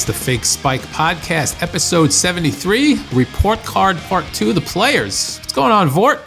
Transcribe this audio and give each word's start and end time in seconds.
It's 0.00 0.06
the 0.06 0.14
Fake 0.14 0.46
Spike 0.46 0.80
Podcast, 0.80 1.62
episode 1.62 2.10
73, 2.10 2.98
Report 3.12 3.58
Card 3.64 3.98
Part 3.98 4.24
2, 4.32 4.54
The 4.54 4.60
Players. 4.62 5.36
What's 5.36 5.52
going 5.52 5.72
on, 5.72 5.88
Vort? 5.88 6.22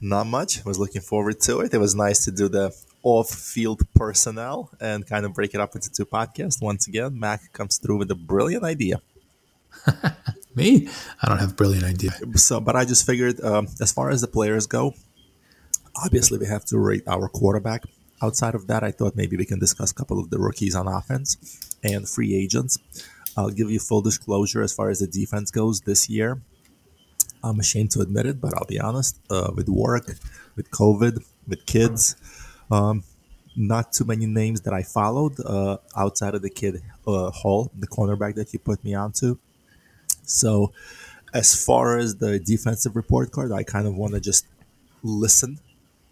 Not 0.00 0.26
much. 0.26 0.60
I 0.60 0.62
was 0.64 0.78
looking 0.78 1.02
forward 1.02 1.38
to 1.40 1.60
it. 1.60 1.74
It 1.74 1.76
was 1.76 1.94
nice 1.94 2.24
to 2.24 2.30
do 2.30 2.48
the 2.48 2.74
off 3.02 3.28
field 3.28 3.82
personnel 3.94 4.70
and 4.80 5.06
kind 5.06 5.26
of 5.26 5.34
break 5.34 5.52
it 5.52 5.60
up 5.60 5.74
into 5.74 5.90
two 5.90 6.06
podcasts. 6.06 6.62
Once 6.62 6.86
again, 6.88 7.20
Mack 7.20 7.52
comes 7.52 7.76
through 7.76 7.98
with 7.98 8.10
a 8.10 8.14
brilliant 8.14 8.64
idea. 8.64 9.02
Me? 10.54 10.88
I 11.20 11.28
don't 11.28 11.40
have 11.40 11.50
a 11.50 11.54
brilliant 11.54 11.84
idea. 11.84 12.12
So, 12.36 12.58
but 12.58 12.74
I 12.74 12.86
just 12.86 13.04
figured, 13.04 13.38
um, 13.44 13.68
as 13.82 13.92
far 13.92 14.08
as 14.08 14.22
the 14.22 14.28
players 14.28 14.66
go, 14.66 14.94
obviously 16.02 16.38
we 16.38 16.46
have 16.46 16.64
to 16.66 16.78
rate 16.78 17.02
our 17.06 17.28
quarterback. 17.28 17.82
Outside 18.22 18.54
of 18.54 18.66
that, 18.68 18.82
I 18.82 18.92
thought 18.92 19.14
maybe 19.14 19.36
we 19.36 19.44
can 19.44 19.58
discuss 19.58 19.90
a 19.90 19.94
couple 19.94 20.18
of 20.18 20.30
the 20.30 20.38
rookies 20.38 20.74
on 20.74 20.88
offense 20.88 21.73
and 21.84 22.08
free 22.08 22.34
agents. 22.34 22.78
I'll 23.36 23.50
give 23.50 23.70
you 23.70 23.78
full 23.78 24.00
disclosure 24.00 24.62
as 24.62 24.72
far 24.72 24.90
as 24.90 25.00
the 25.00 25.06
defense 25.06 25.50
goes 25.50 25.82
this 25.82 26.08
year. 26.08 26.40
I'm 27.42 27.60
ashamed 27.60 27.90
to 27.92 28.00
admit 28.00 28.26
it, 28.26 28.40
but 28.40 28.54
I'll 28.56 28.66
be 28.66 28.80
honest. 28.80 29.20
Uh, 29.30 29.50
with 29.54 29.68
work, 29.68 30.06
with 30.56 30.70
COVID, 30.70 31.22
with 31.46 31.66
kids, 31.66 32.16
um, 32.70 33.04
not 33.54 33.92
too 33.92 34.04
many 34.04 34.26
names 34.26 34.62
that 34.62 34.72
I 34.72 34.82
followed 34.82 35.38
uh, 35.44 35.76
outside 35.96 36.34
of 36.34 36.42
the 36.42 36.50
kid 36.50 36.82
uh, 37.06 37.30
Hall, 37.30 37.70
the 37.78 37.86
cornerback 37.86 38.34
that 38.36 38.52
you 38.52 38.58
put 38.58 38.82
me 38.82 38.94
onto. 38.94 39.38
So, 40.22 40.72
as 41.34 41.54
far 41.54 41.98
as 41.98 42.16
the 42.16 42.38
defensive 42.38 42.96
report 42.96 43.30
card, 43.30 43.52
I 43.52 43.62
kind 43.62 43.86
of 43.86 43.94
want 43.94 44.14
to 44.14 44.20
just 44.20 44.46
listen 45.02 45.58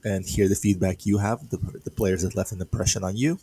and 0.05 0.27
hear 0.27 0.49
the 0.49 0.55
feedback 0.55 1.07
you 1.07 1.19
have, 1.19 1.49
the, 1.51 1.57
the 1.85 1.91
players 1.91 2.23
that 2.23 2.37
left 2.37 2.53
an 2.53 2.61
impression 2.61 3.05
on 3.05 3.17
you. 3.17 3.39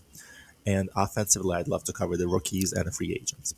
And 0.65 0.89
offensively, 0.95 1.55
I'd 1.55 1.67
love 1.67 1.83
to 1.85 1.93
cover 1.93 2.17
the 2.17 2.27
rookies 2.27 2.73
and 2.73 2.85
the 2.85 2.91
free 2.91 3.13
agents. 3.13 3.55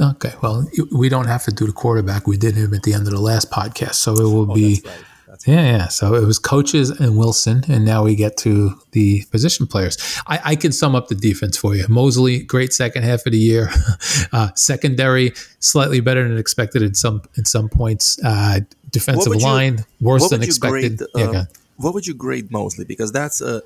Okay, 0.00 0.32
well, 0.42 0.68
we 0.92 1.08
don't 1.08 1.26
have 1.26 1.44
to 1.44 1.50
do 1.50 1.66
the 1.66 1.72
quarterback. 1.72 2.26
We 2.26 2.36
did 2.36 2.54
him 2.54 2.72
at 2.72 2.84
the 2.84 2.94
end 2.94 3.06
of 3.06 3.12
the 3.12 3.20
last 3.20 3.50
podcast, 3.50 3.94
so 3.94 4.12
it 4.14 4.22
will 4.22 4.50
oh, 4.50 4.54
be. 4.54 4.76
That's 4.76 4.86
right. 4.86 5.04
That's 5.28 5.46
yeah, 5.46 5.62
yeah. 5.62 5.88
So 5.88 6.14
it 6.14 6.24
was 6.24 6.38
coaches 6.38 6.88
and 6.88 7.18
Wilson, 7.18 7.62
and 7.68 7.84
now 7.84 8.02
we 8.02 8.14
get 8.14 8.36
to 8.38 8.72
the 8.92 9.24
position 9.30 9.66
players. 9.66 9.98
I, 10.26 10.40
I 10.44 10.56
can 10.56 10.72
sum 10.72 10.94
up 10.94 11.08
the 11.08 11.14
defense 11.14 11.56
for 11.56 11.74
you. 11.74 11.84
Mosley, 11.88 12.42
great 12.42 12.72
second 12.72 13.02
half 13.02 13.26
of 13.26 13.32
the 13.32 13.38
year. 13.38 13.68
uh, 14.32 14.50
secondary, 14.54 15.32
slightly 15.58 16.00
better 16.00 16.26
than 16.26 16.38
expected 16.38 16.82
in 16.82 16.94
some 16.94 17.22
in 17.36 17.44
some 17.44 17.68
points. 17.68 18.18
Uh, 18.24 18.60
defensive 18.90 19.34
line, 19.36 19.78
you, 19.78 20.06
worse 20.06 20.30
than 20.30 20.42
expected. 20.42 20.98
Grade, 20.98 21.28
uh, 21.28 21.32
yeah, 21.32 21.44
what 21.78 21.94
would 21.94 22.06
you 22.06 22.14
grade 22.14 22.50
Mosley? 22.50 22.84
Because 22.84 23.12
that's 23.12 23.40
uh, 23.40 23.60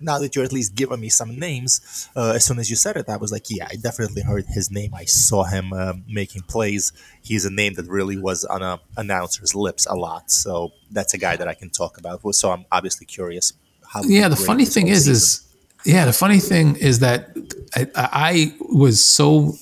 now 0.00 0.18
that 0.18 0.34
you're 0.34 0.44
at 0.44 0.52
least 0.52 0.74
giving 0.74 1.00
me 1.00 1.08
some 1.08 1.38
names. 1.38 2.08
Uh, 2.14 2.32
as 2.34 2.44
soon 2.44 2.58
as 2.58 2.68
you 2.68 2.76
said 2.76 2.96
it, 2.96 3.08
I 3.08 3.16
was 3.16 3.30
like, 3.30 3.50
yeah, 3.50 3.68
I 3.70 3.76
definitely 3.76 4.22
heard 4.22 4.46
his 4.46 4.70
name. 4.70 4.94
I 4.94 5.04
saw 5.04 5.44
him 5.44 5.72
uh, 5.72 5.94
making 6.08 6.42
plays. 6.42 6.92
He's 7.22 7.44
a 7.44 7.50
name 7.50 7.74
that 7.74 7.86
really 7.86 8.18
was 8.18 8.44
on 8.44 8.62
a 8.62 8.80
announcer's 8.96 9.54
lips 9.54 9.86
a 9.86 9.94
lot. 9.94 10.30
So 10.30 10.72
that's 10.90 11.14
a 11.14 11.18
guy 11.18 11.36
that 11.36 11.46
I 11.46 11.54
can 11.54 11.70
talk 11.70 11.98
about. 11.98 12.20
So 12.34 12.50
I'm 12.50 12.66
obviously 12.72 13.06
curious. 13.06 13.52
How 13.86 14.02
yeah, 14.02 14.28
the 14.28 14.36
funny 14.36 14.64
thing 14.64 14.88
is, 14.88 15.04
season. 15.04 15.12
is 15.12 15.54
yeah, 15.84 16.04
the 16.04 16.12
funny 16.12 16.38
thing 16.40 16.76
is 16.76 16.98
that 16.98 17.36
I, 17.74 17.86
I 17.94 18.56
was 18.60 19.02
so 19.04 19.54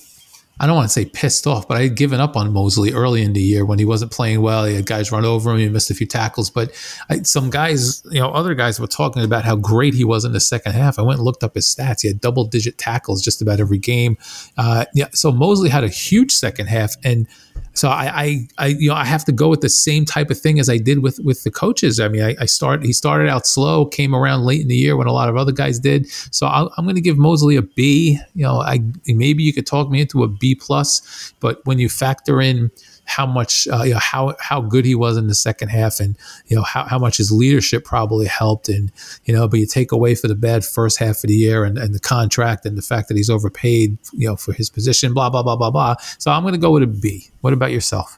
I 0.61 0.67
don't 0.67 0.75
want 0.75 0.89
to 0.89 0.93
say 0.93 1.05
pissed 1.05 1.47
off, 1.47 1.67
but 1.67 1.75
I 1.75 1.81
had 1.83 1.97
given 1.97 2.19
up 2.19 2.35
on 2.35 2.53
Mosley 2.53 2.93
early 2.93 3.23
in 3.23 3.33
the 3.33 3.41
year 3.41 3.65
when 3.65 3.79
he 3.79 3.85
wasn't 3.85 4.11
playing 4.11 4.41
well. 4.41 4.65
He 4.65 4.75
had 4.75 4.85
guys 4.85 5.11
run 5.11 5.25
over 5.25 5.49
him. 5.51 5.57
He 5.57 5.67
missed 5.67 5.89
a 5.89 5.95
few 5.95 6.05
tackles, 6.05 6.51
but 6.51 6.71
I, 7.09 7.23
some 7.23 7.49
guys, 7.49 8.03
you 8.11 8.19
know, 8.19 8.29
other 8.29 8.53
guys 8.53 8.79
were 8.79 8.85
talking 8.85 9.23
about 9.23 9.43
how 9.43 9.55
great 9.55 9.95
he 9.95 10.03
was 10.03 10.23
in 10.23 10.33
the 10.33 10.39
second 10.39 10.73
half. 10.73 10.99
I 10.99 11.01
went 11.01 11.17
and 11.17 11.25
looked 11.25 11.43
up 11.43 11.55
his 11.55 11.65
stats. 11.65 12.01
He 12.01 12.09
had 12.09 12.21
double 12.21 12.45
digit 12.45 12.77
tackles 12.77 13.23
just 13.23 13.41
about 13.41 13.59
every 13.59 13.79
game. 13.79 14.19
Uh, 14.55 14.85
yeah, 14.93 15.07
so 15.13 15.31
Mosley 15.31 15.69
had 15.69 15.83
a 15.83 15.89
huge 15.89 16.31
second 16.31 16.67
half, 16.67 16.95
and 17.03 17.27
so 17.73 17.89
I, 17.89 18.21
I, 18.23 18.47
I, 18.57 18.67
you 18.67 18.89
know, 18.89 18.95
I 18.95 19.05
have 19.05 19.23
to 19.25 19.31
go 19.31 19.47
with 19.47 19.61
the 19.61 19.69
same 19.69 20.05
type 20.05 20.29
of 20.29 20.39
thing 20.39 20.59
as 20.59 20.69
I 20.69 20.77
did 20.77 20.99
with 20.99 21.19
with 21.19 21.43
the 21.43 21.51
coaches. 21.51 21.99
I 21.99 22.07
mean, 22.07 22.21
I, 22.21 22.35
I 22.39 22.45
start 22.45 22.83
he 22.83 22.93
started 22.93 23.29
out 23.29 23.47
slow, 23.47 23.85
came 23.85 24.13
around 24.13 24.43
late 24.43 24.61
in 24.61 24.67
the 24.67 24.75
year 24.75 24.97
when 24.97 25.07
a 25.07 25.13
lot 25.13 25.29
of 25.29 25.37
other 25.37 25.51
guys 25.51 25.79
did. 25.79 26.07
So 26.31 26.47
i 26.47 26.61
am 26.77 26.85
going 26.85 26.95
to 26.95 27.01
give 27.01 27.17
Mosley 27.17 27.55
a 27.55 27.61
B. 27.61 28.19
You 28.35 28.43
know, 28.43 28.61
I 28.61 28.79
maybe 29.07 29.43
you 29.43 29.53
could 29.53 29.65
talk 29.65 29.89
me 29.89 30.01
into 30.01 30.23
a 30.23 30.27
B 30.27 30.55
plus, 30.55 31.33
but 31.39 31.65
when 31.65 31.79
you 31.79 31.87
factor 31.87 32.41
in 32.41 32.71
how 33.11 33.25
much 33.25 33.67
uh, 33.67 33.83
you 33.83 33.93
know 33.93 33.99
how 33.99 34.35
how 34.39 34.61
good 34.61 34.85
he 34.85 34.95
was 34.95 35.17
in 35.17 35.27
the 35.27 35.35
second 35.35 35.67
half 35.67 35.99
and 35.99 36.17
you 36.47 36.55
know 36.55 36.63
how, 36.63 36.85
how 36.85 36.97
much 36.97 37.17
his 37.17 37.31
leadership 37.31 37.83
probably 37.83 38.25
helped. 38.25 38.69
And 38.69 38.91
you 39.25 39.33
know 39.33 39.47
but 39.47 39.59
you 39.59 39.65
take 39.65 39.91
away 39.91 40.15
for 40.15 40.27
the 40.27 40.35
bad 40.35 40.63
first 40.63 40.97
half 40.97 41.23
of 41.23 41.27
the 41.27 41.35
year 41.35 41.65
and, 41.65 41.77
and 41.77 41.93
the 41.93 41.99
contract 41.99 42.65
and 42.65 42.77
the 42.77 42.81
fact 42.81 43.09
that 43.09 43.17
he's 43.17 43.29
overpaid 43.29 43.97
you 44.13 44.27
know 44.27 44.37
for 44.37 44.53
his 44.53 44.69
position 44.69 45.13
blah 45.13 45.29
blah 45.29 45.43
blah 45.43 45.57
blah 45.57 45.71
blah. 45.71 45.95
So 46.19 46.31
i'm 46.31 46.43
going 46.43 46.53
to 46.53 46.59
go 46.67 46.71
with 46.71 46.83
a 46.83 46.87
b. 46.87 47.29
What 47.41 47.53
about 47.53 47.71
yourself? 47.71 48.17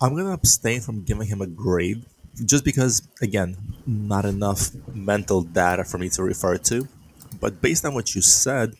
I'm 0.00 0.12
going 0.12 0.26
to 0.26 0.32
abstain 0.32 0.80
from 0.82 1.04
giving 1.04 1.26
him 1.26 1.40
a 1.40 1.46
grade 1.46 2.04
just 2.44 2.64
because 2.64 3.08
again 3.22 3.56
not 3.86 4.26
enough 4.26 4.70
mental 4.92 5.40
data 5.42 5.84
for 5.84 5.96
me 5.96 6.10
to 6.10 6.22
refer 6.22 6.58
to. 6.58 6.86
But 7.40 7.62
based 7.62 7.84
on 7.84 7.94
what 7.94 8.14
you 8.14 8.22
said 8.22 8.76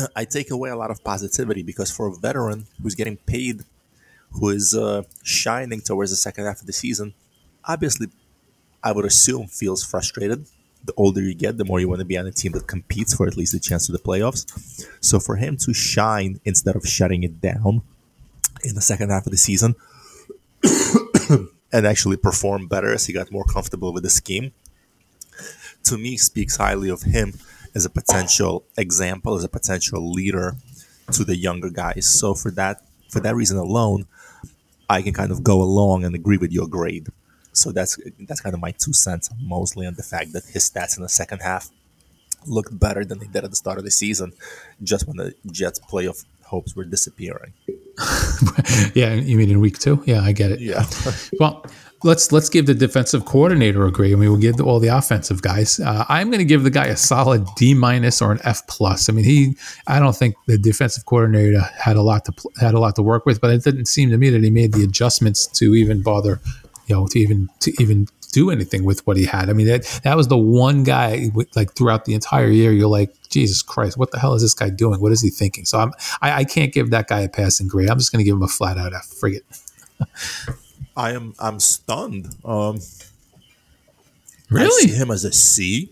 I 0.16 0.24
take 0.24 0.50
away 0.50 0.70
a 0.70 0.76
lot 0.76 0.90
of 0.90 1.02
positivity 1.04 1.62
because 1.62 1.90
for 1.90 2.06
a 2.08 2.14
veteran 2.14 2.66
who's 2.82 2.94
getting 2.94 3.16
paid, 3.16 3.62
who 4.32 4.48
is 4.50 4.74
uh, 4.74 5.02
shining 5.22 5.80
towards 5.80 6.10
the 6.10 6.16
second 6.16 6.44
half 6.44 6.60
of 6.60 6.66
the 6.66 6.72
season, 6.72 7.14
obviously, 7.64 8.08
I 8.82 8.92
would 8.92 9.04
assume 9.04 9.46
feels 9.46 9.84
frustrated. 9.84 10.46
The 10.84 10.94
older 10.96 11.20
you 11.20 11.34
get, 11.34 11.58
the 11.58 11.64
more 11.64 11.78
you 11.78 11.88
want 11.88 12.00
to 12.00 12.04
be 12.04 12.18
on 12.18 12.26
a 12.26 12.32
team 12.32 12.52
that 12.52 12.66
competes 12.66 13.14
for 13.14 13.26
at 13.28 13.36
least 13.36 13.54
a 13.54 13.60
chance 13.60 13.86
to 13.86 13.92
the 13.92 13.98
playoffs. 13.98 14.88
So 15.00 15.20
for 15.20 15.36
him 15.36 15.56
to 15.58 15.72
shine 15.72 16.40
instead 16.44 16.74
of 16.74 16.86
shutting 16.86 17.22
it 17.22 17.40
down 17.40 17.82
in 18.64 18.74
the 18.74 18.80
second 18.80 19.10
half 19.10 19.26
of 19.26 19.30
the 19.30 19.38
season 19.38 19.76
and 21.72 21.86
actually 21.86 22.16
perform 22.16 22.66
better 22.66 22.92
as 22.92 23.06
he 23.06 23.12
got 23.12 23.30
more 23.30 23.44
comfortable 23.44 23.92
with 23.92 24.02
the 24.02 24.10
scheme, 24.10 24.52
to 25.84 25.96
me 25.96 26.16
speaks 26.16 26.56
highly 26.56 26.88
of 26.88 27.02
him 27.02 27.34
as 27.74 27.84
a 27.84 27.90
potential 27.90 28.64
example, 28.76 29.34
as 29.34 29.44
a 29.44 29.48
potential 29.48 30.10
leader 30.10 30.54
to 31.12 31.24
the 31.24 31.36
younger 31.36 31.70
guys. 31.70 32.08
So 32.08 32.34
for 32.34 32.50
that 32.52 32.82
for 33.10 33.20
that 33.20 33.34
reason 33.34 33.58
alone, 33.58 34.06
I 34.88 35.02
can 35.02 35.12
kind 35.12 35.30
of 35.30 35.42
go 35.42 35.60
along 35.62 36.04
and 36.04 36.14
agree 36.14 36.38
with 36.38 36.52
your 36.52 36.66
grade. 36.66 37.08
So 37.52 37.72
that's 37.72 37.98
that's 38.26 38.40
kind 38.40 38.54
of 38.54 38.60
my 38.60 38.72
two 38.72 38.92
cents 38.92 39.28
mostly 39.40 39.86
on 39.86 39.94
the 39.94 40.02
fact 40.02 40.32
that 40.32 40.44
his 40.44 40.68
stats 40.68 40.96
in 40.96 41.02
the 41.02 41.08
second 41.08 41.40
half 41.40 41.70
looked 42.46 42.78
better 42.78 43.04
than 43.04 43.18
they 43.18 43.26
did 43.26 43.44
at 43.44 43.50
the 43.50 43.56
start 43.56 43.78
of 43.78 43.84
the 43.84 43.90
season, 43.90 44.32
just 44.82 45.06
when 45.06 45.16
the 45.16 45.34
Jets' 45.50 45.78
playoff 45.80 46.24
hopes 46.44 46.74
were 46.74 46.84
disappearing. 46.84 47.52
yeah, 48.94 49.14
you 49.14 49.36
mean 49.36 49.50
in 49.50 49.60
week 49.60 49.78
two? 49.78 50.02
Yeah, 50.06 50.22
I 50.22 50.32
get 50.32 50.50
it. 50.50 50.60
Yeah. 50.60 50.84
well, 51.38 51.64
let's 52.04 52.32
let's 52.32 52.48
give 52.48 52.66
the 52.66 52.74
defensive 52.74 53.24
coordinator 53.24 53.84
a 53.84 53.92
grade. 53.92 54.12
I 54.12 54.16
mean, 54.16 54.30
we'll 54.30 54.40
give 54.40 54.60
all 54.60 54.80
the 54.80 54.88
offensive 54.88 55.42
guys. 55.42 55.80
Uh, 55.80 56.04
I'm 56.08 56.28
going 56.30 56.38
to 56.38 56.44
give 56.44 56.62
the 56.62 56.70
guy 56.70 56.86
a 56.86 56.96
solid 56.96 57.46
D 57.56 57.74
minus 57.74 58.20
or 58.20 58.32
an 58.32 58.40
F 58.44 58.66
plus. 58.66 59.08
I 59.08 59.12
mean, 59.12 59.24
he. 59.24 59.56
I 59.86 59.98
don't 59.98 60.16
think 60.16 60.34
the 60.46 60.58
defensive 60.58 61.06
coordinator 61.06 61.60
had 61.60 61.96
a 61.96 62.02
lot 62.02 62.24
to 62.26 62.32
had 62.60 62.74
a 62.74 62.78
lot 62.78 62.96
to 62.96 63.02
work 63.02 63.26
with, 63.26 63.40
but 63.40 63.50
it 63.50 63.64
didn't 63.64 63.86
seem 63.86 64.10
to 64.10 64.18
me 64.18 64.30
that 64.30 64.42
he 64.42 64.50
made 64.50 64.72
the 64.72 64.84
adjustments 64.84 65.46
to 65.58 65.74
even 65.74 66.02
bother, 66.02 66.40
you 66.86 66.96
know, 66.96 67.06
to 67.08 67.18
even 67.18 67.48
to 67.60 67.72
even 67.80 68.06
do 68.32 68.50
anything 68.50 68.84
with 68.84 69.06
what 69.06 69.16
he 69.16 69.26
had. 69.26 69.50
I 69.50 69.52
mean, 69.52 69.66
that 69.66 69.84
that 70.04 70.16
was 70.16 70.28
the 70.28 70.38
one 70.38 70.84
guy 70.84 71.30
like 71.54 71.74
throughout 71.74 72.04
the 72.04 72.14
entire 72.14 72.48
year. 72.48 72.72
You're 72.72 72.88
like, 72.88 73.14
Jesus 73.28 73.62
Christ, 73.62 73.98
what 73.98 74.10
the 74.10 74.18
hell 74.18 74.34
is 74.34 74.42
this 74.42 74.54
guy 74.54 74.70
doing? 74.70 75.00
What 75.00 75.12
is 75.12 75.20
he 75.20 75.30
thinking? 75.30 75.64
So 75.64 75.78
I'm 75.78 75.92
I, 76.20 76.32
I 76.32 76.44
can't 76.44 76.72
give 76.72 76.90
that 76.90 77.08
guy 77.08 77.20
a 77.20 77.28
passing 77.28 77.68
grade. 77.68 77.90
I'm 77.90 77.98
just 77.98 78.12
going 78.12 78.20
to 78.20 78.24
give 78.24 78.34
him 78.34 78.42
a 78.42 78.48
flat 78.48 78.78
out 78.78 78.94
F. 78.94 79.06
Frigate. 79.06 79.44
I 80.96 81.12
am 81.12 81.34
I'm 81.38 81.60
stunned. 81.60 82.34
Um, 82.44 82.78
really, 84.50 84.90
him 84.90 85.10
as 85.10 85.24
a 85.24 85.32
C. 85.32 85.90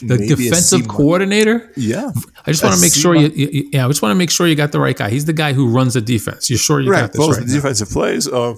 The 0.00 0.16
defensive 0.16 0.86
coordinator. 0.86 1.72
Yeah, 1.76 2.12
I 2.46 2.52
just 2.52 2.62
want 2.62 2.76
to 2.76 2.80
make 2.80 2.92
C 2.92 3.00
sure 3.00 3.16
you, 3.16 3.28
you, 3.28 3.68
Yeah, 3.72 3.84
I 3.84 3.88
just 3.88 4.00
want 4.00 4.12
to 4.12 4.16
make 4.16 4.30
sure 4.30 4.46
you 4.46 4.54
got 4.54 4.70
the 4.70 4.78
right 4.78 4.96
guy. 4.96 5.10
He's 5.10 5.24
the 5.24 5.32
guy 5.32 5.54
who 5.54 5.68
runs 5.68 5.94
the 5.94 6.00
defense. 6.00 6.48
You're 6.48 6.58
sure 6.58 6.80
you 6.80 6.90
right, 6.90 7.00
got 7.00 7.12
this 7.12 7.38
right? 7.38 7.46
the 7.46 7.52
defensive 7.52 7.90
plays. 7.90 8.28
Uh, 8.28 8.54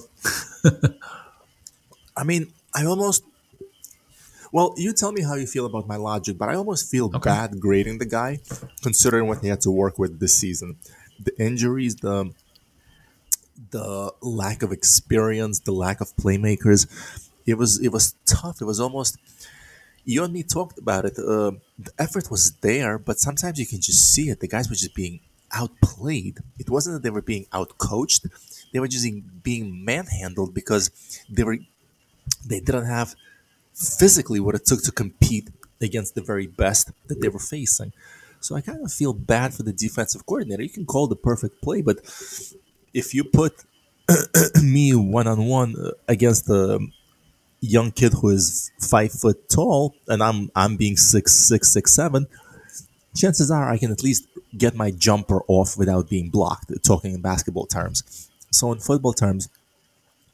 I 2.16 2.24
mean, 2.24 2.52
I 2.74 2.84
almost. 2.84 3.24
Well, 4.52 4.74
you 4.76 4.92
tell 4.92 5.12
me 5.12 5.22
how 5.22 5.36
you 5.36 5.46
feel 5.46 5.64
about 5.64 5.86
my 5.86 5.96
logic, 5.96 6.36
but 6.36 6.48
I 6.48 6.56
almost 6.56 6.90
feel 6.90 7.06
okay. 7.06 7.30
bad 7.30 7.60
grading 7.60 7.98
the 7.98 8.04
guy, 8.04 8.40
considering 8.82 9.28
what 9.28 9.38
he 9.38 9.48
had 9.48 9.60
to 9.62 9.70
work 9.70 9.98
with 9.98 10.18
this 10.18 10.34
season. 10.34 10.76
The 11.22 11.32
injuries, 11.40 11.96
the 11.96 12.32
the 13.70 14.12
lack 14.20 14.62
of 14.62 14.72
experience, 14.72 15.60
the 15.60 15.72
lack 15.72 16.00
of 16.00 16.14
playmakers. 16.16 16.86
It 17.46 17.54
was 17.54 17.80
it 17.80 17.88
was 17.88 18.14
tough. 18.26 18.60
It 18.60 18.64
was 18.64 18.80
almost 18.80 19.18
you 20.04 20.24
and 20.24 20.32
me 20.32 20.42
talked 20.42 20.78
about 20.78 21.04
it. 21.04 21.18
Uh, 21.18 21.52
the 21.78 21.92
effort 21.98 22.30
was 22.30 22.52
there, 22.62 22.98
but 22.98 23.18
sometimes 23.18 23.58
you 23.58 23.66
can 23.66 23.80
just 23.80 24.12
see 24.14 24.30
it. 24.30 24.40
The 24.40 24.48
guys 24.48 24.68
were 24.68 24.76
just 24.76 24.94
being 24.94 25.20
outplayed. 25.52 26.38
It 26.58 26.70
wasn't 26.70 26.94
that 26.96 27.02
they 27.02 27.10
were 27.10 27.22
being 27.22 27.46
outcoached; 27.52 28.30
they 28.72 28.80
were 28.80 28.88
just 28.88 29.06
being 29.42 29.84
manhandled 29.84 30.54
because 30.54 30.90
they 31.28 31.44
were 31.44 31.58
they 32.46 32.60
didn't 32.60 32.86
have 32.86 33.14
physically 33.74 34.40
what 34.40 34.54
it 34.54 34.66
took 34.66 34.82
to 34.84 34.92
compete 34.92 35.50
against 35.80 36.14
the 36.14 36.22
very 36.22 36.46
best 36.46 36.90
that 37.08 37.20
they 37.20 37.28
were 37.28 37.38
facing. 37.38 37.92
So 38.40 38.56
I 38.56 38.60
kind 38.62 38.84
of 38.84 38.92
feel 38.92 39.12
bad 39.12 39.54
for 39.54 39.62
the 39.64 39.72
defensive 39.72 40.26
coordinator. 40.26 40.62
You 40.62 40.70
can 40.70 40.86
call 40.86 41.06
the 41.06 41.16
perfect 41.16 41.62
play, 41.62 41.82
but 41.82 41.98
if 42.92 43.14
you 43.14 43.24
put 43.24 43.64
me 44.62 44.94
one 44.94 45.26
on 45.26 45.46
one 45.46 45.74
against 46.08 46.48
a 46.48 46.80
young 47.60 47.90
kid 47.92 48.12
who 48.14 48.30
is 48.30 48.70
five 48.80 49.12
foot 49.12 49.48
tall 49.48 49.94
and 50.08 50.22
I'm 50.22 50.50
I'm 50.56 50.76
being 50.76 50.96
six 50.96 51.32
six 51.32 51.72
six 51.72 51.94
seven, 51.94 52.26
chances 53.14 53.50
are 53.50 53.70
I 53.70 53.78
can 53.78 53.92
at 53.92 54.02
least 54.02 54.26
get 54.56 54.74
my 54.74 54.90
jumper 54.90 55.42
off 55.46 55.76
without 55.76 56.08
being 56.08 56.30
blocked. 56.30 56.72
Talking 56.84 57.14
in 57.14 57.20
basketball 57.20 57.66
terms, 57.66 58.28
so 58.50 58.72
in 58.72 58.80
football 58.80 59.12
terms, 59.12 59.48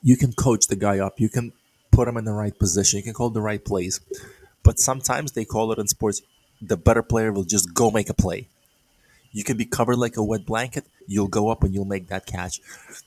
you 0.03 0.17
can 0.17 0.33
coach 0.33 0.69
the 0.69 0.77
guy 0.77 0.99
up. 0.99 1.21
You 1.21 1.29
can 1.29 1.53
put 1.91 2.09
him 2.09 2.17
in 2.17 2.25
the 2.25 2.33
right 2.33 2.57
position. 2.59 2.99
You 2.99 3.03
can 3.03 3.15
call 3.15 3.31
the 3.31 3.41
right 3.41 3.65
plays. 3.65 4.01
But 4.63 4.79
sometimes 4.79 5.33
they 5.33 5.45
call 5.45 5.73
it 5.73 5.79
in 5.79 5.87
sports, 5.87 6.23
the 6.61 6.77
better 6.77 7.03
player 7.03 7.33
will 7.33 7.45
just 7.45 7.73
go 7.73 7.91
make 7.91 8.11
a 8.11 8.15
play. 8.15 8.49
You 9.37 9.45
can 9.45 9.59
be 9.59 9.67
covered 9.67 9.99
like 9.99 10.17
a 10.17 10.25
wet 10.25 10.47
blanket. 10.47 10.87
You'll 11.07 11.29
go 11.29 11.51
up 11.51 11.63
and 11.63 11.75
you'll 11.75 11.85
make 11.85 12.09
that 12.09 12.25
catch. 12.25 12.59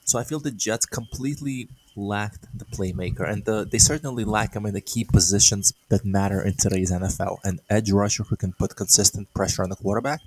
So 0.04 0.16
I 0.16 0.22
feel 0.22 0.38
the 0.38 0.52
Jets 0.52 0.86
completely 0.86 1.68
lacked 1.96 2.46
the 2.56 2.64
playmaker, 2.66 3.28
and 3.28 3.44
the, 3.44 3.66
they 3.68 3.78
certainly 3.78 4.22
lack 4.22 4.54
him 4.54 4.64
in 4.64 4.74
the 4.74 4.80
key 4.80 5.02
positions 5.02 5.72
that 5.88 6.04
matter 6.04 6.40
in 6.40 6.54
today's 6.54 6.92
NFL. 6.92 7.38
An 7.42 7.58
edge 7.68 7.90
rusher 7.90 8.22
who 8.22 8.36
can 8.36 8.52
put 8.52 8.76
consistent 8.76 9.34
pressure 9.34 9.64
on 9.64 9.70
the 9.70 9.74
quarterback, 9.74 10.20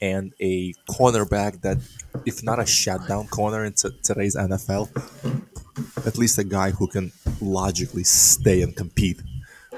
and 0.00 0.32
a 0.40 0.72
cornerback 0.88 1.60
that, 1.60 1.76
if 2.24 2.42
not 2.42 2.58
a 2.58 2.64
shutdown 2.64 3.28
corner 3.28 3.62
in 3.62 3.74
t- 3.74 3.90
today's 4.02 4.36
NFL, 4.36 4.88
at 6.06 6.16
least 6.16 6.38
a 6.38 6.44
guy 6.44 6.70
who 6.70 6.86
can 6.86 7.12
logically 7.42 8.04
stay 8.04 8.62
and 8.62 8.74
compete 8.74 9.20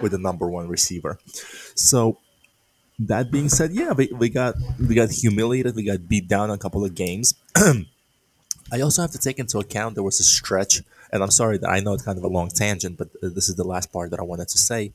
with 0.01 0.13
the 0.13 0.19
number 0.19 0.49
one 0.49 0.69
receiver. 0.69 1.19
So 1.75 2.19
that 2.99 3.31
being 3.31 3.49
said, 3.49 3.73
yeah, 3.73 3.93
we, 3.93 4.09
we 4.13 4.29
got 4.29 4.55
we 4.79 4.95
got 4.95 5.11
humiliated, 5.11 5.77
we 5.77 5.85
got 5.85 6.09
beat 6.09 6.29
down 6.29 6.51
a 6.51 6.59
couple 6.59 6.85
of 6.85 6.95
games. 6.95 7.35
I 8.73 8.81
also 8.81 9.03
have 9.03 9.13
to 9.13 9.19
take 9.19 9.39
into 9.39 9.59
account 9.59 9.95
there 9.95 10.05
was 10.05 10.21
a 10.21 10.25
stretch, 10.25 10.83
and 11.13 11.23
I'm 11.23 11.31
sorry 11.31 11.59
that 11.59 11.71
I 11.71 11.81
know 11.81 11.95
it's 11.95 12.03
kind 12.03 12.19
of 12.19 12.25
a 12.25 12.29
long 12.29 12.49
tangent, 12.49 12.99
but 12.99 13.09
uh, 13.23 13.29
this 13.35 13.49
is 13.49 13.55
the 13.55 13.65
last 13.65 13.93
part 13.93 14.11
that 14.11 14.21
I 14.21 14.25
wanted 14.25 14.49
to 14.49 14.59
say. 14.59 14.93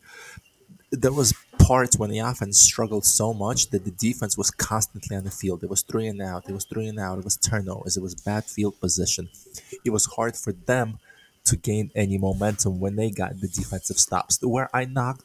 There 0.92 1.14
was 1.14 1.34
parts 1.58 1.98
when 1.98 2.12
the 2.12 2.20
offense 2.20 2.60
struggled 2.60 3.06
so 3.06 3.34
much 3.34 3.70
that 3.70 3.84
the 3.84 3.92
defense 3.92 4.38
was 4.38 4.52
constantly 4.52 5.16
on 5.16 5.24
the 5.24 5.32
field. 5.32 5.64
It 5.64 5.70
was 5.70 5.82
three 5.82 6.08
and 6.08 6.22
out. 6.22 6.48
It 6.48 6.54
was 6.54 6.66
three 6.66 6.88
and 6.88 7.00
out. 7.00 7.18
It 7.18 7.24
was 7.24 7.38
turnovers. 7.38 7.98
It 7.98 8.04
was 8.04 8.14
bad 8.14 8.44
field 8.44 8.80
position. 8.80 9.30
It 9.84 9.90
was 9.90 10.06
hard 10.06 10.36
for 10.36 10.54
them 10.54 11.00
to 11.46 11.56
gain 11.58 11.90
any 11.96 12.18
momentum 12.18 12.80
when 12.80 12.96
they 12.96 13.10
got 13.10 13.40
the 13.42 13.48
defensive 13.48 13.98
stops. 13.98 14.40
Where 14.42 14.70
I 14.74 14.86
knocked 14.86 15.24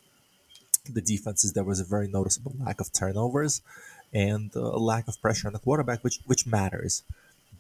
the 0.92 1.00
defenses, 1.00 1.52
there 1.52 1.64
was 1.64 1.80
a 1.80 1.84
very 1.84 2.08
noticeable 2.08 2.54
lack 2.58 2.80
of 2.80 2.92
turnovers 2.92 3.62
and 4.12 4.50
uh, 4.56 4.60
a 4.60 4.78
lack 4.78 5.08
of 5.08 5.20
pressure 5.20 5.46
on 5.46 5.52
the 5.52 5.58
quarterback, 5.58 6.02
which 6.02 6.20
which 6.26 6.46
matters. 6.46 7.02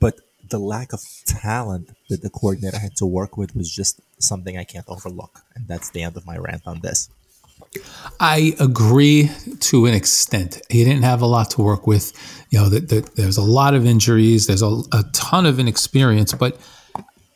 But 0.00 0.20
the 0.48 0.58
lack 0.58 0.92
of 0.92 1.02
talent 1.26 1.90
that 2.08 2.22
the 2.22 2.30
coordinator 2.30 2.78
had 2.78 2.96
to 2.96 3.06
work 3.06 3.36
with 3.36 3.54
was 3.54 3.70
just 3.70 4.00
something 4.18 4.56
I 4.56 4.64
can't 4.64 4.88
overlook. 4.88 5.42
And 5.54 5.66
that's 5.66 5.90
the 5.90 6.02
end 6.02 6.16
of 6.16 6.26
my 6.26 6.36
rant 6.36 6.62
on 6.66 6.80
this. 6.80 7.10
I 8.20 8.54
agree 8.60 9.30
to 9.60 9.86
an 9.86 9.94
extent. 9.94 10.62
He 10.70 10.84
didn't 10.84 11.02
have 11.02 11.20
a 11.20 11.26
lot 11.26 11.50
to 11.52 11.62
work 11.62 11.86
with. 11.86 12.12
You 12.50 12.60
know, 12.60 12.68
the, 12.68 12.80
the, 12.80 13.10
there's 13.16 13.36
a 13.36 13.42
lot 13.42 13.74
of 13.74 13.84
injuries. 13.84 14.46
There's 14.46 14.62
a, 14.62 14.80
a 14.92 15.04
ton 15.12 15.44
of 15.44 15.58
inexperience, 15.58 16.32
but 16.34 16.58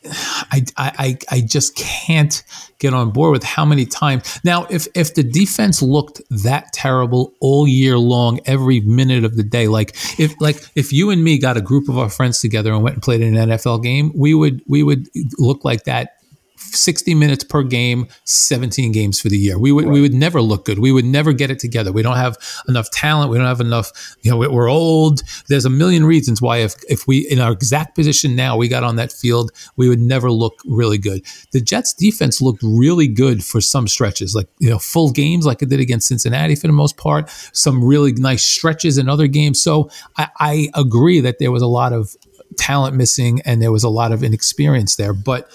I, 0.04 0.64
I, 0.76 1.19
I 1.31 1.40
just 1.40 1.76
can't 1.76 2.43
get 2.78 2.94
on 2.94 3.10
board 3.10 3.32
with 3.32 3.44
how 3.44 3.64
many 3.64 3.87
times. 3.87 4.40
Now, 4.44 4.66
if 4.70 4.88
if 4.94 5.14
the 5.14 5.22
defense 5.22 5.82
looked 5.82 6.20
that 6.31 6.72
terrible 6.72 7.34
all 7.40 7.69
year 7.69 7.99
long, 7.99 8.40
every 8.44 8.81
minute 8.81 9.25
of 9.25 9.37
the 9.37 9.43
day, 9.43 9.69
like 9.69 9.90
if 10.19 10.34
like 10.40 10.64
if 10.75 10.93
you 10.93 11.10
and 11.10 11.22
me 11.22 11.38
got 11.38 11.56
a 11.56 11.60
group 11.60 11.88
of 11.88 11.99
our 11.99 12.08
friends 12.08 12.40
together 12.40 12.72
and 12.72 12.82
went 12.82 12.96
and 12.96 13.02
played 13.02 13.22
an 13.22 13.34
NFL 13.34 13.82
game, 13.82 14.12
we 14.14 14.34
would 14.34 14.62
we 14.66 14.82
would 14.82 15.08
look 15.38 15.64
like 15.64 15.84
that 15.84 16.21
60 16.62 17.14
minutes 17.14 17.44
per 17.44 17.62
game, 17.62 18.06
17 18.24 18.92
games 18.92 19.20
for 19.20 19.28
the 19.28 19.38
year. 19.38 19.58
We 19.58 19.72
would 19.72 19.84
right. 19.84 19.92
we 19.92 20.00
would 20.00 20.14
never 20.14 20.40
look 20.40 20.64
good. 20.64 20.78
We 20.78 20.92
would 20.92 21.04
never 21.04 21.32
get 21.32 21.50
it 21.50 21.58
together. 21.58 21.92
We 21.92 22.02
don't 22.02 22.16
have 22.16 22.36
enough 22.68 22.90
talent. 22.90 23.30
We 23.30 23.38
don't 23.38 23.46
have 23.46 23.60
enough. 23.60 24.16
You 24.22 24.30
know, 24.30 24.38
we're 24.38 24.70
old. 24.70 25.22
There's 25.48 25.64
a 25.64 25.70
million 25.70 26.04
reasons 26.04 26.40
why 26.40 26.58
if 26.58 26.74
if 26.88 27.06
we 27.06 27.18
in 27.30 27.40
our 27.40 27.52
exact 27.52 27.94
position 27.94 28.36
now 28.36 28.56
we 28.56 28.68
got 28.68 28.84
on 28.84 28.96
that 28.96 29.12
field, 29.12 29.52
we 29.76 29.88
would 29.88 30.00
never 30.00 30.30
look 30.30 30.54
really 30.64 30.98
good. 30.98 31.24
The 31.52 31.60
Jets 31.60 31.92
defense 31.92 32.40
looked 32.40 32.62
really 32.62 33.08
good 33.08 33.44
for 33.44 33.60
some 33.60 33.88
stretches, 33.88 34.34
like 34.34 34.48
you 34.58 34.70
know 34.70 34.78
full 34.78 35.10
games, 35.10 35.46
like 35.46 35.62
it 35.62 35.68
did 35.68 35.80
against 35.80 36.08
Cincinnati 36.08 36.54
for 36.54 36.66
the 36.66 36.72
most 36.72 36.96
part. 36.96 37.30
Some 37.52 37.84
really 37.84 38.12
nice 38.12 38.44
stretches 38.44 38.98
in 38.98 39.08
other 39.08 39.26
games. 39.26 39.62
So 39.62 39.90
I, 40.16 40.28
I 40.38 40.68
agree 40.74 41.20
that 41.20 41.38
there 41.38 41.50
was 41.50 41.62
a 41.62 41.66
lot 41.66 41.92
of 41.92 42.16
talent 42.56 42.96
missing 42.96 43.40
and 43.44 43.60
there 43.60 43.72
was 43.72 43.84
a 43.84 43.88
lot 43.88 44.12
of 44.12 44.22
inexperience 44.22 44.96
there, 44.96 45.12
but 45.12 45.50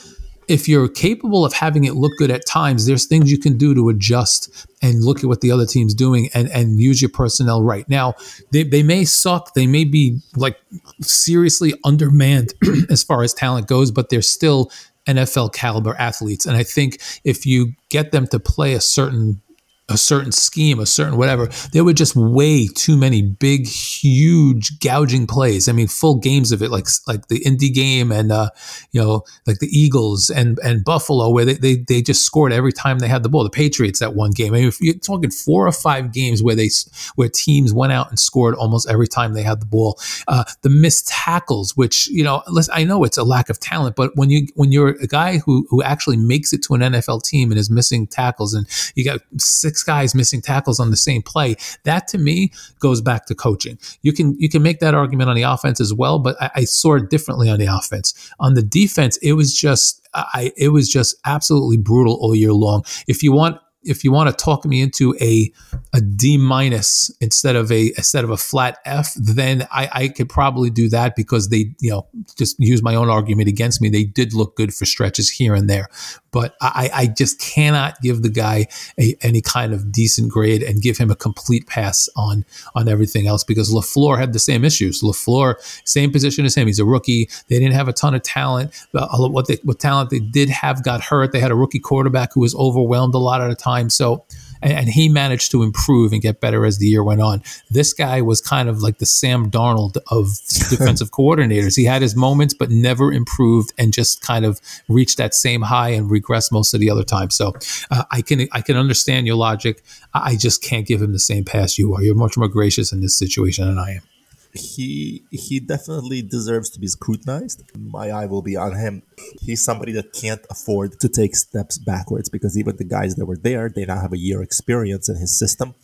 if 0.47 0.67
you're 0.67 0.87
capable 0.87 1.45
of 1.45 1.53
having 1.53 1.83
it 1.83 1.95
look 1.95 2.13
good 2.17 2.31
at 2.31 2.45
times, 2.45 2.85
there's 2.85 3.05
things 3.05 3.31
you 3.31 3.37
can 3.37 3.57
do 3.57 3.75
to 3.75 3.89
adjust 3.89 4.67
and 4.81 5.03
look 5.03 5.19
at 5.19 5.25
what 5.25 5.41
the 5.41 5.51
other 5.51 5.65
team's 5.65 5.93
doing 5.93 6.29
and, 6.33 6.49
and 6.49 6.79
use 6.79 7.01
your 7.01 7.09
personnel 7.09 7.61
right. 7.61 7.87
Now, 7.89 8.15
they, 8.51 8.63
they 8.63 8.83
may 8.83 9.03
suck. 9.03 9.53
They 9.53 9.67
may 9.67 9.83
be 9.83 10.19
like 10.35 10.57
seriously 11.01 11.73
undermanned 11.83 12.53
as 12.89 13.03
far 13.03 13.23
as 13.23 13.33
talent 13.33 13.67
goes, 13.67 13.91
but 13.91 14.09
they're 14.09 14.21
still 14.21 14.71
NFL 15.05 15.53
caliber 15.53 15.95
athletes. 15.95 16.45
And 16.45 16.55
I 16.55 16.63
think 16.63 17.01
if 17.23 17.45
you 17.45 17.73
get 17.89 18.11
them 18.11 18.27
to 18.27 18.39
play 18.39 18.73
a 18.73 18.81
certain 18.81 19.41
a 19.89 19.97
certain 19.97 20.31
scheme, 20.31 20.79
a 20.79 20.85
certain 20.85 21.17
whatever, 21.17 21.47
there 21.71 21.83
were 21.83 21.93
just 21.93 22.15
way 22.15 22.67
too 22.67 22.97
many 22.97 23.21
big, 23.21 23.67
huge 23.67 24.79
gouging 24.79 25.27
plays. 25.27 25.69
I 25.69 25.71
mean, 25.71 25.87
full 25.87 26.15
games 26.19 26.51
of 26.51 26.61
it, 26.61 26.71
like 26.71 26.87
like 27.07 27.27
the 27.27 27.41
Indy 27.43 27.69
game 27.69 28.11
and 28.11 28.31
uh, 28.31 28.49
you 28.91 29.01
know, 29.01 29.23
like 29.45 29.59
the 29.59 29.67
Eagles 29.67 30.29
and 30.29 30.59
and 30.59 30.83
Buffalo, 30.83 31.29
where 31.29 31.45
they, 31.45 31.53
they 31.53 31.75
they 31.87 32.01
just 32.01 32.25
scored 32.25 32.51
every 32.51 32.73
time 32.73 32.99
they 32.99 33.07
had 33.07 33.23
the 33.23 33.29
ball. 33.29 33.43
The 33.43 33.49
Patriots 33.49 33.99
that 33.99 34.13
one 34.13 34.31
game. 34.31 34.53
I 34.53 34.57
mean, 34.57 34.67
if 34.67 34.81
you're 34.81 34.95
talking 34.95 35.31
four 35.31 35.67
or 35.67 35.71
five 35.71 36.11
games 36.11 36.43
where 36.43 36.55
they 36.55 36.69
where 37.15 37.29
teams 37.29 37.73
went 37.73 37.93
out 37.93 38.09
and 38.09 38.19
scored 38.19 38.55
almost 38.55 38.89
every 38.89 39.07
time 39.07 39.33
they 39.33 39.43
had 39.43 39.61
the 39.61 39.65
ball. 39.65 39.99
Uh, 40.27 40.43
the 40.63 40.69
missed 40.69 41.07
tackles, 41.07 41.77
which 41.77 42.07
you 42.09 42.23
know, 42.23 42.43
I 42.73 42.83
know 42.83 43.03
it's 43.03 43.17
a 43.17 43.23
lack 43.23 43.49
of 43.49 43.59
talent, 43.59 43.95
but 43.95 44.11
when 44.15 44.29
you 44.29 44.47
when 44.55 44.71
you're 44.71 44.89
a 45.01 45.07
guy 45.07 45.37
who 45.37 45.65
who 45.69 45.81
actually 45.81 46.17
makes 46.17 46.51
it 46.51 46.61
to 46.63 46.73
an 46.73 46.81
NFL 46.81 47.23
team 47.23 47.51
and 47.51 47.59
is 47.59 47.69
missing 47.69 48.05
tackles, 48.05 48.53
and 48.53 48.67
you 48.95 49.05
got 49.05 49.21
six 49.37 49.76
six 49.77 49.83
guys 49.83 50.15
missing 50.15 50.41
tackles 50.41 50.79
on 50.79 50.89
the 50.89 50.97
same 50.97 51.21
play. 51.21 51.55
That 51.83 52.07
to 52.09 52.17
me 52.17 52.51
goes 52.79 53.01
back 53.01 53.25
to 53.27 53.35
coaching. 53.35 53.77
You 54.01 54.13
can 54.13 54.35
you 54.39 54.49
can 54.49 54.63
make 54.63 54.79
that 54.79 54.95
argument 54.95 55.29
on 55.29 55.35
the 55.35 55.43
offense 55.43 55.79
as 55.79 55.93
well, 55.93 56.19
but 56.19 56.35
I, 56.41 56.49
I 56.55 56.63
saw 56.65 56.95
it 56.95 57.09
differently 57.09 57.49
on 57.49 57.59
the 57.59 57.67
offense. 57.67 58.13
On 58.39 58.55
the 58.55 58.63
defense, 58.63 59.17
it 59.17 59.33
was 59.33 59.55
just 59.55 60.07
I 60.13 60.51
it 60.57 60.69
was 60.69 60.89
just 60.89 61.15
absolutely 61.25 61.77
brutal 61.77 62.17
all 62.19 62.35
year 62.35 62.53
long. 62.53 62.83
If 63.07 63.21
you 63.21 63.31
want 63.31 63.59
if 63.87 64.03
you 64.03 64.11
want 64.11 64.29
to 64.29 64.43
talk 64.43 64.65
me 64.65 64.81
into 64.81 65.15
a 65.21 65.51
a 65.93 66.01
D 66.01 66.37
minus 66.37 67.09
instead 67.21 67.55
of 67.55 67.71
a 67.71 67.87
instead 67.97 68.23
of 68.23 68.29
a 68.29 68.37
flat 68.37 68.79
F, 68.85 69.13
then 69.15 69.67
I, 69.71 69.89
I 69.91 70.07
could 70.09 70.29
probably 70.29 70.69
do 70.69 70.89
that 70.89 71.15
because 71.15 71.49
they, 71.49 71.73
you 71.79 71.91
know, 71.91 72.07
just 72.37 72.59
use 72.59 72.83
my 72.83 72.95
own 72.95 73.09
argument 73.09 73.47
against 73.47 73.81
me. 73.81 73.89
They 73.89 74.03
did 74.03 74.33
look 74.33 74.55
good 74.55 74.73
for 74.73 74.85
stretches 74.85 75.29
here 75.29 75.53
and 75.53 75.69
there, 75.69 75.87
but 76.31 76.55
I, 76.61 76.89
I 76.93 77.07
just 77.07 77.39
cannot 77.39 78.01
give 78.01 78.21
the 78.21 78.29
guy 78.29 78.67
a, 78.99 79.15
any 79.21 79.41
kind 79.41 79.73
of 79.73 79.91
decent 79.91 80.31
grade 80.31 80.61
and 80.61 80.81
give 80.81 80.97
him 80.97 81.09
a 81.09 81.15
complete 81.15 81.67
pass 81.67 82.09
on 82.15 82.45
on 82.75 82.89
everything 82.89 83.27
else 83.27 83.43
because 83.43 83.71
LaFleur 83.71 84.19
had 84.19 84.33
the 84.33 84.39
same 84.39 84.65
issues. 84.65 85.01
LaFleur, 85.01 85.55
same 85.85 86.11
position 86.11 86.45
as 86.45 86.55
him. 86.55 86.67
He's 86.67 86.79
a 86.79 86.85
rookie. 86.85 87.29
They 87.47 87.59
didn't 87.59 87.73
have 87.73 87.87
a 87.87 87.93
ton 87.93 88.13
of 88.13 88.23
talent. 88.23 88.73
What 88.91 89.47
they, 89.47 89.57
what 89.63 89.79
talent 89.79 90.09
they 90.09 90.19
did 90.19 90.49
have 90.49 90.83
got 90.83 91.01
hurt. 91.01 91.31
They 91.31 91.39
had 91.39 91.51
a 91.51 91.55
rookie 91.55 91.79
quarterback 91.79 92.33
who 92.33 92.41
was 92.41 92.55
overwhelmed 92.55 93.15
a 93.15 93.19
lot 93.19 93.41
of 93.41 93.49
the 93.49 93.55
time. 93.55 93.76
So 93.89 94.25
and, 94.61 94.73
and, 94.73 94.89
he 94.89 95.09
managed 95.09 95.51
to 95.51 95.63
improve 95.63 96.11
and 96.11 96.21
get 96.21 96.41
better 96.41 96.65
as 96.65 96.77
the 96.77 96.87
year 96.87 97.03
went 97.03 97.21
on. 97.21 97.43
This 97.69 97.93
guy 97.93 98.21
was 98.21 98.41
kind 98.41 98.69
of 98.69 98.81
like 98.81 98.97
the 98.97 99.05
Sam 99.05 99.51
Darnold 99.51 99.97
of 100.09 100.27
defensive 100.69 101.11
coordinators. 101.11 101.75
He 101.75 101.85
had 101.85 102.01
his 102.01 102.15
moments, 102.15 102.53
but 102.53 102.69
never 102.69 103.11
improved 103.13 103.73
and 103.77 103.93
just 103.93 104.21
kind 104.21 104.45
of 104.45 104.59
reached 104.87 105.17
that 105.17 105.33
same 105.33 105.61
high 105.61 105.89
and 105.89 106.09
regressed 106.09 106.51
most 106.51 106.73
of 106.73 106.79
the 106.79 106.89
other 106.89 107.03
time. 107.03 107.29
So 107.29 107.53
uh, 107.91 108.03
I 108.11 108.21
can 108.21 108.47
I 108.51 108.61
can 108.61 108.77
understand 108.77 109.27
your 109.27 109.35
logic. 109.35 109.83
I 110.13 110.35
just 110.35 110.63
can't 110.63 110.87
give 110.87 111.01
him 111.01 111.13
the 111.13 111.19
same 111.19 111.45
pass 111.45 111.77
you 111.77 111.93
are. 111.93 112.01
You're 112.01 112.15
much 112.15 112.37
more 112.37 112.47
gracious 112.47 112.91
in 112.91 113.01
this 113.01 113.17
situation 113.17 113.67
than 113.67 113.77
I 113.77 113.91
am 113.91 114.16
he 114.57 115.23
he 115.31 115.59
definitely 115.59 116.21
deserves 116.21 116.69
to 116.71 116.79
be 116.79 116.87
scrutinized. 116.87 117.63
My 117.77 118.09
eye 118.09 118.25
will 118.25 118.41
be 118.41 118.55
on 118.55 118.75
him. 118.75 119.03
He's 119.39 119.63
somebody 119.63 119.91
that 119.93 120.13
can't 120.13 120.45
afford 120.49 120.99
to 120.99 121.09
take 121.09 121.35
steps 121.35 121.77
backwards 121.77 122.29
because 122.29 122.57
even 122.57 122.75
the 122.77 122.83
guys 122.83 123.15
that 123.15 123.25
were 123.25 123.37
there, 123.37 123.69
they 123.69 123.85
now 123.85 123.99
have 123.99 124.13
a 124.13 124.17
year 124.17 124.41
experience 124.41 125.09
in 125.09 125.15
his 125.15 125.37
system. 125.37 125.75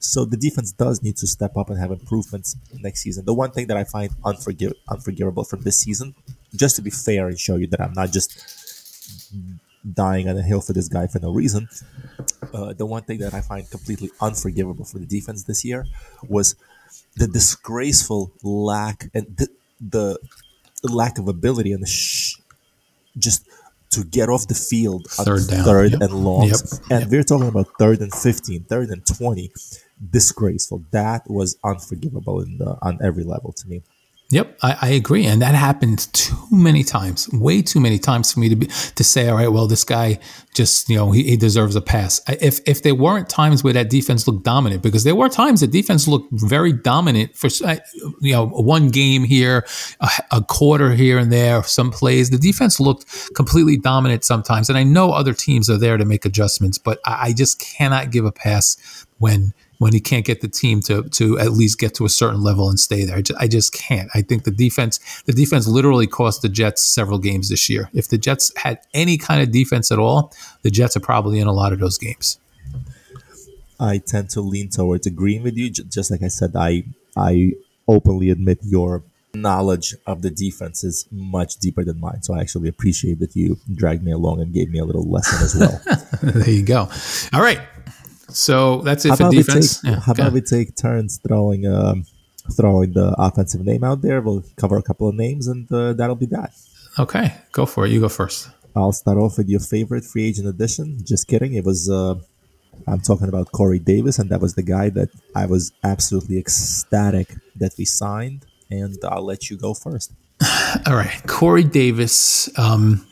So 0.00 0.24
the 0.24 0.36
defense 0.36 0.72
does 0.72 1.02
need 1.02 1.16
to 1.18 1.28
step 1.28 1.56
up 1.56 1.70
and 1.70 1.78
have 1.78 1.92
improvements 1.92 2.56
next 2.80 3.02
season. 3.02 3.24
The 3.24 3.34
one 3.34 3.52
thing 3.52 3.68
that 3.68 3.76
I 3.76 3.84
find 3.84 4.10
unforgiv- 4.22 4.74
unforgivable 4.88 5.44
from 5.44 5.60
this 5.62 5.78
season, 5.78 6.16
just 6.56 6.74
to 6.76 6.82
be 6.82 6.90
fair 6.90 7.28
and 7.28 7.38
show 7.38 7.54
you 7.54 7.68
that 7.68 7.80
I'm 7.80 7.92
not 7.92 8.10
just 8.10 8.30
dying 9.94 10.28
on 10.28 10.36
a 10.36 10.42
hill 10.42 10.60
for 10.60 10.72
this 10.72 10.88
guy 10.88 11.06
for 11.06 11.18
no 11.20 11.32
reason. 11.32 11.68
Uh, 12.52 12.72
the 12.72 12.86
one 12.86 13.02
thing 13.02 13.18
that 13.18 13.34
I 13.34 13.40
find 13.40 13.68
completely 13.70 14.10
unforgivable 14.20 14.84
for 14.84 14.98
the 14.98 15.06
defense 15.06 15.44
this 15.44 15.64
year 15.64 15.86
was 16.28 16.56
the 17.16 17.26
disgraceful 17.28 18.32
lack 18.42 19.10
and 19.14 19.26
the, 19.36 19.48
the 19.80 20.18
lack 20.82 21.18
of 21.18 21.28
ability 21.28 21.72
and 21.72 21.82
the 21.82 21.86
sh- 21.86 22.36
just 23.18 23.46
to 23.90 24.04
get 24.04 24.28
off 24.30 24.46
the 24.48 24.54
field 24.54 25.06
Third 25.10 25.46
down. 25.48 25.64
third 25.64 25.92
Yep. 25.92 26.00
and 26.00 26.12
longs. 26.24 26.50
Yep. 26.72 26.90
And 26.90 27.00
Yep. 27.02 27.10
we're 27.10 27.22
talking 27.22 27.48
about 27.48 27.68
third 27.78 28.00
and 28.00 28.12
15, 28.12 28.64
third 28.64 28.88
and 28.88 29.04
20. 29.06 29.50
Disgraceful. 30.10 30.82
That 30.90 31.30
was 31.30 31.56
unforgivable 31.62 32.40
in 32.40 32.58
the, 32.58 32.76
on 32.82 32.98
every 33.02 33.22
level 33.24 33.52
to 33.52 33.68
me. 33.68 33.82
Yep, 34.32 34.60
I, 34.62 34.78
I 34.80 34.88
agree, 34.88 35.26
and 35.26 35.42
that 35.42 35.54
happened 35.54 36.10
too 36.14 36.34
many 36.50 36.84
times, 36.84 37.28
way 37.34 37.60
too 37.60 37.80
many 37.80 37.98
times 37.98 38.32
for 38.32 38.40
me 38.40 38.48
to 38.48 38.56
be 38.56 38.66
to 38.66 39.04
say, 39.04 39.28
all 39.28 39.36
right, 39.36 39.52
well, 39.52 39.66
this 39.66 39.84
guy 39.84 40.20
just 40.54 40.88
you 40.88 40.96
know 40.96 41.12
he, 41.12 41.22
he 41.22 41.36
deserves 41.36 41.76
a 41.76 41.82
pass. 41.82 42.18
If 42.26 42.60
if 42.66 42.82
there 42.82 42.94
weren't 42.94 43.28
times 43.28 43.62
where 43.62 43.74
that 43.74 43.90
defense 43.90 44.26
looked 44.26 44.42
dominant, 44.42 44.82
because 44.82 45.04
there 45.04 45.14
were 45.14 45.28
times 45.28 45.60
the 45.60 45.66
defense 45.66 46.08
looked 46.08 46.32
very 46.32 46.72
dominant 46.72 47.36
for 47.36 47.48
you 48.22 48.32
know 48.32 48.46
one 48.46 48.88
game 48.88 49.24
here, 49.24 49.66
a, 50.00 50.08
a 50.30 50.40
quarter 50.40 50.92
here 50.92 51.18
and 51.18 51.30
there, 51.30 51.62
some 51.64 51.90
plays. 51.90 52.30
The 52.30 52.38
defense 52.38 52.80
looked 52.80 53.34
completely 53.34 53.76
dominant 53.76 54.24
sometimes, 54.24 54.70
and 54.70 54.78
I 54.78 54.82
know 54.82 55.12
other 55.12 55.34
teams 55.34 55.68
are 55.68 55.78
there 55.78 55.98
to 55.98 56.06
make 56.06 56.24
adjustments, 56.24 56.78
but 56.78 57.00
I, 57.04 57.18
I 57.28 57.32
just 57.34 57.60
cannot 57.60 58.10
give 58.10 58.24
a 58.24 58.32
pass 58.32 58.78
when 59.18 59.52
when 59.82 59.92
he 59.92 59.98
can't 59.98 60.24
get 60.24 60.40
the 60.40 60.48
team 60.48 60.80
to 60.80 61.02
to 61.08 61.36
at 61.40 61.50
least 61.50 61.76
get 61.76 61.92
to 61.92 62.04
a 62.04 62.08
certain 62.08 62.40
level 62.40 62.68
and 62.68 62.78
stay 62.78 63.04
there. 63.04 63.16
I 63.16 63.20
just, 63.20 63.40
I 63.40 63.48
just 63.48 63.74
can't. 63.74 64.08
I 64.14 64.22
think 64.22 64.44
the 64.44 64.52
defense 64.52 65.00
the 65.22 65.32
defense 65.32 65.66
literally 65.66 66.06
cost 66.06 66.40
the 66.40 66.48
Jets 66.48 66.82
several 66.82 67.18
games 67.18 67.48
this 67.48 67.68
year. 67.68 67.90
If 67.92 68.06
the 68.06 68.16
Jets 68.16 68.52
had 68.56 68.78
any 68.94 69.18
kind 69.18 69.42
of 69.42 69.50
defense 69.50 69.90
at 69.90 69.98
all, 69.98 70.32
the 70.62 70.70
Jets 70.70 70.96
are 70.96 71.00
probably 71.00 71.40
in 71.40 71.48
a 71.48 71.52
lot 71.52 71.72
of 71.72 71.80
those 71.80 71.98
games. 71.98 72.38
I 73.80 73.98
tend 73.98 74.30
to 74.30 74.40
lean 74.40 74.68
towards 74.68 75.04
agreeing 75.08 75.42
with 75.42 75.56
you. 75.56 75.68
Just 75.68 76.12
like 76.12 76.22
I 76.22 76.28
said, 76.28 76.54
I 76.54 76.84
I 77.16 77.54
openly 77.88 78.30
admit 78.30 78.60
your 78.62 79.02
knowledge 79.34 79.96
of 80.06 80.22
the 80.22 80.30
defense 80.30 80.84
is 80.84 81.06
much 81.10 81.56
deeper 81.56 81.82
than 81.82 81.98
mine. 81.98 82.22
So 82.22 82.34
I 82.34 82.40
actually 82.40 82.68
appreciate 82.68 83.18
that 83.18 83.34
you 83.34 83.58
dragged 83.74 84.04
me 84.04 84.12
along 84.12 84.40
and 84.40 84.52
gave 84.52 84.70
me 84.70 84.78
a 84.78 84.84
little 84.84 85.10
lesson 85.10 85.42
as 85.42 85.56
well. 85.56 85.80
there 86.22 86.50
you 86.50 86.62
go. 86.62 86.88
All 87.32 87.42
right. 87.42 87.60
So 88.34 88.82
that's 88.82 89.04
it 89.04 89.10
how 89.10 89.16
for 89.16 89.30
defense. 89.30 89.80
take 89.80 89.90
Yeah, 89.90 90.00
how 90.00 90.12
about 90.12 90.32
we 90.32 90.40
take 90.40 90.76
turns 90.76 91.18
throwing 91.26 91.66
um, 91.66 92.04
throwing 92.56 92.92
the 92.92 93.14
offensive 93.18 93.64
name 93.64 93.84
out 93.84 94.02
there? 94.02 94.20
We'll 94.20 94.44
cover 94.56 94.76
a 94.76 94.82
couple 94.82 95.08
of 95.08 95.14
names, 95.14 95.48
and 95.48 95.70
uh, 95.72 95.92
that'll 95.92 96.16
be 96.16 96.26
that. 96.26 96.52
okay, 96.98 97.34
go 97.52 97.66
for 97.66 97.86
it. 97.86 97.92
You 97.92 98.00
go 98.00 98.08
first. 98.08 98.50
I'll 98.74 98.92
start 98.92 99.18
off 99.18 99.36
with 99.38 99.48
your 99.48 99.60
favorite 99.60 100.04
free 100.04 100.28
agent 100.28 100.48
addition. 100.48 100.98
Just 101.04 101.28
kidding. 101.28 101.54
It 101.54 101.64
was 101.64 101.90
uh, 101.90 102.14
I'm 102.86 103.00
talking 103.00 103.28
about 103.28 103.52
Corey 103.52 103.78
Davis, 103.78 104.18
and 104.18 104.30
that 104.30 104.40
was 104.40 104.54
the 104.54 104.62
guy 104.62 104.90
that 104.90 105.10
I 105.34 105.46
was 105.46 105.72
absolutely 105.84 106.38
ecstatic 106.38 107.34
that 107.56 107.74
we 107.78 107.84
signed. 107.84 108.46
And 108.70 108.96
I'll 109.04 109.24
let 109.24 109.50
you 109.50 109.56
go 109.56 109.74
first. 109.74 110.12
All 110.86 110.94
right, 110.94 111.22
Corey 111.26 111.64
Davis. 111.64 112.48
Um, 112.58 113.06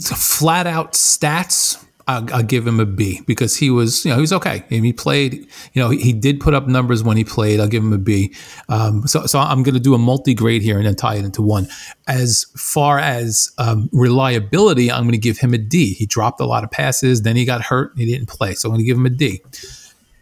flat 0.00 0.66
out 0.66 0.92
stats. 0.92 1.84
I'll, 2.08 2.34
I'll 2.34 2.42
give 2.42 2.66
him 2.66 2.80
a 2.80 2.86
B 2.86 3.20
because 3.26 3.54
he 3.54 3.68
was, 3.68 4.04
you 4.04 4.10
know, 4.10 4.16
he 4.16 4.22
was 4.22 4.32
okay. 4.32 4.64
And 4.70 4.84
he 4.84 4.94
played, 4.94 5.34
you 5.74 5.82
know, 5.82 5.90
he, 5.90 5.98
he 6.00 6.12
did 6.14 6.40
put 6.40 6.54
up 6.54 6.66
numbers 6.66 7.04
when 7.04 7.18
he 7.18 7.24
played. 7.24 7.60
I'll 7.60 7.68
give 7.68 7.84
him 7.84 7.92
a 7.92 7.98
B. 7.98 8.34
Um, 8.70 9.06
so, 9.06 9.26
so 9.26 9.38
I'm 9.38 9.62
going 9.62 9.74
to 9.74 9.80
do 9.80 9.94
a 9.94 9.98
multi 9.98 10.32
grade 10.32 10.62
here 10.62 10.78
and 10.78 10.86
then 10.86 10.96
tie 10.96 11.16
it 11.16 11.24
into 11.24 11.42
one. 11.42 11.68
As 12.06 12.46
far 12.56 12.98
as 12.98 13.52
um, 13.58 13.90
reliability, 13.92 14.90
I'm 14.90 15.02
going 15.02 15.12
to 15.12 15.18
give 15.18 15.38
him 15.38 15.52
a 15.52 15.58
D. 15.58 15.92
He 15.92 16.06
dropped 16.06 16.40
a 16.40 16.46
lot 16.46 16.64
of 16.64 16.70
passes, 16.70 17.22
then 17.22 17.36
he 17.36 17.44
got 17.44 17.60
hurt, 17.60 17.92
he 17.94 18.06
didn't 18.06 18.28
play. 18.28 18.54
So 18.54 18.68
I'm 18.68 18.72
going 18.72 18.80
to 18.80 18.86
give 18.86 18.96
him 18.96 19.06
a 19.06 19.10
D 19.10 19.42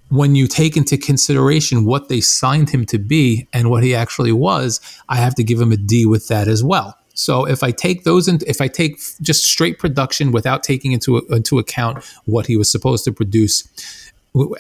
when 0.09 0.37
you 0.37 0.47
take 0.47 0.77
into 0.77 0.97
consideration 0.97 1.85
what 1.85 2.09
they 2.09 2.21
signed 2.21 2.71
him 2.71 2.87
to 2.87 2.97
be 2.97 3.49
and 3.53 3.71
what 3.71 3.83
he 3.83 3.93
actually 3.93 4.31
was, 4.31 4.81
I 5.09 5.17
have 5.17 5.35
to 5.35 5.43
give 5.43 5.61
him 5.61 5.73
a 5.73 5.77
D 5.77 6.07
with 6.07 6.29
that 6.29 6.47
as 6.47 6.63
well. 6.63 6.97
So 7.17 7.47
if 7.47 7.63
I 7.63 7.71
take 7.71 8.05
those 8.05 8.29
in, 8.29 8.39
if 8.47 8.61
I 8.61 8.69
take 8.69 9.01
just 9.23 9.45
straight 9.45 9.79
production 9.79 10.33
without 10.33 10.63
taking 10.63 10.93
into 10.93 11.19
into 11.31 11.59
account 11.59 12.05
what 12.27 12.47
he 12.47 12.57
was 12.57 12.71
supposed 12.71 13.05
to 13.05 13.13
produce 13.13 13.67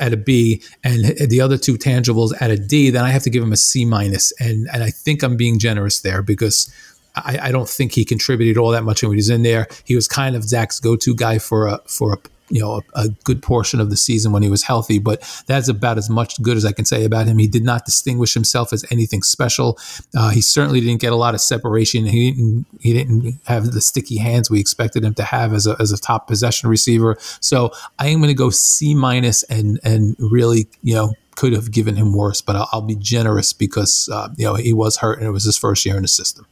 at 0.00 0.14
a 0.14 0.16
B 0.16 0.62
and 0.82 1.04
the 1.04 1.40
other 1.40 1.58
two 1.58 1.74
tangibles 1.74 2.32
at 2.40 2.50
a 2.50 2.56
D, 2.56 2.88
then 2.88 3.04
I 3.04 3.10
have 3.10 3.22
to 3.24 3.30
give 3.30 3.42
him 3.42 3.52
a 3.52 3.58
C 3.58 3.84
minus. 3.84 4.32
And 4.40 4.68
and 4.72 4.82
I 4.82 4.90
think 4.90 5.22
I'm 5.22 5.36
being 5.36 5.58
generous 5.58 6.00
there 6.00 6.22
because 6.22 6.72
I, 7.14 7.38
I 7.42 7.52
don't 7.52 7.68
think 7.68 7.92
he 7.92 8.04
contributed 8.04 8.56
all 8.56 8.70
that 8.70 8.84
much 8.84 9.02
when 9.02 9.12
he 9.12 9.16
was 9.16 9.28
in 9.28 9.42
there. 9.42 9.68
He 9.84 9.94
was 9.94 10.08
kind 10.08 10.34
of 10.34 10.44
Zach's 10.44 10.80
go-to 10.80 11.14
guy 11.14 11.38
for 11.38 11.66
a 11.66 11.80
for 11.86 12.14
a 12.14 12.18
you 12.48 12.60
know 12.60 12.82
a, 12.94 13.02
a 13.02 13.08
good 13.24 13.42
portion 13.42 13.80
of 13.80 13.90
the 13.90 13.96
season 13.96 14.32
when 14.32 14.42
he 14.42 14.48
was 14.48 14.62
healthy, 14.62 14.98
but 14.98 15.22
that's 15.46 15.68
about 15.68 15.98
as 15.98 16.08
much 16.08 16.40
good 16.42 16.56
as 16.56 16.64
I 16.64 16.72
can 16.72 16.84
say 16.84 17.04
about 17.04 17.26
him. 17.26 17.38
He 17.38 17.46
did 17.46 17.64
not 17.64 17.84
distinguish 17.84 18.34
himself 18.34 18.72
as 18.72 18.84
anything 18.90 19.22
special. 19.22 19.78
Uh, 20.16 20.30
he 20.30 20.40
certainly 20.40 20.80
didn't 20.80 21.00
get 21.00 21.12
a 21.12 21.16
lot 21.16 21.34
of 21.34 21.40
separation. 21.40 22.06
He 22.06 22.30
didn't 22.30 22.66
he 22.80 22.92
didn't 22.92 23.38
have 23.46 23.72
the 23.72 23.80
sticky 23.80 24.18
hands 24.18 24.50
we 24.50 24.60
expected 24.60 25.04
him 25.04 25.14
to 25.14 25.24
have 25.24 25.52
as 25.52 25.66
a 25.66 25.76
as 25.80 25.92
a 25.92 25.98
top 25.98 26.26
possession 26.26 26.68
receiver. 26.68 27.16
So 27.40 27.70
I 27.98 28.08
am 28.08 28.18
going 28.18 28.28
to 28.28 28.34
go 28.34 28.50
C 28.50 28.94
minus 28.94 29.42
and 29.44 29.80
and 29.84 30.16
really 30.18 30.68
you 30.82 30.94
know 30.94 31.14
could 31.36 31.52
have 31.52 31.70
given 31.70 31.96
him 31.96 32.14
worse, 32.14 32.40
but 32.40 32.56
I'll, 32.56 32.68
I'll 32.72 32.82
be 32.82 32.96
generous 32.96 33.52
because 33.52 34.08
uh, 34.12 34.28
you 34.36 34.46
know 34.46 34.54
he 34.54 34.72
was 34.72 34.98
hurt 34.98 35.18
and 35.18 35.26
it 35.26 35.32
was 35.32 35.44
his 35.44 35.56
first 35.56 35.84
year 35.84 35.96
in 35.96 36.02
the 36.02 36.08
system. 36.08 36.46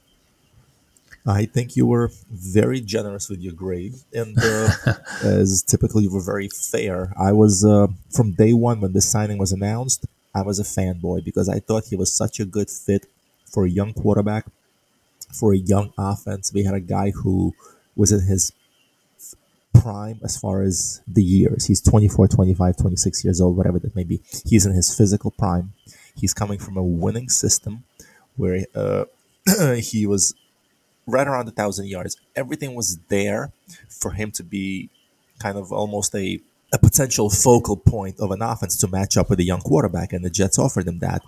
I 1.26 1.46
think 1.46 1.74
you 1.74 1.86
were 1.86 2.10
very 2.30 2.80
generous 2.80 3.30
with 3.30 3.40
your 3.40 3.54
grade, 3.54 3.94
and 4.12 4.36
uh, 4.38 4.68
as 5.22 5.62
typically, 5.62 6.04
you 6.04 6.12
were 6.12 6.20
very 6.20 6.48
fair. 6.48 7.14
I 7.18 7.32
was 7.32 7.64
uh, 7.64 7.86
from 8.10 8.32
day 8.32 8.52
one 8.52 8.80
when 8.80 8.92
the 8.92 9.00
signing 9.00 9.38
was 9.38 9.50
announced. 9.50 10.04
I 10.34 10.42
was 10.42 10.58
a 10.58 10.64
fanboy 10.64 11.24
because 11.24 11.48
I 11.48 11.60
thought 11.60 11.86
he 11.86 11.96
was 11.96 12.12
such 12.12 12.40
a 12.40 12.44
good 12.44 12.68
fit 12.68 13.06
for 13.46 13.64
a 13.64 13.70
young 13.70 13.94
quarterback, 13.94 14.46
for 15.32 15.54
a 15.54 15.56
young 15.56 15.92
offense. 15.96 16.52
We 16.52 16.64
had 16.64 16.74
a 16.74 16.80
guy 16.80 17.10
who 17.10 17.54
was 17.96 18.12
in 18.12 18.26
his 18.26 18.52
prime 19.72 20.20
as 20.22 20.36
far 20.36 20.62
as 20.62 21.00
the 21.06 21.22
years. 21.22 21.66
He's 21.66 21.80
24, 21.80 22.28
25, 22.28 22.76
26 22.76 23.24
years 23.24 23.40
old, 23.40 23.56
whatever 23.56 23.78
that 23.78 23.96
may 23.96 24.04
be. 24.04 24.20
He's 24.44 24.66
in 24.66 24.74
his 24.74 24.94
physical 24.94 25.30
prime. 25.30 25.72
He's 26.16 26.34
coming 26.34 26.58
from 26.58 26.76
a 26.76 26.82
winning 26.82 27.28
system 27.28 27.84
where 28.36 28.66
uh, 28.74 29.04
he 29.76 30.06
was 30.06 30.34
right 31.06 31.26
around 31.26 31.48
a 31.48 31.52
thousand 31.52 31.86
yards. 31.86 32.16
Everything 32.34 32.74
was 32.74 32.98
there 33.08 33.52
for 33.88 34.12
him 34.12 34.30
to 34.32 34.42
be 34.42 34.90
kind 35.38 35.58
of 35.58 35.72
almost 35.72 36.14
a, 36.14 36.40
a 36.72 36.78
potential 36.78 37.30
focal 37.30 37.76
point 37.76 38.18
of 38.20 38.30
an 38.30 38.42
offense 38.42 38.76
to 38.78 38.88
match 38.88 39.16
up 39.16 39.30
with 39.30 39.40
a 39.40 39.44
young 39.44 39.60
quarterback, 39.60 40.12
and 40.12 40.24
the 40.24 40.30
Jets 40.30 40.58
offered 40.58 40.86
him 40.86 40.98
that. 41.00 41.22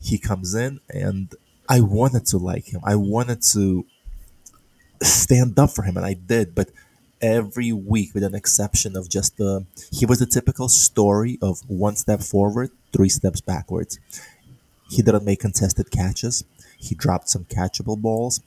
He 0.00 0.18
comes 0.18 0.54
in, 0.54 0.80
and 0.90 1.34
I 1.68 1.80
wanted 1.80 2.26
to 2.26 2.38
like 2.38 2.72
him. 2.72 2.80
I 2.84 2.96
wanted 2.96 3.42
to 3.52 3.86
stand 5.02 5.58
up 5.58 5.70
for 5.70 5.82
him, 5.82 5.96
and 5.96 6.04
I 6.04 6.14
did. 6.14 6.54
But 6.54 6.70
every 7.22 7.72
week, 7.72 8.12
with 8.14 8.22
an 8.22 8.34
exception 8.34 8.96
of 8.96 9.08
just 9.08 9.38
the, 9.38 9.64
he 9.90 10.04
was 10.04 10.18
the 10.18 10.26
typical 10.26 10.68
story 10.68 11.38
of 11.40 11.60
one 11.68 11.96
step 11.96 12.20
forward, 12.20 12.70
three 12.92 13.08
steps 13.08 13.40
backwards. 13.40 13.98
He 14.90 15.00
didn't 15.00 15.24
make 15.24 15.40
contested 15.40 15.90
catches. 15.90 16.44
He 16.78 16.94
dropped 16.94 17.30
some 17.30 17.44
catchable 17.44 17.98
balls. 17.98 18.40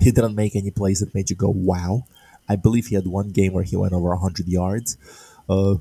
He 0.00 0.10
didn't 0.10 0.34
make 0.34 0.56
any 0.56 0.70
plays 0.70 1.00
that 1.00 1.14
made 1.14 1.30
you 1.30 1.36
go, 1.36 1.48
wow. 1.48 2.04
I 2.48 2.56
believe 2.56 2.88
he 2.88 2.94
had 2.94 3.06
one 3.06 3.30
game 3.30 3.52
where 3.52 3.64
he 3.64 3.76
went 3.76 3.92
over 3.92 4.08
100 4.10 4.46
yards. 4.48 4.98
Uh, 5.48 5.76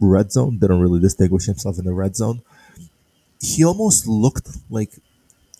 red 0.00 0.32
zone, 0.32 0.58
didn't 0.58 0.80
really 0.80 1.00
distinguish 1.00 1.46
himself 1.46 1.78
in 1.78 1.84
the 1.84 1.92
red 1.92 2.16
zone. 2.16 2.42
He 3.40 3.64
almost 3.64 4.06
looked 4.06 4.48
like 4.70 4.92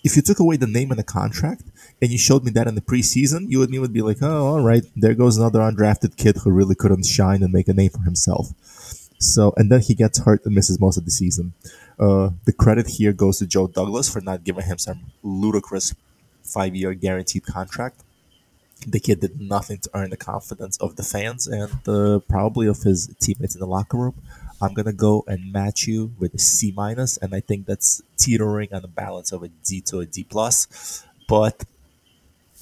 if 0.02 0.16
you 0.16 0.22
took 0.22 0.38
away 0.38 0.56
the 0.56 0.66
name 0.66 0.90
and 0.90 0.98
the 0.98 1.04
contract 1.04 1.62
and 2.00 2.10
you 2.10 2.18
showed 2.18 2.44
me 2.44 2.50
that 2.52 2.66
in 2.66 2.74
the 2.74 2.80
preseason, 2.80 3.50
you 3.50 3.62
and 3.62 3.70
me 3.70 3.78
would 3.78 3.92
be 3.92 4.02
like, 4.02 4.18
oh, 4.20 4.46
all 4.46 4.60
right, 4.60 4.84
there 4.94 5.14
goes 5.14 5.36
another 5.38 5.60
undrafted 5.60 6.16
kid 6.16 6.36
who 6.36 6.50
really 6.50 6.74
couldn't 6.74 7.06
shine 7.06 7.42
and 7.42 7.52
make 7.52 7.68
a 7.68 7.72
name 7.72 7.90
for 7.90 8.02
himself. 8.02 8.48
So, 9.18 9.54
and 9.56 9.72
then 9.72 9.80
he 9.80 9.94
gets 9.94 10.18
hurt 10.18 10.44
and 10.44 10.54
misses 10.54 10.78
most 10.78 10.98
of 10.98 11.06
the 11.06 11.10
season. 11.10 11.54
Uh, 11.98 12.30
the 12.44 12.52
credit 12.52 12.86
here 12.88 13.12
goes 13.12 13.38
to 13.38 13.46
Joe 13.46 13.66
Douglas 13.66 14.12
for 14.12 14.20
not 14.20 14.44
giving 14.44 14.66
him 14.66 14.76
some 14.76 15.12
ludicrous 15.22 15.94
five 16.44 16.74
year 16.74 16.94
guaranteed 16.94 17.44
contract. 17.44 18.02
The 18.86 19.00
kid 19.00 19.20
did 19.20 19.40
nothing 19.40 19.78
to 19.78 19.90
earn 19.94 20.10
the 20.10 20.16
confidence 20.16 20.76
of 20.78 20.96
the 20.96 21.02
fans 21.02 21.46
and 21.46 21.88
uh, 21.88 22.18
probably 22.28 22.66
of 22.66 22.82
his 22.82 23.14
teammates 23.20 23.54
in 23.54 23.60
the 23.60 23.66
locker 23.66 23.96
room. 23.96 24.14
I'm 24.60 24.74
gonna 24.74 24.92
go 24.92 25.24
and 25.26 25.52
match 25.52 25.86
you 25.86 26.12
with 26.18 26.34
a 26.34 26.38
C 26.38 26.72
minus, 26.74 27.16
and 27.16 27.34
I 27.34 27.40
think 27.40 27.66
that's 27.66 28.02
teetering 28.16 28.72
on 28.72 28.82
the 28.82 28.88
balance 28.88 29.32
of 29.32 29.42
a 29.42 29.48
D 29.48 29.80
to 29.82 30.00
a 30.00 30.06
D 30.06 30.24
plus. 30.24 31.04
But 31.28 31.64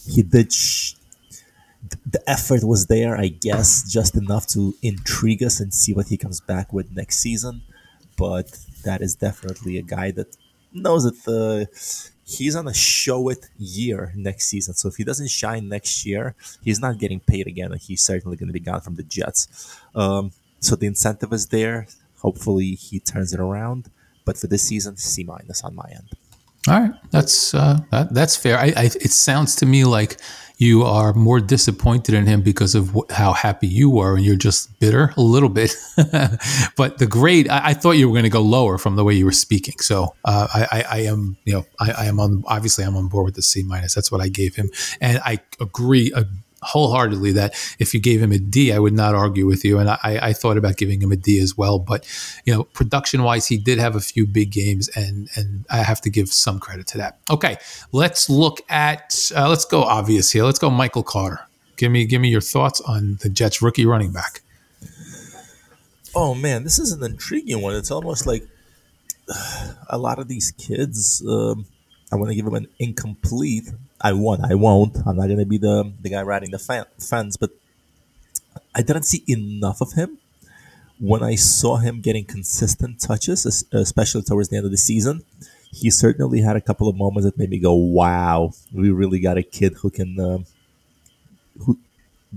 he 0.09 0.23
did. 0.23 0.53
Sh- 0.53 0.95
the 2.07 2.23
effort 2.31 2.63
was 2.63 2.87
there, 2.87 3.17
I 3.17 3.29
guess, 3.29 3.91
just 3.91 4.17
enough 4.17 4.47
to 4.49 4.75
intrigue 4.83 5.43
us 5.43 5.61
and 5.61 5.75
see 5.75 5.93
what 5.93 6.09
he 6.09 6.17
comes 6.17 6.41
back 6.41 6.73
with 6.73 6.93
next 6.93 7.19
season. 7.19 7.63
But 8.17 8.57
that 8.85 9.03
is 9.03 9.15
definitely 9.17 9.79
a 9.79 9.83
guy 9.83 10.11
that 10.13 10.37
knows 10.73 11.05
that 11.05 11.25
the 11.25 12.12
he's 12.25 12.57
on 12.57 12.69
a 12.69 12.75
show 12.75 13.29
it 13.29 13.49
year 13.59 14.13
next 14.17 14.47
season. 14.49 14.75
So 14.75 14.89
if 14.89 14.97
he 14.97 15.05
doesn't 15.05 15.31
shine 15.31 15.69
next 15.69 16.07
year, 16.07 16.35
he's 16.63 16.81
not 16.81 16.99
getting 16.99 17.21
paid 17.21 17.47
again, 17.47 17.73
and 17.73 17.81
he's 17.81 18.03
certainly 18.03 18.37
going 18.37 18.49
to 18.49 18.53
be 18.53 18.61
gone 18.61 18.81
from 18.81 18.97
the 18.97 19.03
Jets. 19.03 19.79
Um, 19.95 20.33
so 20.61 20.77
the 20.77 20.87
incentive 20.87 21.33
is 21.33 21.49
there. 21.49 21.87
Hopefully 22.19 22.75
he 22.75 23.01
turns 23.01 23.33
it 23.33 23.41
around. 23.41 23.91
But 24.25 24.37
for 24.37 24.47
this 24.47 24.63
season, 24.63 24.97
C 24.97 25.25
minus 25.25 25.63
on 25.63 25.75
my 25.75 25.89
end. 25.91 26.11
All 26.69 26.81
right, 26.81 26.93
that's 27.11 27.55
uh, 27.55 27.81
that, 27.91 28.15
that's 28.15 28.37
fair. 28.37 28.57
I, 28.57 28.73
I, 28.77 28.85
it 28.85 29.11
sounds 29.11 29.57
to 29.57 29.67
me 29.67 29.85
like 29.85 30.19
you 30.59 30.85
are 30.85 31.13
more 31.13 31.41
disappointed 31.41 32.15
in 32.15 32.27
him 32.27 32.41
because 32.41 32.77
of 32.77 32.91
wh- 32.91 33.13
how 33.13 33.33
happy 33.33 33.67
you 33.67 33.91
were, 33.91 34.15
and 34.15 34.25
you're 34.25 34.37
just 34.37 34.79
bitter 34.79 35.13
a 35.17 35.21
little 35.21 35.49
bit. 35.49 35.75
but 36.77 36.99
the 36.99 37.09
grade, 37.09 37.49
I, 37.49 37.71
I, 37.71 37.75
thought 37.75 37.93
you 37.93 38.09
were 38.09 38.15
going 38.15 38.25
to 38.25 38.31
go 38.31 38.43
lower 38.43 38.79
from 38.79 38.95
the 38.95 39.03
way 39.03 39.15
you 39.15 39.25
were 39.25 39.33
speaking. 39.33 39.75
So 39.81 40.15
uh, 40.25 40.47
I, 40.55 40.85
I, 40.89 40.99
am, 41.01 41.37
you 41.45 41.55
know, 41.55 41.67
I, 41.81 42.07
am 42.07 42.21
on. 42.21 42.45
Obviously, 42.47 42.85
I'm 42.85 42.97
on 42.97 43.09
board 43.09 43.25
with 43.25 43.35
the 43.35 43.43
C 43.43 43.65
minus. 43.65 43.95
That's 43.95 44.13
what 44.13 44.21
I 44.21 44.29
gave 44.29 44.55
him, 44.55 44.71
and 45.01 45.19
I 45.25 45.41
agree. 45.59 46.13
Wholeheartedly 46.63 47.33
that 47.33 47.55
if 47.79 47.93
you 47.93 48.01
gave 48.01 48.23
him 48.23 48.33
a 48.33 48.39
D, 48.39 48.73
I 48.73 48.79
would 48.79 48.93
not 48.93 49.15
argue 49.15 49.47
with 49.47 49.65
you. 49.65 49.79
And 49.79 49.91
I, 49.91 49.99
I 50.03 50.33
thought 50.33 50.57
about 50.57 50.77
giving 50.77 51.03
him 51.03 51.13
a 51.13 51.17
D 51.17 51.39
as 51.41 51.57
well. 51.57 51.79
But 51.79 52.07
you 52.45 52.55
know, 52.55 52.65
production 52.65 53.23
wise, 53.23 53.47
he 53.47 53.59
did 53.59 53.79
have 53.79 53.97
a 53.97 54.01
few 54.01 54.27
big 54.27 54.51
games, 54.51 54.89
and 54.95 55.29
and 55.37 55.65
I 55.71 55.79
have 55.79 56.01
to 56.03 56.11
give 56.11 56.29
some 56.29 56.59
credit 56.59 56.87
to 56.89 56.99
that. 56.99 57.19
Okay, 57.31 57.59
let's 57.93 58.31
look 58.31 58.61
at 58.69 59.15
uh, 59.37 59.49
let's 59.49 59.65
go 59.65 59.83
obvious 59.83 60.31
here. 60.31 60.45
Let's 60.45 60.59
go 60.59 60.71
Michael 60.71 61.03
Carter. 61.03 61.41
Give 61.77 61.91
me 61.91 62.05
give 62.05 62.21
me 62.21 62.29
your 62.29 62.41
thoughts 62.41 62.81
on 62.83 63.19
the 63.23 63.29
Jets 63.29 63.63
rookie 63.63 63.87
running 63.87 64.13
back. 64.13 64.43
Oh 66.15 66.35
man, 66.35 66.65
this 66.65 66.79
is 66.79 66.93
an 66.93 67.03
intriguing 67.03 67.63
one. 67.63 67.75
It's 67.75 67.91
almost 67.91 68.27
like 68.27 68.47
a 69.89 69.99
lot 69.99 70.19
of 70.19 70.29
these 70.29 70.53
kids. 70.53 71.25
Um, 71.27 71.67
I 72.13 72.17
want 72.17 72.29
to 72.29 72.35
give 72.35 72.45
them 72.45 72.55
an 72.55 72.69
incomplete 72.79 73.71
I 74.03 74.13
won. 74.13 74.45
I 74.45 74.55
won't. 74.55 74.97
I'm 75.07 75.17
not 75.17 75.29
gonna 75.29 75.47
be 75.47 75.59
the 75.59 75.93
the 76.01 76.11
guy 76.11 76.23
riding 76.23 76.51
the 76.51 76.59
fan, 76.59 76.85
fans, 76.99 77.37
but 77.37 77.51
I 78.75 78.83
didn't 78.83 79.05
see 79.05 79.23
enough 79.29 79.81
of 79.81 79.93
him 79.93 80.19
when 80.99 81.23
I 81.23 81.37
saw 81.37 81.77
him 81.77 82.01
getting 82.01 82.25
consistent 82.25 83.01
touches, 83.01 83.65
especially 83.73 84.23
towards 84.23 84.49
the 84.49 84.57
end 84.57 84.67
of 84.67 84.73
the 84.73 84.79
season. 84.79 85.23
He 85.71 85.91
certainly 85.91 86.41
had 86.43 86.57
a 86.57 86.61
couple 86.61 86.89
of 86.89 86.97
moments 86.97 87.25
that 87.25 87.39
made 87.39 87.51
me 87.51 87.59
go, 87.59 87.75
"Wow, 87.75 88.53
we 88.73 88.91
really 88.91 89.21
got 89.21 89.39
a 89.39 89.43
kid 89.43 89.75
who 89.83 89.91
can." 89.91 90.19
Uh, 90.19 90.39
who 91.59 91.79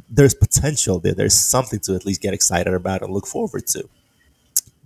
there's 0.10 0.34
potential 0.34 1.00
there. 1.00 1.14
There's 1.14 1.34
something 1.34 1.80
to 1.82 1.96
at 1.96 2.06
least 2.06 2.22
get 2.22 2.34
excited 2.34 2.74
about 2.74 3.02
and 3.02 3.14
look 3.14 3.28
forward 3.28 3.66
to. 3.68 3.88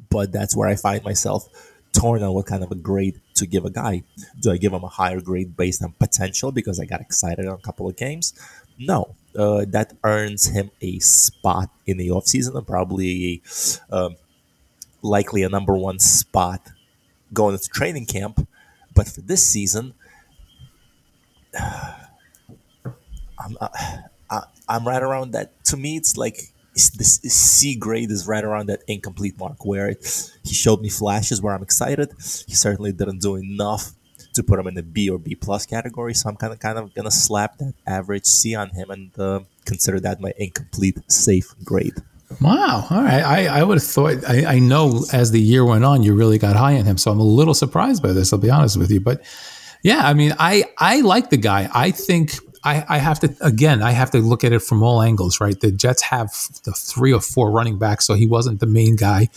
But 0.09 0.31
that's 0.31 0.55
where 0.55 0.69
I 0.69 0.75
find 0.75 1.03
myself 1.03 1.47
torn 1.93 2.23
on 2.23 2.33
what 2.33 2.45
kind 2.45 2.63
of 2.63 2.71
a 2.71 2.75
grade 2.75 3.19
to 3.35 3.45
give 3.45 3.65
a 3.65 3.69
guy. 3.69 4.03
Do 4.39 4.51
I 4.51 4.57
give 4.57 4.73
him 4.73 4.83
a 4.83 4.87
higher 4.87 5.21
grade 5.21 5.55
based 5.57 5.83
on 5.83 5.93
potential 5.99 6.51
because 6.51 6.79
I 6.79 6.85
got 6.85 7.01
excited 7.01 7.45
on 7.45 7.55
a 7.55 7.61
couple 7.61 7.87
of 7.87 7.95
games? 7.95 8.33
No. 8.77 9.15
Uh, 9.37 9.65
that 9.67 9.93
earns 10.03 10.47
him 10.47 10.71
a 10.81 10.99
spot 10.99 11.69
in 11.85 11.97
the 11.97 12.09
offseason 12.09 12.55
and 12.55 12.65
probably 12.65 13.41
um, 13.91 14.15
likely 15.01 15.43
a 15.43 15.49
number 15.49 15.75
one 15.75 15.99
spot 15.99 16.69
going 17.33 17.53
into 17.53 17.69
training 17.69 18.05
camp. 18.05 18.47
But 18.95 19.07
for 19.07 19.21
this 19.21 19.45
season, 19.45 19.93
I'm, 21.59 23.57
uh, 23.59 23.69
I'm 24.67 24.87
right 24.87 25.01
around 25.01 25.31
that. 25.31 25.63
To 25.65 25.77
me, 25.77 25.97
it's 25.97 26.17
like 26.17 26.53
this 26.87 27.19
C 27.21 27.75
grade 27.75 28.11
is 28.11 28.27
right 28.27 28.43
around 28.43 28.67
that 28.67 28.81
incomplete 28.87 29.37
mark 29.37 29.65
where 29.65 29.89
it, 29.89 30.31
he 30.43 30.53
showed 30.53 30.81
me 30.81 30.89
flashes 30.89 31.41
where 31.41 31.53
I'm 31.53 31.63
excited. 31.63 32.09
He 32.47 32.55
certainly 32.55 32.91
didn't 32.91 33.21
do 33.21 33.35
enough 33.35 33.91
to 34.35 34.43
put 34.43 34.59
him 34.59 34.67
in 34.67 34.75
the 34.75 34.83
B 34.83 35.09
or 35.09 35.17
B 35.17 35.35
plus 35.35 35.65
category, 35.65 36.13
so 36.13 36.29
I'm 36.29 36.35
kind 36.35 36.53
of 36.53 36.59
kind 36.59 36.77
of 36.77 36.93
gonna 36.93 37.11
slap 37.11 37.57
that 37.57 37.73
average 37.85 38.25
C 38.25 38.55
on 38.55 38.69
him 38.69 38.89
and 38.89 39.19
uh, 39.19 39.41
consider 39.65 39.99
that 39.99 40.21
my 40.21 40.33
incomplete 40.37 40.97
safe 41.11 41.53
grade. 41.63 41.95
Wow. 42.41 42.85
All 42.89 43.01
right. 43.01 43.23
I, 43.23 43.47
I 43.47 43.63
would 43.63 43.79
have 43.79 43.83
thought, 43.83 44.23
I, 44.27 44.45
I 44.45 44.59
know 44.59 45.03
as 45.11 45.31
the 45.31 45.41
year 45.41 45.65
went 45.65 45.83
on, 45.83 46.03
you 46.03 46.13
really 46.13 46.37
got 46.37 46.55
high 46.55 46.77
on 46.77 46.85
him. 46.85 46.97
So 46.97 47.11
I'm 47.11 47.19
a 47.19 47.23
little 47.23 47.55
surprised 47.55 48.03
by 48.03 48.11
this, 48.11 48.31
I'll 48.31 48.39
be 48.39 48.51
honest 48.51 48.77
with 48.77 48.91
you. 48.91 48.99
But 48.99 49.23
yeah, 49.81 50.01
I 50.07 50.13
mean, 50.13 50.33
I, 50.37 50.65
I 50.77 51.01
like 51.01 51.31
the 51.31 51.37
guy. 51.37 51.69
I 51.73 51.89
think 51.89 52.33
I, 52.63 52.85
I, 52.89 52.97
have 52.97 53.19
to 53.21 53.35
again. 53.41 53.81
I 53.81 53.91
have 53.91 54.11
to 54.11 54.19
look 54.19 54.43
at 54.43 54.51
it 54.51 54.59
from 54.59 54.83
all 54.83 55.01
angles, 55.01 55.39
right? 55.39 55.59
The 55.59 55.71
Jets 55.71 56.01
have 56.03 56.31
the 56.63 56.71
three 56.71 57.13
or 57.13 57.21
four 57.21 57.51
running 57.51 57.77
backs, 57.77 58.05
so 58.05 58.13
he 58.13 58.25
wasn't 58.25 58.59
the 58.59 58.65
main 58.65 58.95
guy. 58.95 59.29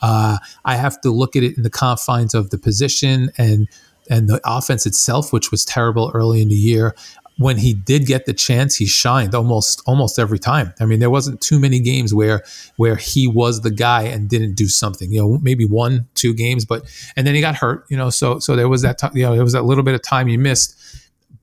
Uh, 0.00 0.38
I 0.64 0.76
have 0.76 1.00
to 1.02 1.10
look 1.10 1.36
at 1.36 1.42
it 1.42 1.56
in 1.56 1.62
the 1.62 1.70
confines 1.70 2.34
of 2.34 2.50
the 2.50 2.58
position 2.58 3.30
and 3.36 3.68
and 4.10 4.28
the 4.28 4.40
offense 4.44 4.86
itself, 4.86 5.32
which 5.32 5.50
was 5.50 5.64
terrible 5.64 6.10
early 6.14 6.40
in 6.40 6.48
the 6.48 6.54
year. 6.54 6.94
When 7.36 7.58
he 7.58 7.72
did 7.72 8.06
get 8.06 8.26
the 8.26 8.32
chance, 8.32 8.74
he 8.76 8.86
shined 8.86 9.32
almost 9.34 9.80
almost 9.86 10.18
every 10.18 10.40
time. 10.40 10.74
I 10.80 10.86
mean, 10.86 10.98
there 10.98 11.10
wasn't 11.10 11.40
too 11.40 11.58
many 11.58 11.78
games 11.80 12.12
where 12.12 12.42
where 12.76 12.96
he 12.96 13.28
was 13.28 13.60
the 13.60 13.70
guy 13.70 14.02
and 14.02 14.28
didn't 14.28 14.54
do 14.54 14.66
something. 14.66 15.12
You 15.12 15.20
know, 15.20 15.38
maybe 15.38 15.64
one, 15.64 16.08
two 16.14 16.34
games, 16.34 16.64
but 16.64 16.84
and 17.16 17.26
then 17.26 17.34
he 17.34 17.40
got 17.40 17.54
hurt. 17.56 17.84
You 17.88 17.96
know, 17.96 18.10
so 18.10 18.38
so 18.40 18.56
there 18.56 18.68
was 18.68 18.82
that 18.82 18.98
t- 18.98 19.08
you 19.14 19.22
know 19.22 19.34
there 19.34 19.44
was 19.44 19.52
that 19.52 19.64
little 19.64 19.84
bit 19.84 19.94
of 19.94 20.02
time 20.02 20.26
he 20.26 20.36
missed 20.36 20.76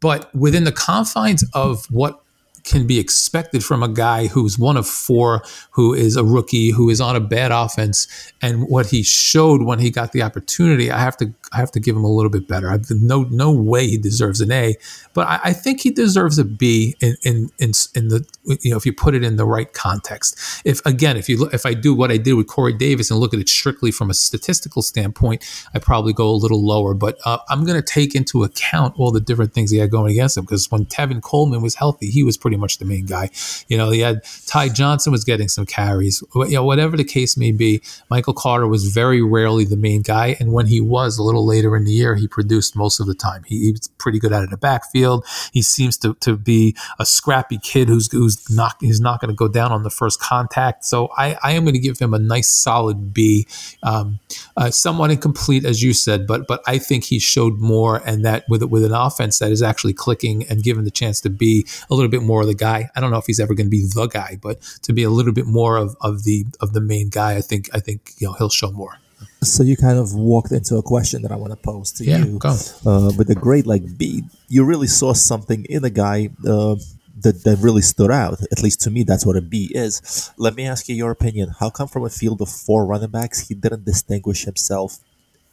but 0.05 0.29
within 0.35 0.65
the 0.65 0.71
confines 0.71 1.43
of 1.55 1.87
what 1.89 2.21
can 2.65 2.88
be 2.88 2.99
expected 2.99 3.63
from 3.63 3.84
a 3.84 3.88
guy 3.88 4.28
who's 4.28 4.58
one 4.58 4.75
of 4.75 4.88
four, 4.88 5.43
who 5.71 5.93
is 5.93 6.15
a 6.15 6.23
rookie, 6.23 6.71
who 6.71 6.89
is 6.89 6.99
on 6.99 7.15
a 7.15 7.19
bad 7.19 7.51
offense, 7.51 8.08
and 8.41 8.67
what 8.67 8.88
he 8.88 9.04
showed 9.04 9.62
when 9.62 9.80
he 9.80 9.91
got 9.91 10.12
the 10.12 10.21
opportunity, 10.23 10.91
I 10.91 10.99
have 10.99 11.15
to 11.17 11.34
I 11.54 11.58
have 11.58 11.71
to 11.71 11.80
give 11.80 11.95
him 11.95 12.04
a 12.04 12.12
little 12.12 12.32
bit 12.32 12.47
better. 12.47 12.69
I've 12.69 12.89
no 12.89 13.23
no 13.23 13.51
way 13.51 13.88
he 13.88 13.97
deserves 13.97 14.41
an 14.41 14.51
A, 14.51 14.75
but 15.13 15.28
I, 15.28 15.39
I 15.45 15.54
think 15.54 15.82
he 15.82 15.91
deserves 15.91 16.38
a 16.39 16.43
B 16.43 16.95
in, 16.99 17.15
in 17.23 17.49
in 17.60 17.71
in 17.93 18.08
the 18.10 18.25
you 18.62 18.71
know 18.71 18.78
if 18.78 18.86
you 18.86 18.93
put 18.93 19.15
it 19.15 19.23
in 19.23 19.36
the 19.36 19.45
right 19.45 19.71
context. 19.71 20.62
If 20.65 20.84
again, 20.86 21.17
if 21.17 21.30
you 21.30 21.38
look, 21.38 21.54
if 21.54 21.65
I 21.65 21.73
do 21.73 21.93
what 21.93 22.12
I 22.12 22.17
did 22.17 22.34
with 22.34 22.47
Corey 22.47 22.73
Davis 22.73 23.12
and 23.12 23.19
look 23.19 23.34
at 23.34 23.39
it 23.39 23.47
strictly 23.47 23.91
from 23.91 24.10
a 24.10 24.13
statistical 24.13 24.82
standpoint, 24.82 25.45
I 25.73 25.80
probably 25.80 26.13
go 26.13 26.30
a 26.30 26.32
little 26.32 26.65
lower. 26.65 26.93
But 26.93 27.19
uh, 27.25 27.38
I'm 27.49 27.63
going 27.63 27.82
to 27.82 27.86
take 27.86 28.15
into 28.15 28.43
account 28.43 28.95
all 28.97 29.12
the 29.12 29.19
different 29.19 29.54
things 29.54 29.71
he 29.71 29.78
had 29.78 29.91
going 29.91 30.12
against 30.12 30.38
him 30.38 30.45
because 30.45 30.71
when 30.71 30.86
Tevin 30.86 31.21
Coleman 31.21 31.62
was 31.62 31.75
healthy, 31.75 32.08
he 32.08 32.23
was 32.23 32.38
pretty 32.38 32.54
pretty 32.55 32.61
much 32.61 32.77
the 32.77 32.85
main 32.85 33.05
guy. 33.05 33.29
You 33.67 33.77
know, 33.77 33.91
he 33.91 33.99
had 33.99 34.23
Ty 34.47 34.69
Johnson 34.69 35.11
was 35.11 35.23
getting 35.23 35.49
some 35.49 35.65
carries. 35.65 36.23
You 36.35 36.51
know, 36.51 36.63
whatever 36.63 36.95
the 36.95 37.03
case 37.03 37.37
may 37.37 37.51
be, 37.51 37.81
Michael 38.09 38.33
Carter 38.33 38.67
was 38.67 38.87
very 38.87 39.21
rarely 39.21 39.65
the 39.65 39.77
main 39.77 40.01
guy, 40.01 40.37
and 40.39 40.53
when 40.53 40.67
he 40.67 40.79
was 40.79 41.17
a 41.17 41.23
little 41.23 41.45
later 41.45 41.75
in 41.75 41.83
the 41.83 41.91
year, 41.91 42.15
he 42.15 42.27
produced 42.27 42.75
most 42.75 42.99
of 42.99 43.07
the 43.07 43.15
time. 43.15 43.43
He, 43.45 43.59
he 43.65 43.71
was 43.71 43.89
pretty 43.97 44.19
good 44.19 44.31
out 44.31 44.43
of 44.43 44.49
the 44.49 44.57
backfield. 44.57 45.25
He 45.51 45.61
seems 45.61 45.97
to, 45.97 46.13
to 46.21 46.37
be 46.37 46.75
a 46.99 47.05
scrappy 47.05 47.57
kid 47.57 47.89
who's 47.89 48.11
who's 48.11 48.49
not 48.49 48.75
he's 48.79 49.01
not 49.01 49.19
going 49.19 49.29
to 49.29 49.35
go 49.35 49.47
down 49.47 49.71
on 49.71 49.83
the 49.83 49.89
first 49.89 50.19
contact. 50.19 50.85
So 50.85 51.09
I, 51.17 51.37
I 51.43 51.51
am 51.51 51.63
going 51.63 51.73
to 51.73 51.79
give 51.79 51.99
him 51.99 52.13
a 52.13 52.19
nice 52.19 52.49
solid 52.49 53.13
B, 53.13 53.47
um, 53.83 54.19
uh, 54.55 54.71
somewhat 54.71 55.11
incomplete 55.11 55.65
as 55.65 55.83
you 55.83 55.93
said, 55.93 56.27
but 56.27 56.47
but 56.47 56.61
I 56.67 56.77
think 56.77 57.05
he 57.05 57.19
showed 57.19 57.59
more, 57.59 58.01
and 58.05 58.23
that 58.25 58.45
with 58.47 58.63
with 58.63 58.85
an 58.85 58.93
offense 58.93 59.39
that 59.39 59.51
is 59.51 59.61
actually 59.61 59.93
clicking 59.93 60.45
and 60.49 60.63
given 60.63 60.85
the 60.85 60.91
chance 60.91 61.19
to 61.21 61.29
be 61.29 61.65
a 61.89 61.93
little 61.93 62.09
bit 62.09 62.21
more 62.45 62.53
the 62.53 62.58
guy. 62.58 62.89
I 62.95 63.01
don't 63.01 63.12
know 63.12 63.17
if 63.17 63.25
he's 63.25 63.39
ever 63.39 63.53
going 63.53 63.67
to 63.67 63.71
be 63.71 63.81
the 63.81 64.08
guy, 64.08 64.38
but 64.41 64.62
to 64.84 64.93
be 64.93 65.03
a 65.03 65.10
little 65.10 65.34
bit 65.34 65.45
more 65.45 65.77
of, 65.77 65.95
of 66.01 66.23
the 66.23 66.45
of 66.62 66.73
the 66.73 66.81
main 66.81 67.10
guy, 67.10 67.36
I 67.36 67.41
think 67.41 67.69
I 67.73 67.79
think 67.79 68.12
you 68.17 68.27
know 68.27 68.34
he'll 68.34 68.49
show 68.49 68.71
more. 68.71 68.97
So 69.41 69.63
you 69.63 69.77
kind 69.77 69.97
of 69.97 70.13
walked 70.13 70.51
into 70.51 70.75
a 70.77 70.81
question 70.81 71.21
that 71.21 71.31
I 71.31 71.36
want 71.36 71.51
to 71.51 71.58
pose 71.58 71.91
to 71.93 72.03
yeah, 72.03 72.17
you. 72.17 72.39
Go. 72.39 72.55
Uh, 72.86 73.12
with 73.17 73.29
a 73.29 73.36
great 73.36 73.65
like 73.65 73.97
B, 73.97 74.23
you 74.49 74.63
really 74.63 74.88
saw 74.88 75.13
something 75.13 75.65
in 75.65 75.84
a 75.86 75.89
guy 75.89 76.29
uh, 76.47 76.75
that 77.21 77.43
that 77.43 77.58
really 77.62 77.81
stood 77.81 78.12
out. 78.12 78.41
At 78.51 78.62
least 78.62 78.81
to 78.81 78.89
me, 78.91 79.03
that's 79.03 79.25
what 79.25 79.36
a 79.36 79.41
B 79.41 79.71
is. 79.73 80.31
Let 80.38 80.55
me 80.55 80.67
ask 80.67 80.89
you 80.89 80.95
your 80.95 81.12
opinion. 81.12 81.49
How 81.60 81.69
come 81.69 81.88
from 81.88 82.05
a 82.05 82.10
field 82.10 82.41
of 82.41 82.49
four 82.49 82.86
running 82.86 83.12
backs, 83.12 83.47
he 83.47 83.55
didn't 83.55 83.86
distinguish 83.86 84.45
himself 84.45 84.99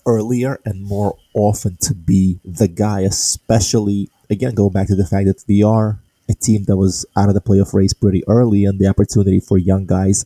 earlier 0.05 0.59
and 0.65 0.83
more 0.83 1.17
often 1.33 1.77
to 1.81 1.95
be 1.95 2.41
the 2.45 2.67
guy, 2.67 3.01
especially 3.01 4.09
again 4.29 4.55
going 4.55 4.73
back 4.73 4.89
to 4.89 4.97
the 4.97 5.07
fact 5.07 5.27
that 5.27 5.45
we 5.47 5.63
are 5.63 5.99
a 6.33 6.35
team 6.35 6.65
that 6.65 6.77
was 6.77 7.07
out 7.17 7.29
of 7.29 7.35
the 7.35 7.41
playoff 7.41 7.73
race 7.75 7.93
pretty 7.93 8.23
early 8.27 8.65
and 8.65 8.79
the 8.79 8.89
opportunity 8.89 9.41
for 9.41 9.59
young 9.59 9.87
guys 9.87 10.25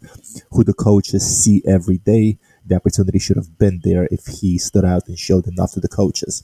who 0.52 0.64
the 0.64 0.74
coaches 0.74 1.22
see 1.42 1.62
every 1.66 1.98
day 1.98 2.38
the 2.64 2.74
opportunity 2.74 3.18
should 3.18 3.36
have 3.36 3.58
been 3.58 3.80
there 3.84 4.08
if 4.10 4.26
he 4.26 4.58
stood 4.58 4.84
out 4.84 5.06
and 5.06 5.18
showed 5.18 5.46
enough 5.46 5.72
to 5.72 5.80
the 5.80 5.88
coaches 5.88 6.42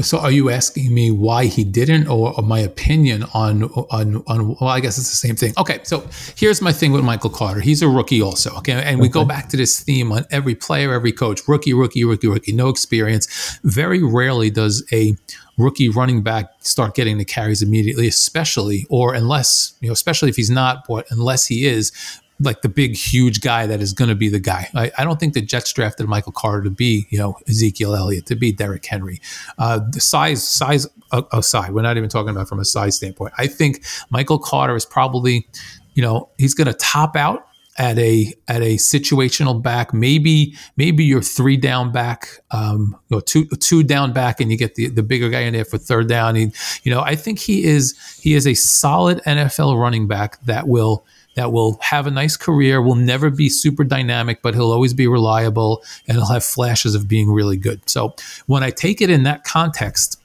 so 0.00 0.18
are 0.18 0.30
you 0.30 0.50
asking 0.50 0.92
me 0.92 1.12
why 1.12 1.46
he 1.46 1.62
didn't 1.62 2.08
or, 2.08 2.34
or, 2.36 2.42
my 2.42 2.58
opinion 2.58 3.24
on, 3.32 3.64
on 3.64 4.24
on 4.26 4.48
well 4.48 4.68
I 4.68 4.80
guess 4.80 4.98
it's 4.98 5.10
the 5.10 5.16
same 5.16 5.36
thing. 5.36 5.52
Okay, 5.56 5.80
so 5.84 6.08
here's 6.36 6.60
my 6.60 6.72
thing 6.72 6.90
with 6.90 7.04
Michael 7.04 7.30
Carter. 7.30 7.60
He's 7.60 7.80
a 7.80 7.88
rookie 7.88 8.20
also, 8.20 8.50
okay? 8.56 8.72
And 8.72 8.98
we 8.98 9.06
okay. 9.06 9.12
go 9.12 9.24
back 9.24 9.48
to 9.50 9.56
this 9.56 9.80
theme 9.80 10.10
on 10.10 10.24
every 10.32 10.56
player, 10.56 10.92
every 10.92 11.12
coach, 11.12 11.46
rookie, 11.46 11.74
rookie, 11.74 12.04
rookie, 12.04 12.26
rookie, 12.26 12.52
no 12.52 12.68
experience. 12.70 13.58
Very 13.62 14.02
rarely 14.02 14.50
does 14.50 14.84
a 14.92 15.16
rookie 15.56 15.88
running 15.88 16.22
back 16.22 16.50
start 16.60 16.94
getting 16.94 17.18
the 17.18 17.24
carries 17.24 17.62
immediately, 17.62 18.06
especially 18.06 18.86
or 18.90 19.14
unless, 19.14 19.74
you 19.80 19.88
know, 19.88 19.92
especially 19.92 20.28
if 20.28 20.36
he's 20.36 20.50
not, 20.50 20.84
but 20.88 21.06
unless 21.10 21.46
he 21.46 21.66
is, 21.66 21.92
like 22.40 22.62
the 22.62 22.68
big, 22.68 22.96
huge 22.96 23.40
guy 23.40 23.66
that 23.66 23.80
is 23.80 23.92
going 23.92 24.08
to 24.08 24.14
be 24.14 24.28
the 24.28 24.40
guy. 24.40 24.68
I, 24.74 24.90
I, 24.98 25.04
don't 25.04 25.20
think 25.20 25.34
the 25.34 25.40
Jets 25.40 25.72
drafted 25.72 26.08
Michael 26.08 26.32
Carter 26.32 26.64
to 26.64 26.70
be, 26.70 27.06
you 27.10 27.18
know, 27.18 27.36
Ezekiel 27.48 27.94
Elliott, 27.94 28.26
to 28.26 28.34
be 28.34 28.50
Derrick 28.50 28.84
Henry. 28.84 29.20
Uh, 29.56 29.80
the 29.88 30.00
size, 30.00 30.46
size 30.46 30.86
aside, 31.32 31.72
we're 31.72 31.82
not 31.82 31.96
even 31.96 32.08
talking 32.08 32.30
about 32.30 32.48
from 32.48 32.58
a 32.58 32.64
size 32.64 32.96
standpoint. 32.96 33.32
I 33.38 33.46
think 33.46 33.84
Michael 34.10 34.38
Carter 34.38 34.74
is 34.74 34.84
probably, 34.84 35.46
you 35.94 36.02
know, 36.02 36.28
he's 36.36 36.54
going 36.54 36.66
to 36.66 36.74
top 36.74 37.14
out 37.14 37.46
at 37.76 37.98
a 37.98 38.32
at 38.48 38.62
a 38.62 38.76
situational 38.76 39.60
back. 39.60 39.92
Maybe 39.92 40.54
maybe 40.76 41.04
you're 41.04 41.22
three 41.22 41.56
down 41.56 41.92
back, 41.92 42.40
um, 42.50 42.96
you 43.08 43.16
know, 43.16 43.20
two 43.20 43.46
two 43.46 43.82
down 43.82 44.12
back, 44.12 44.40
and 44.40 44.50
you 44.50 44.56
get 44.56 44.74
the, 44.74 44.88
the 44.88 45.02
bigger 45.02 45.28
guy 45.28 45.40
in 45.40 45.54
there 45.54 45.64
for 45.64 45.78
third 45.78 46.08
down. 46.08 46.34
He, 46.36 46.52
you 46.82 46.92
know, 46.92 47.00
I 47.00 47.16
think 47.16 47.38
he 47.38 47.64
is 47.64 47.98
he 48.20 48.34
is 48.34 48.46
a 48.46 48.54
solid 48.54 49.22
NFL 49.24 49.80
running 49.80 50.06
back 50.06 50.40
that 50.44 50.68
will 50.68 51.04
that 51.34 51.52
will 51.52 51.78
have 51.80 52.06
a 52.06 52.10
nice 52.10 52.36
career, 52.36 52.80
will 52.80 52.94
never 52.94 53.28
be 53.28 53.48
super 53.48 53.84
dynamic, 53.84 54.40
but 54.40 54.54
he'll 54.54 54.72
always 54.72 54.94
be 54.94 55.06
reliable 55.08 55.82
and 56.06 56.16
he'll 56.16 56.28
have 56.28 56.44
flashes 56.44 56.94
of 56.94 57.08
being 57.08 57.30
really 57.30 57.56
good. 57.56 57.88
So 57.88 58.14
when 58.46 58.62
I 58.62 58.70
take 58.70 59.00
it 59.00 59.10
in 59.10 59.24
that 59.24 59.42
context, 59.42 60.20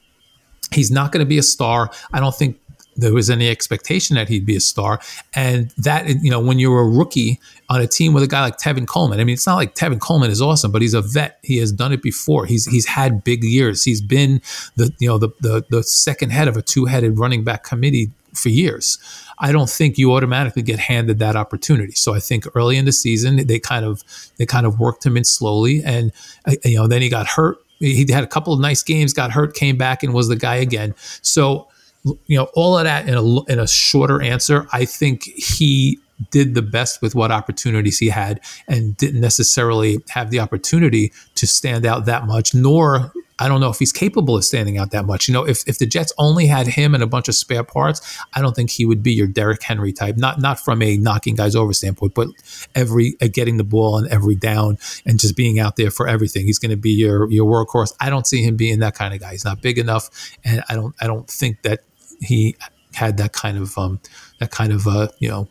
he's 0.72 0.90
not 0.90 1.10
going 1.10 1.24
to 1.24 1.28
be 1.28 1.38
a 1.38 1.42
star. 1.42 1.90
I 2.12 2.20
don't 2.20 2.34
think 2.34 2.60
there 2.96 3.14
was 3.14 3.30
any 3.30 3.48
expectation 3.48 4.16
that 4.16 4.28
he'd 4.28 4.44
be 4.44 4.56
a 4.56 4.60
star. 4.60 5.00
And 5.34 5.70
that, 5.78 6.08
you 6.22 6.30
know, 6.30 6.40
when 6.40 6.58
you're 6.58 6.80
a 6.80 6.88
rookie 6.88 7.40
on 7.68 7.80
a 7.80 7.86
team 7.86 8.12
with 8.12 8.22
a 8.22 8.26
guy 8.26 8.42
like 8.42 8.58
Tevin 8.58 8.86
Coleman, 8.86 9.20
I 9.20 9.24
mean, 9.24 9.34
it's 9.34 9.46
not 9.46 9.56
like 9.56 9.74
Tevin 9.74 10.00
Coleman 10.00 10.30
is 10.30 10.42
awesome, 10.42 10.72
but 10.72 10.82
he's 10.82 10.94
a 10.94 11.02
vet. 11.02 11.38
He 11.42 11.58
has 11.58 11.72
done 11.72 11.92
it 11.92 12.02
before. 12.02 12.46
He's 12.46 12.66
he's 12.66 12.86
had 12.86 13.24
big 13.24 13.44
years. 13.44 13.84
He's 13.84 14.00
been 14.00 14.42
the 14.76 14.92
you 14.98 15.08
know 15.08 15.18
the 15.18 15.30
the, 15.40 15.64
the 15.70 15.82
second 15.82 16.30
head 16.30 16.48
of 16.48 16.56
a 16.56 16.62
two 16.62 16.86
headed 16.86 17.18
running 17.18 17.44
back 17.44 17.64
committee 17.64 18.10
for 18.34 18.48
years. 18.48 18.98
I 19.38 19.52
don't 19.52 19.70
think 19.70 19.96
you 19.96 20.12
automatically 20.12 20.62
get 20.62 20.78
handed 20.78 21.18
that 21.18 21.34
opportunity. 21.34 21.92
So 21.92 22.14
I 22.14 22.20
think 22.20 22.44
early 22.54 22.76
in 22.76 22.84
the 22.84 22.92
season 22.92 23.46
they 23.46 23.58
kind 23.58 23.84
of 23.84 24.02
they 24.36 24.46
kind 24.46 24.66
of 24.66 24.78
worked 24.78 25.04
him 25.04 25.16
in 25.16 25.24
slowly, 25.24 25.82
and 25.82 26.12
uh, 26.46 26.56
you 26.64 26.76
know 26.76 26.86
then 26.86 27.02
he 27.02 27.08
got 27.08 27.26
hurt. 27.26 27.58
He 27.78 28.04
had 28.12 28.22
a 28.22 28.26
couple 28.26 28.52
of 28.52 28.60
nice 28.60 28.82
games, 28.82 29.14
got 29.14 29.30
hurt, 29.30 29.54
came 29.54 29.78
back, 29.78 30.02
and 30.02 30.12
was 30.12 30.28
the 30.28 30.36
guy 30.36 30.56
again. 30.56 30.94
So 31.22 31.69
you 32.04 32.36
know, 32.36 32.48
all 32.54 32.78
of 32.78 32.84
that 32.84 33.08
in 33.08 33.14
a 33.14 33.52
in 33.52 33.58
a 33.58 33.66
shorter 33.66 34.22
answer, 34.22 34.66
I 34.72 34.84
think 34.84 35.24
he 35.24 35.98
did 36.30 36.54
the 36.54 36.62
best 36.62 37.00
with 37.00 37.14
what 37.14 37.30
opportunities 37.30 37.98
he 37.98 38.08
had 38.08 38.40
and 38.68 38.96
didn't 38.96 39.20
necessarily 39.20 39.98
have 40.10 40.30
the 40.30 40.38
opportunity 40.40 41.12
to 41.34 41.46
stand 41.46 41.86
out 41.86 42.04
that 42.04 42.26
much, 42.26 42.54
nor 42.54 43.12
I 43.40 43.48
don't 43.48 43.60
know 43.62 43.70
if 43.70 43.78
he's 43.78 43.90
capable 43.90 44.36
of 44.36 44.44
standing 44.44 44.76
out 44.76 44.90
that 44.90 45.06
much. 45.06 45.26
You 45.26 45.32
know, 45.32 45.46
if, 45.46 45.66
if 45.66 45.78
the 45.78 45.86
Jets 45.86 46.12
only 46.18 46.46
had 46.46 46.66
him 46.66 46.94
and 46.94 47.02
a 47.02 47.06
bunch 47.06 47.26
of 47.26 47.34
spare 47.34 47.64
parts, 47.64 48.18
I 48.34 48.42
don't 48.42 48.54
think 48.54 48.68
he 48.68 48.84
would 48.84 49.02
be 49.02 49.12
your 49.12 49.26
Derrick 49.26 49.62
Henry 49.62 49.94
type. 49.94 50.18
Not 50.18 50.38
not 50.40 50.60
from 50.60 50.82
a 50.82 50.98
knocking 50.98 51.36
guys 51.36 51.56
over 51.56 51.72
standpoint, 51.72 52.12
but 52.14 52.28
every 52.74 53.16
uh, 53.22 53.28
getting 53.32 53.56
the 53.56 53.64
ball 53.64 53.94
on 53.94 54.06
every 54.10 54.34
down 54.34 54.76
and 55.06 55.18
just 55.18 55.36
being 55.36 55.58
out 55.58 55.76
there 55.76 55.90
for 55.90 56.06
everything. 56.06 56.44
He's 56.44 56.58
going 56.58 56.70
to 56.70 56.76
be 56.76 56.90
your 56.90 57.30
your 57.30 57.50
workhorse. 57.50 57.94
I 57.98 58.10
don't 58.10 58.26
see 58.26 58.42
him 58.42 58.56
being 58.56 58.80
that 58.80 58.94
kind 58.94 59.14
of 59.14 59.20
guy. 59.20 59.30
He's 59.32 59.44
not 59.46 59.62
big 59.62 59.78
enough, 59.78 60.10
and 60.44 60.62
I 60.68 60.74
don't 60.74 60.94
I 61.00 61.06
don't 61.06 61.26
think 61.26 61.62
that 61.62 61.80
he 62.20 62.56
had 62.94 63.16
that 63.18 63.32
kind 63.32 63.58
of 63.58 63.76
um, 63.78 64.00
that 64.38 64.50
kind 64.50 64.72
of 64.72 64.86
uh, 64.86 65.08
you 65.18 65.28
know 65.28 65.48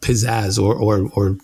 pizzazz 0.00 0.62
or 0.62 0.74
or 0.74 1.10
or 1.14 1.36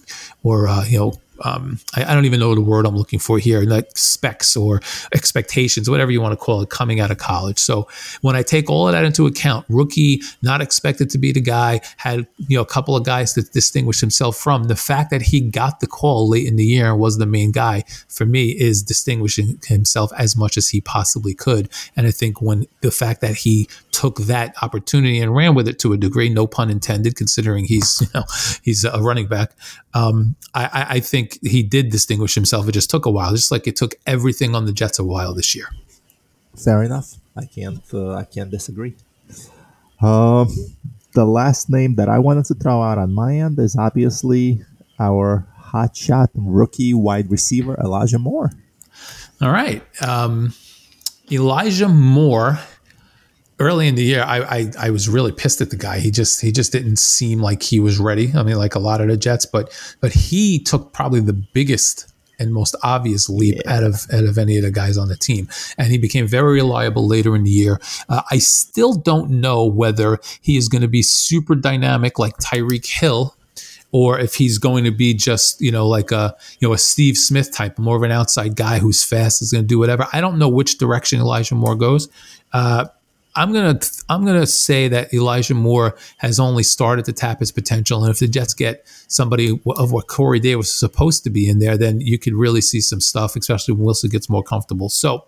or 0.42 0.68
uh, 0.68 0.84
you 0.84 0.98
know 0.98 1.12
um, 1.42 1.78
I, 1.96 2.04
I, 2.04 2.14
don't 2.14 2.24
even 2.24 2.40
know 2.40 2.54
the 2.54 2.60
word 2.60 2.86
I'm 2.86 2.96
looking 2.96 3.18
for 3.18 3.38
here, 3.38 3.62
like 3.62 3.96
specs 3.96 4.56
or 4.56 4.80
expectations, 5.14 5.88
whatever 5.88 6.10
you 6.10 6.20
want 6.20 6.32
to 6.32 6.36
call 6.36 6.62
it, 6.62 6.70
coming 6.70 7.00
out 7.00 7.10
of 7.10 7.18
college. 7.18 7.58
So 7.58 7.88
when 8.22 8.36
I 8.36 8.42
take 8.42 8.68
all 8.68 8.88
of 8.88 8.92
that 8.92 9.04
into 9.04 9.26
account, 9.26 9.66
rookie, 9.68 10.20
not 10.42 10.60
expected 10.60 11.10
to 11.10 11.18
be 11.18 11.32
the 11.32 11.40
guy, 11.40 11.80
had 11.96 12.26
you 12.36 12.56
know 12.56 12.62
a 12.62 12.66
couple 12.66 12.96
of 12.96 13.04
guys 13.04 13.32
to 13.34 13.42
distinguish 13.42 14.00
himself 14.00 14.36
from. 14.36 14.64
The 14.64 14.76
fact 14.76 15.10
that 15.10 15.22
he 15.22 15.40
got 15.40 15.80
the 15.80 15.86
call 15.86 16.28
late 16.28 16.46
in 16.46 16.56
the 16.56 16.64
year 16.64 16.90
and 16.90 16.98
was 16.98 17.18
the 17.18 17.26
main 17.26 17.52
guy 17.52 17.84
for 18.08 18.26
me 18.26 18.50
is 18.50 18.82
distinguishing 18.82 19.60
himself 19.66 20.12
as 20.18 20.36
much 20.36 20.56
as 20.56 20.70
he 20.70 20.80
possibly 20.80 21.34
could. 21.34 21.68
And 21.96 22.06
I 22.06 22.10
think 22.10 22.40
when 22.40 22.66
the 22.80 22.90
fact 22.90 23.20
that 23.20 23.36
he 23.36 23.68
took 23.92 24.18
that 24.20 24.54
opportunity 24.62 25.20
and 25.20 25.34
ran 25.34 25.54
with 25.54 25.66
it 25.68 25.78
to 25.80 25.92
a 25.92 25.96
degree, 25.96 26.28
no 26.28 26.46
pun 26.46 26.70
intended, 26.70 27.16
considering 27.16 27.64
he's 27.64 28.00
you 28.02 28.08
know 28.14 28.24
he's 28.62 28.84
a 28.84 29.00
running 29.00 29.26
back. 29.26 29.52
Um, 29.94 30.36
I, 30.54 30.86
I 30.90 31.00
think 31.00 31.27
think 31.28 31.46
he 31.46 31.62
did 31.62 31.90
distinguish 31.90 32.34
himself. 32.34 32.68
It 32.68 32.72
just 32.72 32.90
took 32.90 33.06
a 33.06 33.10
while, 33.10 33.32
just 33.32 33.50
like 33.50 33.66
it 33.66 33.76
took 33.76 33.94
everything 34.06 34.54
on 34.54 34.66
the 34.66 34.72
Jets 34.72 34.98
a 34.98 35.04
while 35.04 35.34
this 35.34 35.54
year. 35.54 35.68
Fair 36.56 36.82
enough. 36.82 37.14
I 37.36 37.44
can't. 37.44 37.82
Uh, 37.92 38.14
I 38.14 38.24
can't 38.24 38.50
disagree. 38.50 38.94
Um, 40.00 40.48
the 41.12 41.24
last 41.24 41.70
name 41.70 41.96
that 41.96 42.08
I 42.08 42.18
wanted 42.18 42.44
to 42.46 42.54
throw 42.54 42.82
out 42.82 42.98
on 42.98 43.14
my 43.14 43.36
end 43.36 43.58
is 43.58 43.76
obviously 43.76 44.62
our 44.98 45.46
hotshot 45.60 46.28
rookie 46.34 46.94
wide 46.94 47.30
receiver 47.30 47.76
Elijah 47.80 48.18
Moore. 48.18 48.50
All 49.40 49.50
right, 49.50 49.82
um, 50.02 50.54
Elijah 51.30 51.88
Moore 51.88 52.58
early 53.58 53.88
in 53.88 53.94
the 53.94 54.02
year, 54.02 54.22
I, 54.22 54.40
I, 54.40 54.72
I 54.78 54.90
was 54.90 55.08
really 55.08 55.32
pissed 55.32 55.60
at 55.60 55.70
the 55.70 55.76
guy. 55.76 55.98
He 55.98 56.10
just 56.10 56.40
he 56.40 56.52
just 56.52 56.72
didn't 56.72 56.98
seem 56.98 57.40
like 57.40 57.62
he 57.62 57.80
was 57.80 57.98
ready. 57.98 58.32
I 58.34 58.42
mean, 58.42 58.56
like 58.56 58.74
a 58.74 58.78
lot 58.78 59.00
of 59.00 59.08
the 59.08 59.16
Jets, 59.16 59.46
but 59.46 59.72
but 60.00 60.12
he 60.12 60.58
took 60.58 60.92
probably 60.92 61.20
the 61.20 61.32
biggest 61.32 62.12
and 62.38 62.52
most 62.52 62.76
obvious 62.84 63.28
leap 63.28 63.56
yeah. 63.64 63.76
out 63.76 63.82
of 63.82 64.06
out 64.12 64.24
of 64.24 64.38
any 64.38 64.56
of 64.56 64.62
the 64.62 64.70
guys 64.70 64.96
on 64.96 65.08
the 65.08 65.16
team, 65.16 65.48
and 65.76 65.88
he 65.88 65.98
became 65.98 66.26
very 66.26 66.54
reliable 66.54 67.06
later 67.06 67.34
in 67.34 67.44
the 67.44 67.50
year. 67.50 67.80
Uh, 68.08 68.22
I 68.30 68.38
still 68.38 68.94
don't 68.94 69.30
know 69.30 69.64
whether 69.64 70.18
he 70.40 70.56
is 70.56 70.68
going 70.68 70.82
to 70.82 70.88
be 70.88 71.02
super 71.02 71.54
dynamic 71.54 72.18
like 72.18 72.36
Tyreek 72.38 72.86
Hill. 72.86 73.34
Or 73.90 74.20
if 74.20 74.34
he's 74.34 74.58
going 74.58 74.84
to 74.84 74.90
be 74.90 75.14
just 75.14 75.62
you 75.62 75.72
know 75.72 75.88
like 75.88 76.12
a 76.12 76.36
you 76.60 76.68
know 76.68 76.74
a 76.74 76.78
Steve 76.78 77.16
Smith 77.16 77.54
type, 77.54 77.78
more 77.78 77.96
of 77.96 78.02
an 78.02 78.10
outside 78.10 78.54
guy 78.54 78.80
who's 78.80 79.02
fast 79.02 79.40
is 79.40 79.50
going 79.50 79.64
to 79.64 79.66
do 79.66 79.78
whatever. 79.78 80.06
I 80.12 80.20
don't 80.20 80.38
know 80.38 80.50
which 80.50 80.76
direction 80.76 81.20
Elijah 81.20 81.54
Moore 81.54 81.74
goes. 81.74 82.10
Uh, 82.52 82.84
I'm 83.38 83.52
gonna 83.52 83.78
I'm 84.08 84.26
gonna 84.26 84.48
say 84.48 84.88
that 84.88 85.14
Elijah 85.14 85.54
Moore 85.54 85.96
has 86.16 86.40
only 86.40 86.64
started 86.64 87.04
to 87.04 87.12
tap 87.12 87.38
his 87.38 87.52
potential, 87.52 88.02
and 88.02 88.10
if 88.10 88.18
the 88.18 88.26
Jets 88.26 88.52
get 88.52 88.84
somebody 89.06 89.60
of 89.64 89.92
what 89.92 90.08
Corey 90.08 90.40
Davis 90.40 90.58
was 90.58 90.72
supposed 90.72 91.22
to 91.22 91.30
be 91.30 91.48
in 91.48 91.60
there, 91.60 91.76
then 91.78 92.00
you 92.00 92.18
could 92.18 92.34
really 92.34 92.60
see 92.60 92.80
some 92.80 93.00
stuff, 93.00 93.36
especially 93.36 93.74
when 93.74 93.84
Wilson 93.84 94.10
gets 94.10 94.28
more 94.28 94.42
comfortable. 94.42 94.88
So, 94.88 95.24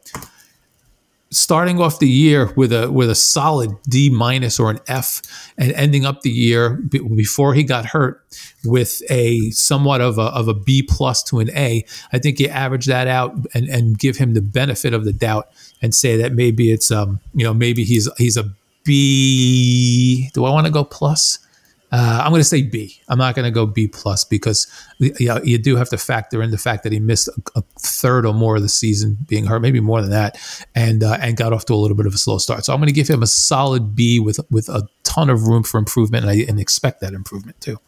starting 1.32 1.80
off 1.80 2.00
the 2.00 2.08
year 2.08 2.52
with 2.56 2.72
a 2.72 2.90
with 2.90 3.08
a 3.08 3.14
solid 3.14 3.70
D 3.88 4.10
minus 4.10 4.58
or 4.58 4.70
an 4.70 4.80
F, 4.88 5.22
and 5.56 5.72
ending 5.72 6.04
up 6.04 6.22
the 6.22 6.30
year 6.30 6.70
b- 6.70 6.98
before 6.98 7.54
he 7.54 7.62
got 7.62 7.86
hurt 7.86 8.24
with 8.64 9.02
a 9.10 9.50
somewhat 9.50 10.00
of 10.00 10.18
a 10.18 10.22
of 10.22 10.48
a 10.48 10.54
B 10.54 10.82
plus 10.82 11.22
to 11.24 11.38
an 11.38 11.50
A, 11.50 11.84
I 12.12 12.18
think 12.18 12.40
you 12.40 12.48
average 12.48 12.86
that 12.86 13.06
out 13.06 13.34
and 13.54 13.68
and 13.68 13.98
give 13.98 14.16
him 14.16 14.34
the 14.34 14.42
benefit 14.42 14.92
of 14.92 15.04
the 15.04 15.12
doubt 15.12 15.48
and 15.80 15.94
say 15.94 16.16
that 16.16 16.32
maybe 16.32 16.70
it's 16.70 16.90
um 16.90 17.20
you 17.34 17.44
know 17.44 17.54
maybe 17.54 17.84
he's 17.84 18.08
he's 18.18 18.36
a 18.36 18.50
B. 18.84 20.30
Do 20.32 20.44
I 20.44 20.50
want 20.50 20.66
to 20.66 20.72
go 20.72 20.84
plus? 20.84 21.38
Uh, 21.92 22.20
I'm 22.22 22.30
going 22.30 22.40
to 22.40 22.44
say 22.44 22.62
B. 22.62 23.00
I'm 23.08 23.18
not 23.18 23.34
going 23.34 23.44
to 23.44 23.50
go 23.50 23.66
B 23.66 23.88
plus 23.88 24.24
because 24.24 24.66
you, 24.98 25.26
know, 25.26 25.40
you 25.42 25.58
do 25.58 25.74
have 25.76 25.88
to 25.88 25.98
factor 25.98 26.40
in 26.42 26.52
the 26.52 26.58
fact 26.58 26.84
that 26.84 26.92
he 26.92 27.00
missed 27.00 27.28
a, 27.28 27.58
a, 27.58 27.62
third 27.80 28.24
or 28.24 28.32
more 28.32 28.56
of 28.56 28.62
the 28.62 28.68
season 28.68 29.18
being 29.26 29.46
hurt, 29.46 29.60
maybe 29.60 29.80
more 29.80 30.00
than 30.00 30.10
that, 30.10 30.38
and 30.74 31.02
uh, 31.02 31.18
and 31.20 31.36
got 31.36 31.52
off 31.52 31.64
to 31.66 31.74
a 31.74 31.76
little 31.76 31.96
bit 31.96 32.06
of 32.06 32.14
a 32.14 32.18
slow 32.18 32.38
start. 32.38 32.64
So 32.64 32.72
I'm 32.72 32.78
going 32.78 32.86
to 32.86 32.92
give 32.94 33.08
him 33.08 33.22
a 33.22 33.26
solid 33.26 33.96
B 33.96 34.20
with 34.20 34.38
with 34.50 34.68
a 34.68 34.86
ton 35.02 35.30
of 35.30 35.48
room 35.48 35.64
for 35.64 35.78
improvement, 35.78 36.24
and 36.24 36.30
I 36.30 36.44
and 36.48 36.60
expect 36.60 37.00
that 37.00 37.12
improvement 37.12 37.60
too. 37.60 37.78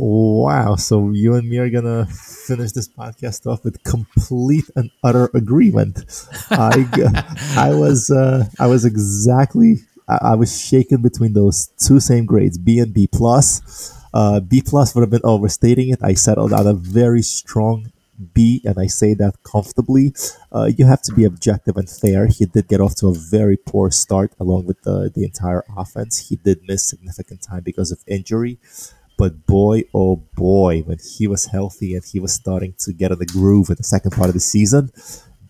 Wow. 0.00 0.76
So 0.76 1.10
you 1.10 1.34
and 1.34 1.48
me 1.48 1.58
are 1.58 1.68
going 1.68 1.82
to 1.82 2.06
finish 2.12 2.70
this 2.70 2.88
podcast 2.88 3.50
off 3.50 3.64
with 3.64 3.82
complete 3.82 4.64
and 4.76 4.92
utter 5.02 5.28
agreement. 5.34 6.04
I, 6.52 6.86
I 7.56 7.74
was, 7.74 8.08
uh, 8.08 8.44
I 8.60 8.68
was 8.68 8.84
exactly, 8.84 9.78
I, 10.08 10.32
I, 10.32 10.34
was 10.34 10.60
shaken 10.60 11.02
between 11.02 11.32
those 11.32 11.68
two 11.78 12.00
same 12.00 12.26
grades, 12.26 12.58
B 12.58 12.78
and 12.78 12.92
B 12.92 13.08
plus. 13.10 13.94
Uh, 14.14 14.40
B 14.40 14.62
plus 14.64 14.94
would 14.94 15.02
have 15.02 15.10
been 15.10 15.20
overstating 15.24 15.90
it. 15.90 16.00
I 16.02 16.14
settled 16.14 16.52
on 16.52 16.66
a 16.66 16.74
very 16.74 17.22
strong 17.22 17.92
B, 18.34 18.60
and 18.64 18.78
I 18.78 18.86
say 18.86 19.14
that 19.14 19.42
comfortably. 19.44 20.14
Uh, 20.52 20.70
you 20.76 20.86
have 20.86 21.02
to 21.02 21.12
be 21.12 21.24
objective 21.24 21.76
and 21.76 21.88
fair. 21.88 22.26
He 22.26 22.46
did 22.46 22.68
get 22.68 22.80
off 22.80 22.96
to 22.96 23.08
a 23.08 23.14
very 23.14 23.56
poor 23.56 23.90
start 23.90 24.32
along 24.40 24.66
with 24.66 24.82
the, 24.82 25.10
the 25.14 25.24
entire 25.24 25.64
offense. 25.76 26.28
He 26.28 26.36
did 26.36 26.62
miss 26.66 26.82
significant 26.82 27.42
time 27.42 27.62
because 27.62 27.92
of 27.92 28.02
injury. 28.06 28.58
But 29.16 29.46
boy, 29.46 29.82
oh 29.94 30.16
boy, 30.34 30.82
when 30.82 30.98
he 30.98 31.26
was 31.26 31.46
healthy 31.46 31.94
and 31.94 32.04
he 32.04 32.20
was 32.20 32.32
starting 32.32 32.74
to 32.78 32.92
get 32.92 33.10
in 33.10 33.18
the 33.18 33.26
groove 33.26 33.68
in 33.68 33.76
the 33.76 33.82
second 33.82 34.12
part 34.12 34.28
of 34.28 34.34
the 34.34 34.40
season, 34.40 34.90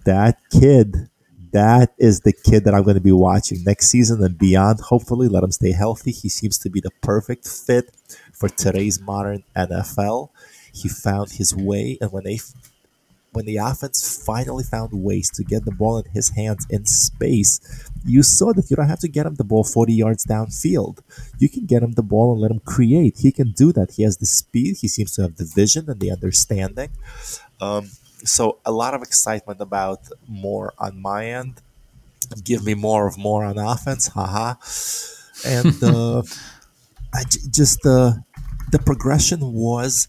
that 0.05 0.39
kid, 0.51 1.11
that 1.53 1.95
is 1.99 2.21
the 2.21 2.33
kid 2.33 2.65
that 2.65 2.75
I'm 2.75 2.83
going 2.83 2.97
to 2.97 3.01
be 3.01 3.13
watching 3.13 3.65
next 3.65 3.89
season 3.89 4.23
and 4.23 4.39
beyond. 4.39 4.81
Hopefully, 4.81 5.29
let 5.29 5.45
him 5.45 5.53
stay 5.53 5.73
healthy. 5.73 6.13
He 6.13 6.29
seems 6.29 6.59
to 6.59 6.71
be 6.71 6.81
the 6.81 6.91
perfect 7.03 7.47
fit 7.47 7.91
for 8.33 8.49
today's 8.49 9.01
modern 9.01 9.45
NFL. 9.57 10.31
He 10.73 10.89
found 10.89 11.33
his 11.33 11.55
way, 11.55 11.99
and 12.01 12.13
when 12.13 12.25
they 12.25 12.39
when 13.33 13.45
the 13.45 13.57
offense 13.57 14.23
finally 14.25 14.65
found 14.65 14.91
ways 14.93 15.31
to 15.31 15.45
get 15.45 15.65
the 15.65 15.71
ball 15.71 15.99
in 15.99 16.11
his 16.13 16.31
hands 16.31 16.67
in 16.71 16.87
space, 16.87 17.61
you 18.05 18.23
saw 18.23 18.53
that 18.53 18.71
you 18.71 18.77
don't 18.77 18.89
have 18.89 19.01
to 19.01 19.09
get 19.09 19.27
him 19.27 19.35
the 19.35 19.45
ball 19.45 19.65
40 19.65 19.93
yards 19.93 20.25
downfield. 20.25 20.99
You 21.39 21.49
can 21.49 21.67
get 21.67 21.83
him 21.83 21.93
the 21.93 22.03
ball 22.03 22.33
and 22.33 22.41
let 22.41 22.51
him 22.51 22.61
create. 22.61 23.19
He 23.19 23.31
can 23.31 23.53
do 23.53 23.71
that. 23.73 23.93
He 23.93 24.03
has 24.03 24.17
the 24.17 24.27
speed, 24.27 24.79
he 24.81 24.89
seems 24.89 25.15
to 25.15 25.23
have 25.23 25.37
the 25.37 25.45
vision 25.45 25.89
and 25.91 26.01
the 26.01 26.11
understanding. 26.11 26.91
Um, 27.61 27.91
so, 28.25 28.59
a 28.65 28.73
lot 28.73 28.95
of 28.95 29.03
excitement 29.03 29.61
about 29.61 30.01
Moore 30.27 30.73
on 30.79 31.01
my 31.01 31.27
end. 31.27 31.61
Give 32.45 32.65
me 32.65 32.75
more 32.75 33.07
of 33.07 33.17
Moore 33.17 33.45
on 33.45 33.59
offense, 33.59 34.09
haha. 34.09 34.55
And 35.47 35.83
uh, 35.83 36.23
I 37.15 37.25
j- 37.25 37.41
just 37.51 37.87
uh, 37.87 38.13
the 38.71 38.79
progression 38.79 39.53
was 39.53 40.09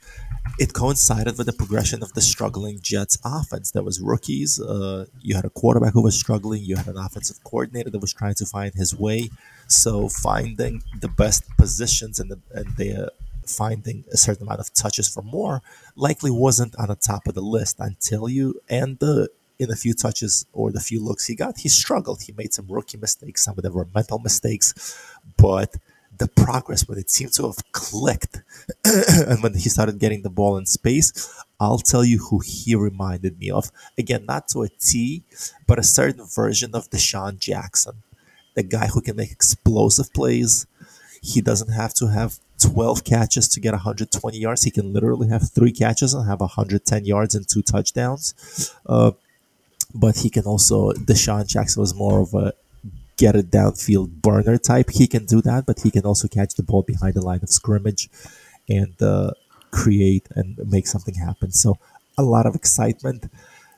it 0.57 0.73
coincided 0.73 1.37
with 1.37 1.47
the 1.47 1.53
progression 1.53 2.01
of 2.01 2.13
the 2.13 2.21
struggling 2.21 2.79
Jets 2.81 3.17
offense. 3.23 3.71
There 3.71 3.83
was 3.83 4.01
rookies. 4.01 4.59
Uh, 4.59 5.05
you 5.21 5.35
had 5.35 5.45
a 5.45 5.49
quarterback 5.49 5.93
who 5.93 6.01
was 6.01 6.19
struggling. 6.19 6.63
You 6.63 6.75
had 6.75 6.87
an 6.87 6.97
offensive 6.97 7.43
coordinator 7.43 7.89
that 7.89 7.99
was 7.99 8.13
trying 8.13 8.35
to 8.35 8.45
find 8.45 8.73
his 8.73 8.95
way. 8.97 9.29
So 9.67 10.09
finding 10.09 10.83
the 10.99 11.07
best 11.07 11.43
positions 11.57 12.19
and 12.19 12.31
the 12.31 12.39
and 12.53 12.75
the 12.77 13.05
uh, 13.05 13.09
finding 13.49 14.05
a 14.11 14.17
certain 14.17 14.43
amount 14.43 14.59
of 14.59 14.73
touches 14.73 15.07
for 15.07 15.21
Moore 15.21 15.61
likely 15.95 16.31
wasn't 16.31 16.75
on 16.77 16.87
the 16.87 16.95
top 16.95 17.27
of 17.27 17.35
the 17.35 17.41
list 17.41 17.77
until 17.79 18.29
you 18.29 18.61
and 18.69 18.99
the 18.99 19.29
in 19.59 19.69
a 19.69 19.75
few 19.75 19.93
touches 19.93 20.45
or 20.53 20.71
the 20.71 20.79
few 20.79 21.03
looks 21.03 21.25
he 21.25 21.35
got, 21.35 21.57
he 21.57 21.67
struggled. 21.69 22.21
He 22.21 22.31
made 22.31 22.53
some 22.53 22.67
rookie 22.69 22.97
mistakes. 22.97 23.43
Some 23.43 23.57
of 23.57 23.63
them 23.63 23.73
were 23.73 23.87
mental 23.93 24.17
mistakes, 24.19 24.73
but 25.37 25.75
the 26.17 26.27
progress 26.27 26.87
when 26.87 26.97
it 26.97 27.09
seemed 27.09 27.33
to 27.33 27.43
have 27.43 27.71
clicked 27.71 28.41
and 28.85 29.43
when 29.43 29.53
he 29.53 29.69
started 29.69 29.99
getting 29.99 30.21
the 30.21 30.29
ball 30.29 30.57
in 30.57 30.65
space, 30.65 31.43
I'll 31.59 31.77
tell 31.77 32.03
you 32.05 32.19
who 32.19 32.39
he 32.39 32.75
reminded 32.75 33.39
me 33.39 33.51
of. 33.51 33.71
Again, 33.97 34.25
not 34.25 34.47
to 34.49 34.63
a 34.63 34.69
T, 34.69 35.23
but 35.67 35.79
a 35.79 35.83
certain 35.83 36.25
version 36.25 36.71
of 36.73 36.89
DeSean 36.89 37.37
Jackson. 37.37 38.03
The 38.55 38.63
guy 38.63 38.87
who 38.87 39.01
can 39.01 39.15
make 39.15 39.31
explosive 39.31 40.13
plays. 40.13 40.65
He 41.21 41.41
doesn't 41.41 41.71
have 41.71 41.93
to 41.95 42.07
have 42.07 42.39
12 42.59 43.03
catches 43.03 43.47
to 43.49 43.59
get 43.59 43.71
120 43.73 44.37
yards. 44.37 44.63
He 44.63 44.71
can 44.71 44.93
literally 44.93 45.29
have 45.29 45.49
three 45.49 45.71
catches 45.71 46.13
and 46.13 46.27
have 46.27 46.41
110 46.41 47.05
yards 47.05 47.35
and 47.35 47.47
two 47.47 47.61
touchdowns. 47.61 48.73
Uh, 48.85 49.11
but 49.93 50.17
he 50.17 50.29
can 50.29 50.43
also, 50.43 50.91
DeSean 50.91 51.47
Jackson 51.47 51.79
was 51.79 51.95
more 51.95 52.21
of 52.21 52.33
a 52.33 52.53
get 53.17 53.35
a 53.35 53.43
downfield 53.43 54.21
burner 54.21 54.57
type. 54.57 54.89
He 54.91 55.07
can 55.07 55.25
do 55.25 55.41
that, 55.41 55.65
but 55.65 55.81
he 55.81 55.91
can 55.91 56.05
also 56.05 56.27
catch 56.27 56.55
the 56.55 56.63
ball 56.63 56.83
behind 56.83 57.15
the 57.15 57.21
line 57.21 57.41
of 57.43 57.49
scrimmage 57.49 58.09
and 58.69 59.01
uh, 59.01 59.31
create 59.71 60.27
and 60.35 60.57
make 60.69 60.87
something 60.87 61.15
happen. 61.15 61.51
So 61.51 61.77
a 62.17 62.23
lot 62.23 62.45
of 62.45 62.55
excitement. 62.55 63.29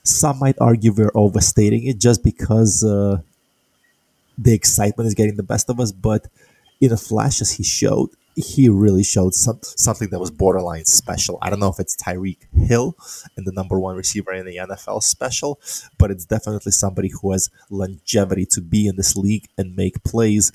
Some 0.03 0.39
might 0.39 0.57
argue 0.59 0.93
we're 0.93 1.11
overstating 1.15 1.85
it 1.87 1.99
just 1.99 2.23
because 2.23 2.83
uh, 2.83 3.21
the 4.37 4.53
excitement 4.53 5.07
is 5.07 5.13
getting 5.13 5.37
the 5.37 5.43
best 5.43 5.69
of 5.69 5.79
us, 5.79 5.91
but 5.91 6.27
in 6.79 6.89
the 6.89 6.97
flashes 6.97 7.51
he 7.51 7.63
showed, 7.63 8.09
he 8.41 8.69
really 8.69 9.03
showed 9.03 9.33
some, 9.33 9.59
something 9.61 10.09
that 10.09 10.19
was 10.19 10.31
borderline 10.31 10.85
special. 10.85 11.37
I 11.41 11.49
don't 11.49 11.59
know 11.59 11.69
if 11.69 11.79
it's 11.79 11.95
Tyreek 11.95 12.47
Hill 12.53 12.95
and 13.35 13.45
the 13.45 13.51
number 13.51 13.79
one 13.79 13.95
receiver 13.95 14.33
in 14.33 14.45
the 14.45 14.57
NFL 14.57 15.03
special, 15.03 15.59
but 15.97 16.11
it's 16.11 16.25
definitely 16.25 16.71
somebody 16.71 17.09
who 17.09 17.31
has 17.31 17.49
longevity 17.69 18.45
to 18.51 18.61
be 18.61 18.87
in 18.87 18.95
this 18.95 19.15
league 19.15 19.47
and 19.57 19.75
make 19.75 20.03
plays 20.03 20.51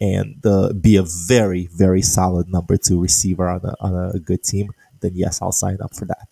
and 0.00 0.44
uh, 0.46 0.72
be 0.72 0.96
a 0.96 1.02
very, 1.02 1.68
very 1.72 2.02
solid 2.02 2.48
number 2.48 2.76
two 2.76 3.00
receiver 3.00 3.48
on 3.48 3.60
a, 3.64 3.74
on 3.80 4.12
a 4.14 4.18
good 4.18 4.42
team. 4.42 4.72
Then, 5.00 5.12
yes, 5.14 5.40
I'll 5.42 5.52
sign 5.52 5.78
up 5.82 5.94
for 5.94 6.04
that. 6.06 6.28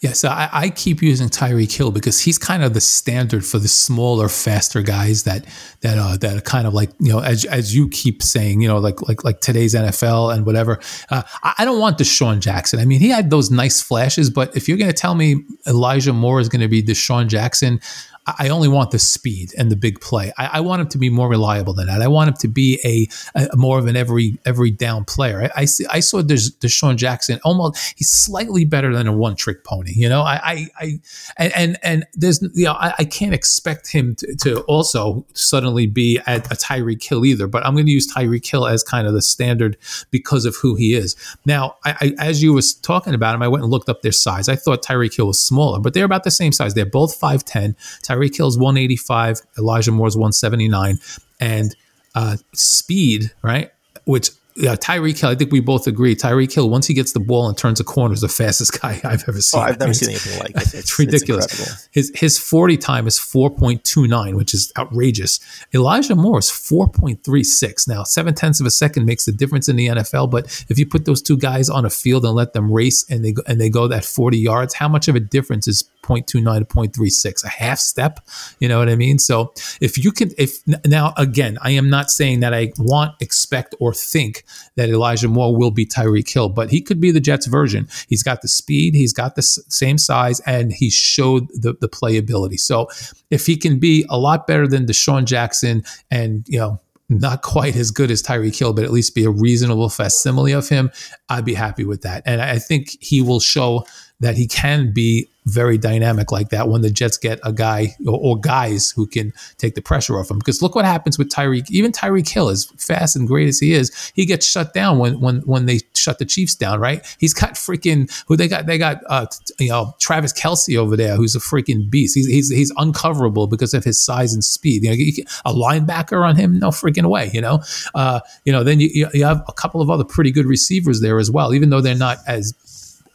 Yeah, 0.00 0.12
so 0.12 0.28
I, 0.28 0.48
I, 0.52 0.70
keep 0.70 1.02
using 1.02 1.28
Tyreek 1.28 1.74
Hill 1.74 1.90
because 1.90 2.20
he's 2.20 2.38
kind 2.38 2.62
of 2.62 2.74
the 2.74 2.80
standard 2.80 3.44
for 3.44 3.58
the 3.58 3.68
smaller, 3.68 4.28
faster 4.28 4.82
guys 4.82 5.22
that 5.22 5.46
that 5.80 5.98
uh, 5.98 6.16
that 6.18 6.36
are 6.36 6.40
kind 6.40 6.66
of 6.66 6.74
like 6.74 6.90
you 7.00 7.12
know 7.12 7.20
as 7.20 7.44
as 7.46 7.74
you 7.74 7.88
keep 7.88 8.22
saying 8.22 8.60
you 8.60 8.68
know 8.68 8.78
like 8.78 9.00
like 9.08 9.24
like 9.24 9.40
today's 9.40 9.74
NFL 9.74 10.34
and 10.34 10.44
whatever. 10.44 10.78
Uh, 11.10 11.22
I, 11.42 11.54
I 11.58 11.64
don't 11.64 11.80
want 11.80 11.98
DeSean 11.98 12.40
Jackson. 12.40 12.78
I 12.78 12.84
mean, 12.84 13.00
he 13.00 13.08
had 13.08 13.30
those 13.30 13.50
nice 13.50 13.80
flashes, 13.80 14.30
but 14.30 14.54
if 14.56 14.68
you're 14.68 14.78
going 14.78 14.90
to 14.90 14.96
tell 14.96 15.14
me 15.14 15.44
Elijah 15.66 16.12
Moore 16.12 16.40
is 16.40 16.48
going 16.48 16.62
to 16.62 16.68
be 16.68 16.82
DeSean 16.82 17.28
Jackson, 17.28 17.80
I 18.26 18.48
only 18.48 18.68
want 18.68 18.90
the 18.90 18.98
speed 18.98 19.52
and 19.56 19.70
the 19.70 19.76
big 19.76 20.00
play. 20.00 20.32
I, 20.36 20.46
I, 20.54 20.60
want 20.60 20.82
him 20.82 20.88
to 20.88 20.98
be 20.98 21.10
more 21.10 21.28
reliable 21.28 21.74
than 21.74 21.86
that. 21.86 22.02
I 22.02 22.08
want 22.08 22.28
him 22.28 22.34
to 22.34 22.48
be 22.48 22.80
a, 22.84 23.48
a 23.52 23.56
more 23.56 23.78
of 23.78 23.86
an 23.86 23.94
every 23.96 24.38
every 24.44 24.72
down 24.72 25.04
player. 25.04 25.44
I, 25.44 25.62
I, 25.62 25.64
see, 25.64 25.86
I 25.86 26.00
saw 26.00 26.22
Des, 26.22 26.50
DeSean 26.60 26.96
Jackson 26.96 27.38
almost 27.44 27.94
he's 27.96 28.10
slightly 28.10 28.64
better 28.64 28.92
than 28.92 29.06
a 29.06 29.12
one 29.12 29.36
trick 29.36 29.62
pony. 29.62 29.92
You 29.94 30.08
know, 30.08 30.22
I 30.22 30.40
I, 30.42 30.98
I 31.38 31.50
and, 31.54 31.78
and 31.82 32.06
there's 32.14 32.42
you 32.54 32.64
know 32.64 32.72
I, 32.72 32.94
I 32.98 33.04
can't 33.04 33.34
expect 33.34 33.92
him 33.92 34.16
to, 34.16 34.34
to, 34.36 34.60
also 34.62 35.24
suddenly 35.34 35.86
be 35.86 36.18
at 36.26 36.46
a 36.46 36.56
Tyreek 36.56 37.02
Hill 37.04 37.24
either. 37.24 37.46
But 37.46 37.64
I'm 37.64 37.74
going 37.74 37.86
to 37.86 37.92
use 37.92 38.12
Tyreek 38.12 38.48
Hill 38.48 38.66
as 38.66 38.82
kind 38.82 39.06
of 39.06 39.12
the 39.12 39.22
standard 39.22 39.76
because 40.10 40.44
of 40.44 40.56
who 40.56 40.74
he 40.74 40.94
is. 40.94 41.14
Now, 41.44 41.76
I, 41.84 42.14
as 42.18 42.42
you 42.42 42.52
was 42.52 42.74
talking 42.74 43.14
about 43.14 43.34
him, 43.34 43.42
I 43.42 43.48
went 43.48 43.62
and 43.62 43.70
looked 43.70 43.88
up 43.88 44.02
their 44.02 44.12
size. 44.12 44.48
I 44.48 44.56
thought 44.56 44.82
Tyreek 44.82 45.14
Hill 45.14 45.28
was 45.28 45.38
smaller, 45.38 45.78
but 45.78 45.94
they're 45.94 46.04
about 46.04 46.24
the 46.24 46.30
same 46.30 46.52
size. 46.52 46.74
They're 46.74 46.86
both 46.86 47.14
five 47.14 47.44
ten. 47.44 47.76
Tyreek 48.16 48.36
Hill's 48.36 48.58
185, 48.58 49.42
Elijah 49.58 49.92
Moore's 49.92 50.16
179, 50.16 50.98
and 51.40 51.76
uh, 52.14 52.36
speed, 52.54 53.32
right? 53.42 53.70
Which 54.04 54.30
yeah, 54.58 54.74
Tyreek 54.74 55.20
Hill, 55.20 55.28
I 55.28 55.34
think 55.34 55.52
we 55.52 55.60
both 55.60 55.86
agree. 55.86 56.16
Tyreek 56.16 56.52
Hill, 56.52 56.70
once 56.70 56.86
he 56.86 56.94
gets 56.94 57.12
the 57.12 57.20
ball 57.20 57.46
and 57.46 57.58
turns 57.58 57.78
a 57.78 57.84
corner, 57.84 58.14
is 58.14 58.22
the 58.22 58.28
fastest 58.28 58.80
guy 58.80 58.98
I've 59.04 59.28
ever 59.28 59.42
seen. 59.42 59.60
Oh, 59.60 59.64
I've 59.64 59.78
never 59.78 59.92
seen 59.92 60.10
anything 60.10 60.38
like 60.38 60.50
it. 60.56 60.62
It's, 60.62 60.74
it's 60.74 60.98
ridiculous. 60.98 61.44
It's 61.44 61.88
his 61.92 62.12
his 62.14 62.38
40 62.38 62.78
time 62.78 63.06
is 63.06 63.18
4.29, 63.18 64.34
which 64.34 64.54
is 64.54 64.72
outrageous. 64.78 65.40
Elijah 65.74 66.14
Moore 66.14 66.38
is 66.38 66.48
4.36. 66.48 67.86
Now, 67.86 68.02
seven 68.04 68.34
tenths 68.34 68.58
of 68.58 68.66
a 68.66 68.70
second 68.70 69.04
makes 69.04 69.26
the 69.26 69.32
difference 69.32 69.68
in 69.68 69.76
the 69.76 69.88
NFL, 69.88 70.30
but 70.30 70.46
if 70.70 70.78
you 70.78 70.86
put 70.86 71.04
those 71.04 71.20
two 71.20 71.36
guys 71.36 71.68
on 71.68 71.84
a 71.84 71.90
field 71.90 72.24
and 72.24 72.34
let 72.34 72.54
them 72.54 72.72
race 72.72 73.04
and 73.10 73.24
they 73.24 73.32
go, 73.32 73.42
and 73.46 73.60
they 73.60 73.68
go 73.68 73.86
that 73.88 74.06
40 74.06 74.38
yards, 74.38 74.72
how 74.72 74.88
much 74.88 75.06
of 75.06 75.14
a 75.16 75.20
difference 75.20 75.68
is 75.68 75.84
0.29 76.06 76.26
to 76.26 76.64
0.36 76.64 77.44
a 77.44 77.48
half 77.48 77.78
step 77.78 78.20
you 78.60 78.68
know 78.68 78.78
what 78.78 78.88
i 78.88 78.96
mean? 78.96 79.18
So 79.18 79.52
if 79.80 79.98
you 80.02 80.12
can 80.12 80.30
if 80.38 80.58
now 80.86 81.12
again 81.16 81.58
i 81.62 81.70
am 81.70 81.90
not 81.90 82.10
saying 82.10 82.40
that 82.40 82.54
i 82.54 82.72
want 82.78 83.14
expect 83.20 83.74
or 83.80 83.92
think 83.92 84.44
that 84.76 84.88
elijah 84.88 85.28
moore 85.28 85.56
will 85.56 85.70
be 85.70 85.86
tyreek 85.86 86.32
hill 86.32 86.48
but 86.48 86.70
he 86.70 86.80
could 86.80 87.00
be 87.00 87.10
the 87.10 87.20
jets 87.20 87.46
version. 87.46 87.88
He's 88.08 88.22
got 88.22 88.42
the 88.42 88.48
speed 88.48 88.94
he's 88.94 89.12
got 89.12 89.34
the 89.34 89.40
s- 89.40 89.58
same 89.68 89.98
size 89.98 90.40
and 90.40 90.72
he 90.72 90.90
showed 90.90 91.48
the, 91.48 91.74
the 91.80 91.88
playability. 91.88 92.58
So 92.58 92.88
if 93.30 93.46
he 93.46 93.56
can 93.56 93.78
be 93.78 94.04
a 94.08 94.18
lot 94.18 94.46
better 94.46 94.66
than 94.66 94.86
DeSean 94.86 95.24
Jackson 95.24 95.84
and 96.10 96.46
you 96.48 96.58
know 96.58 96.80
not 97.08 97.42
quite 97.42 97.76
as 97.76 97.90
good 97.90 98.10
as 98.10 98.22
Tyreek 98.22 98.58
Hill, 98.58 98.72
but 98.72 98.84
at 98.84 98.90
least 98.90 99.14
be 99.14 99.24
a 99.24 99.30
reasonable 99.30 99.88
facsimile 99.88 100.52
of 100.52 100.68
him, 100.68 100.90
I'd 101.28 101.44
be 101.44 101.54
happy 101.54 101.84
with 101.84 102.02
that. 102.02 102.22
And 102.26 102.42
I 102.42 102.58
think 102.58 102.96
he 103.00 103.22
will 103.22 103.38
show 103.38 103.86
that 104.20 104.36
he 104.36 104.46
can 104.46 104.92
be 104.92 105.28
very 105.46 105.78
dynamic 105.78 106.32
like 106.32 106.48
that 106.48 106.68
when 106.68 106.82
the 106.82 106.90
Jets 106.90 107.16
get 107.16 107.38
a 107.44 107.52
guy 107.52 107.94
or, 108.06 108.18
or, 108.20 108.40
guys 108.40 108.90
who 108.90 109.06
can 109.06 109.32
take 109.58 109.76
the 109.76 109.80
pressure 109.80 110.18
off 110.18 110.30
him. 110.30 110.38
Because 110.38 110.60
look 110.60 110.74
what 110.74 110.84
happens 110.84 111.18
with 111.18 111.28
Tyreek. 111.28 111.70
Even 111.70 111.92
Tyreek 111.92 112.28
Hill, 112.28 112.48
as 112.48 112.64
fast 112.78 113.14
and 113.14 113.28
great 113.28 113.48
as 113.48 113.60
he 113.60 113.72
is, 113.72 114.12
he 114.14 114.26
gets 114.26 114.44
shut 114.44 114.74
down 114.74 114.98
when 114.98 115.20
when 115.20 115.38
when 115.40 115.66
they 115.66 115.80
shut 115.94 116.18
the 116.18 116.24
Chiefs 116.24 116.54
down. 116.56 116.80
Right? 116.80 117.06
He's 117.18 117.32
got 117.32 117.54
freaking 117.54 118.10
who 118.26 118.36
they 118.36 118.48
got. 118.48 118.66
They 118.66 118.76
got 118.76 119.00
uh, 119.08 119.26
you 119.58 119.68
know 119.68 119.94
Travis 120.00 120.32
Kelce 120.32 120.76
over 120.76 120.96
there, 120.96 121.14
who's 121.14 121.36
a 121.36 121.40
freaking 121.40 121.88
beast. 121.88 122.16
He's 122.16 122.26
he's 122.26 122.50
he's 122.50 122.72
uncoverable 122.74 123.48
because 123.48 123.72
of 123.72 123.84
his 123.84 124.04
size 124.04 124.34
and 124.34 124.44
speed. 124.44 124.82
You 124.82 124.90
know, 124.90 125.30
a 125.44 125.54
linebacker 125.54 126.26
on 126.26 126.36
him, 126.36 126.58
no 126.58 126.70
freaking 126.70 127.08
way. 127.08 127.30
You 127.32 127.40
know, 127.40 127.62
uh, 127.94 128.20
you 128.44 128.52
know. 128.52 128.64
Then 128.64 128.80
you 128.80 129.08
you 129.14 129.24
have 129.24 129.44
a 129.48 129.52
couple 129.52 129.80
of 129.80 129.90
other 129.90 130.04
pretty 130.04 130.32
good 130.32 130.46
receivers 130.46 131.00
there 131.00 131.18
as 131.18 131.30
well, 131.30 131.54
even 131.54 131.70
though 131.70 131.80
they're 131.80 131.94
not 131.94 132.18
as 132.26 132.52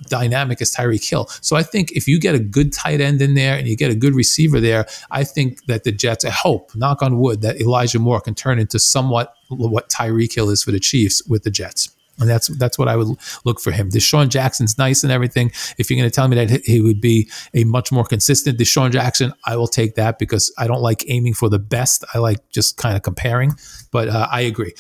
dynamic 0.08 0.62
as 0.62 0.74
Tyreek 0.74 1.08
Hill. 1.08 1.28
So 1.42 1.56
I 1.56 1.64
think 1.64 1.92
if 1.92 2.08
you 2.08 2.20
get 2.20 2.36
a 2.36 2.40
good 2.40 2.74
tight 2.74 3.02
end 3.02 3.22
in 3.22 3.36
there 3.36 3.56
and 3.56 3.68
you 3.68 3.76
get 3.76 3.92
a 3.92 3.96
good 3.96 4.16
receiver 4.16 4.60
there, 4.60 4.86
I 5.10 5.24
think 5.24 5.66
that 5.66 5.84
the 5.84 5.92
Jets, 5.92 6.26
I 6.26 6.30
hope, 6.30 6.76
knock 6.76 7.02
on 7.02 7.20
wood, 7.20 7.42
that 7.42 7.62
Elijah 7.62 8.00
Moore 8.00 8.22
can 8.22 8.36
turn 8.36 8.60
into 8.60 8.80
somewhat 8.80 9.34
what 9.50 9.90
Tyreek 9.90 10.34
Hill 10.34 10.50
is 10.50 10.64
for 10.64 10.72
the 10.72 10.80
Chiefs 10.80 11.26
with 11.28 11.44
the 11.44 11.52
Jets. 11.52 11.90
And 12.20 12.30
that's 12.30 12.48
that's 12.60 12.78
what 12.78 12.88
I 12.88 12.96
would 12.96 13.18
look 13.46 13.60
for 13.60 13.72
him. 13.72 13.90
DeSean 13.90 14.30
Jackson's 14.30 14.78
nice 14.78 15.02
and 15.02 15.12
everything. 15.12 15.52
If 15.80 15.90
you're 15.90 15.98
going 15.98 16.10
to 16.10 16.14
tell 16.14 16.28
me 16.28 16.36
that 16.36 16.62
he 16.66 16.80
would 16.80 17.02
be 17.02 17.30
a 17.56 17.64
much 17.64 17.92
more 17.92 18.04
consistent 18.04 18.60
DeSean 18.60 18.92
Jackson, 18.92 19.34
I 19.46 19.56
will 19.56 19.68
take 19.68 19.96
that 19.96 20.20
because 20.20 20.54
I 20.58 20.68
don't 20.68 20.82
like 20.82 21.04
aiming 21.08 21.34
for 21.34 21.50
the 21.50 21.58
best. 21.58 22.06
I 22.14 22.20
like 22.20 22.48
just 22.50 22.78
kind 22.78 22.96
of 22.96 23.02
comparing. 23.02 23.54
But 23.92 24.10
uh, 24.10 24.28
I 24.30 24.42
agree. 24.42 24.74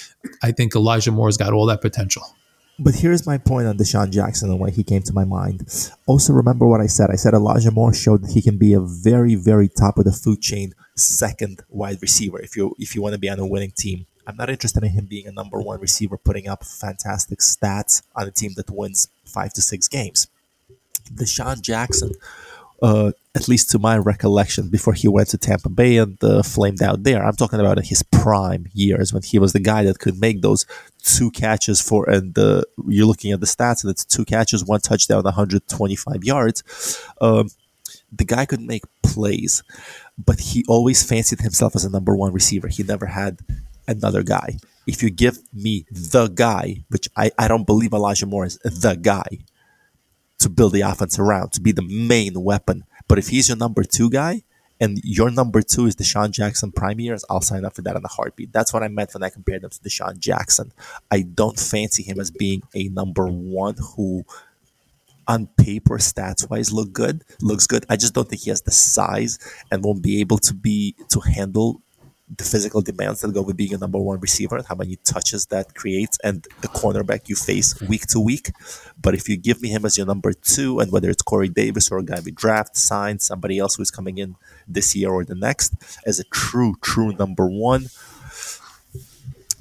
I 0.44 0.52
think 0.52 0.76
Elijah 0.76 1.12
Moore's 1.12 1.38
got 1.38 1.52
all 1.52 1.66
that 1.66 1.82
potential. 1.82 2.24
But 2.84 2.96
here's 2.96 3.28
my 3.28 3.38
point 3.38 3.68
on 3.68 3.78
DeSean 3.78 4.10
Jackson 4.10 4.50
and 4.50 4.60
why 4.60 4.72
he 4.72 4.84
came 4.84 5.04
to 5.04 5.14
my 5.14 5.24
mind. 5.24 5.68
Also, 6.08 6.34
remember 6.34 6.66
what 6.66 6.82
I 6.82 6.88
said. 6.88 7.12
I 7.12 7.16
said 7.16 7.36
Elijah 7.36 7.70
Moore 7.70 7.94
showed 7.94 8.24
that 8.24 8.32
he 8.32 8.42
can 8.42 8.58
be 8.58 8.74
a 8.74 8.80
very, 8.80 9.36
very 9.36 9.70
top 9.70 10.00
of 10.00 10.06
the 10.06 10.12
food 10.12 10.42
chain 10.42 10.74
second 10.96 11.62
wide 11.70 12.02
receiver 12.02 12.40
if 12.42 12.56
you 12.56 12.76
if 12.80 12.96
you 12.96 13.02
want 13.02 13.14
to 13.14 13.20
be 13.20 13.30
on 13.30 13.38
a 13.38 13.46
winning 13.46 13.72
team. 13.72 14.08
I'm 14.26 14.36
not 14.36 14.50
interested 14.50 14.84
in 14.84 14.90
him 14.90 15.06
being 15.06 15.28
a 15.28 15.32
number 15.32 15.60
one 15.62 15.80
receiver, 15.80 16.18
putting 16.18 16.48
up 16.48 16.64
fantastic 16.64 17.40
stats 17.40 18.02
on 18.16 18.28
a 18.28 18.32
team 18.32 18.54
that 18.56 18.72
wins 18.72 19.10
five 19.26 19.54
to 19.54 19.62
six 19.62 19.88
games. 19.88 20.28
DeSean 21.14 21.62
Jackson 21.62 22.14
uh, 22.82 23.12
at 23.36 23.48
least 23.48 23.70
to 23.72 23.80
my 23.80 23.98
recollection, 23.98 24.70
before 24.70 24.94
he 24.94 25.08
went 25.08 25.30
to 25.30 25.38
Tampa 25.38 25.70
Bay 25.70 25.98
and 25.98 26.22
uh, 26.24 26.44
flamed 26.44 26.82
out 26.82 27.04
there. 27.04 27.24
I'm 27.24 27.36
talking 27.36 27.60
about 27.60 27.78
in 27.78 27.84
his 27.84 28.04
prime 28.04 28.68
years 28.74 29.14
when 29.14 29.24
he 29.24 29.40
was 29.40 29.54
the 29.54 29.60
guy 29.60 29.84
that 29.84 30.00
could 30.00 30.20
make 30.20 30.42
those 30.42 30.66
two 31.04 31.32
catches 31.32 31.80
for, 31.80 32.10
and 32.10 32.38
uh, 32.38 32.64
you're 32.88 33.06
looking 33.06 33.32
at 33.32 33.40
the 33.40 33.46
stats, 33.46 33.84
and 33.84 33.92
it's 33.92 34.04
two 34.04 34.26
catches, 34.26 34.66
one 34.66 34.82
touchdown, 34.82 35.24
125 35.24 36.24
yards. 36.24 36.64
Um, 37.22 37.50
the 38.12 38.26
guy 38.26 38.46
could 38.46 38.62
make 38.62 38.84
plays, 39.04 39.64
but 40.18 40.40
he 40.40 40.66
always 40.68 41.04
fancied 41.04 41.40
himself 41.42 41.76
as 41.76 41.86
a 41.86 41.90
number 41.90 42.16
one 42.16 42.34
receiver. 42.34 42.68
He 42.68 42.84
never 42.84 43.06
had 43.06 43.40
another 43.88 44.24
guy. 44.24 44.58
if 44.88 45.04
you 45.04 45.10
give 45.10 45.38
me 45.54 45.86
the 45.92 46.28
guy, 46.28 46.84
which 46.90 47.08
I, 47.16 47.32
I 47.38 47.48
don't 47.48 47.68
believe 47.68 47.94
Elijah 47.94 48.26
Moore 48.26 48.46
is 48.46 48.58
the 48.64 48.96
guy 48.96 49.40
to 50.42 50.50
build 50.50 50.74
the 50.74 50.82
offense 50.82 51.18
around, 51.20 51.54
to 51.54 51.62
be 51.62 51.72
the 51.72 51.82
main 51.82 52.44
weapon. 52.44 52.84
But 53.08 53.18
if 53.18 53.30
he's 53.30 53.48
your 53.48 53.58
number 53.58 53.84
two 53.84 54.10
guy 54.10 54.44
and 54.80 55.00
your 55.04 55.30
number 55.30 55.62
two 55.62 55.86
is 55.86 55.96
DeSean 55.96 56.32
Jackson 56.32 56.72
prime 56.72 57.00
years, 57.00 57.24
I'll 57.30 57.42
sign 57.42 57.66
up 57.66 57.76
for 57.76 57.82
that 57.84 57.96
in 57.96 58.04
a 58.04 58.08
heartbeat. 58.08 58.52
That's 58.52 58.74
what 58.74 58.84
I 58.84 58.88
meant 58.88 59.14
when 59.14 59.24
I 59.24 59.30
compared 59.30 59.64
him 59.64 59.70
to 59.70 59.80
DeSean 59.80 60.20
Jackson. 60.20 60.72
I 61.10 61.22
don't 61.22 61.60
fancy 61.60 62.04
him 62.04 62.20
as 62.20 62.32
being 62.32 62.64
a 62.74 62.90
number 62.90 63.28
one 63.28 63.76
who 63.96 64.26
on 65.28 65.48
paper 65.56 65.98
stats 65.98 66.50
wise 66.50 66.74
look 66.74 66.92
good 66.92 67.24
looks 67.42 67.68
good 67.68 67.86
i 67.90 67.96
just 67.96 68.14
don't 68.16 68.28
think 68.28 68.42
he 68.42 68.50
has 68.50 68.64
the 68.64 68.72
size 68.72 69.38
and 69.72 69.84
won't 69.84 70.02
be 70.02 70.20
able 70.20 70.40
to 70.40 70.52
be 70.52 70.96
to 71.10 71.20
handle 71.20 71.80
the 72.38 72.44
physical 72.44 72.82
demands 72.82 73.22
that 73.22 73.34
go 73.34 73.42
with 73.42 73.58
being 73.58 73.74
a 73.74 73.78
number 73.78 73.98
one 73.98 74.20
receiver 74.20 74.56
and 74.56 74.66
how 74.66 74.76
many 74.76 74.96
touches 75.04 75.48
that 75.48 75.76
creates 75.76 76.18
and 76.24 76.48
the 76.62 76.68
cornerback 76.70 77.28
you 77.28 77.36
face 77.36 77.80
week 77.82 78.08
to 78.08 78.20
week. 78.20 78.52
But 79.02 79.16
if 79.16 79.28
you 79.28 79.36
give 79.36 79.62
me 79.62 79.70
him 79.70 79.86
as 79.86 79.98
your 79.98 80.08
number 80.08 80.32
two, 80.32 80.80
and 80.80 80.92
whether 80.92 81.10
it's 81.10 81.22
Corey 81.22 81.50
Davis 81.50 81.92
or 81.92 81.98
a 81.98 82.04
guy 82.04 82.20
we 82.24 82.32
draft, 82.32 82.78
sign, 82.78 83.20
somebody 83.20 83.60
else 83.60 83.76
who's 83.76 83.92
coming 83.92 84.18
in 84.18 84.36
this 84.68 84.96
year 84.96 85.12
or 85.12 85.26
the 85.26 85.36
next 85.36 85.74
as 86.06 86.20
a 86.20 86.24
true, 86.26 86.76
true 86.82 87.12
number 87.14 87.48
one, 87.48 87.88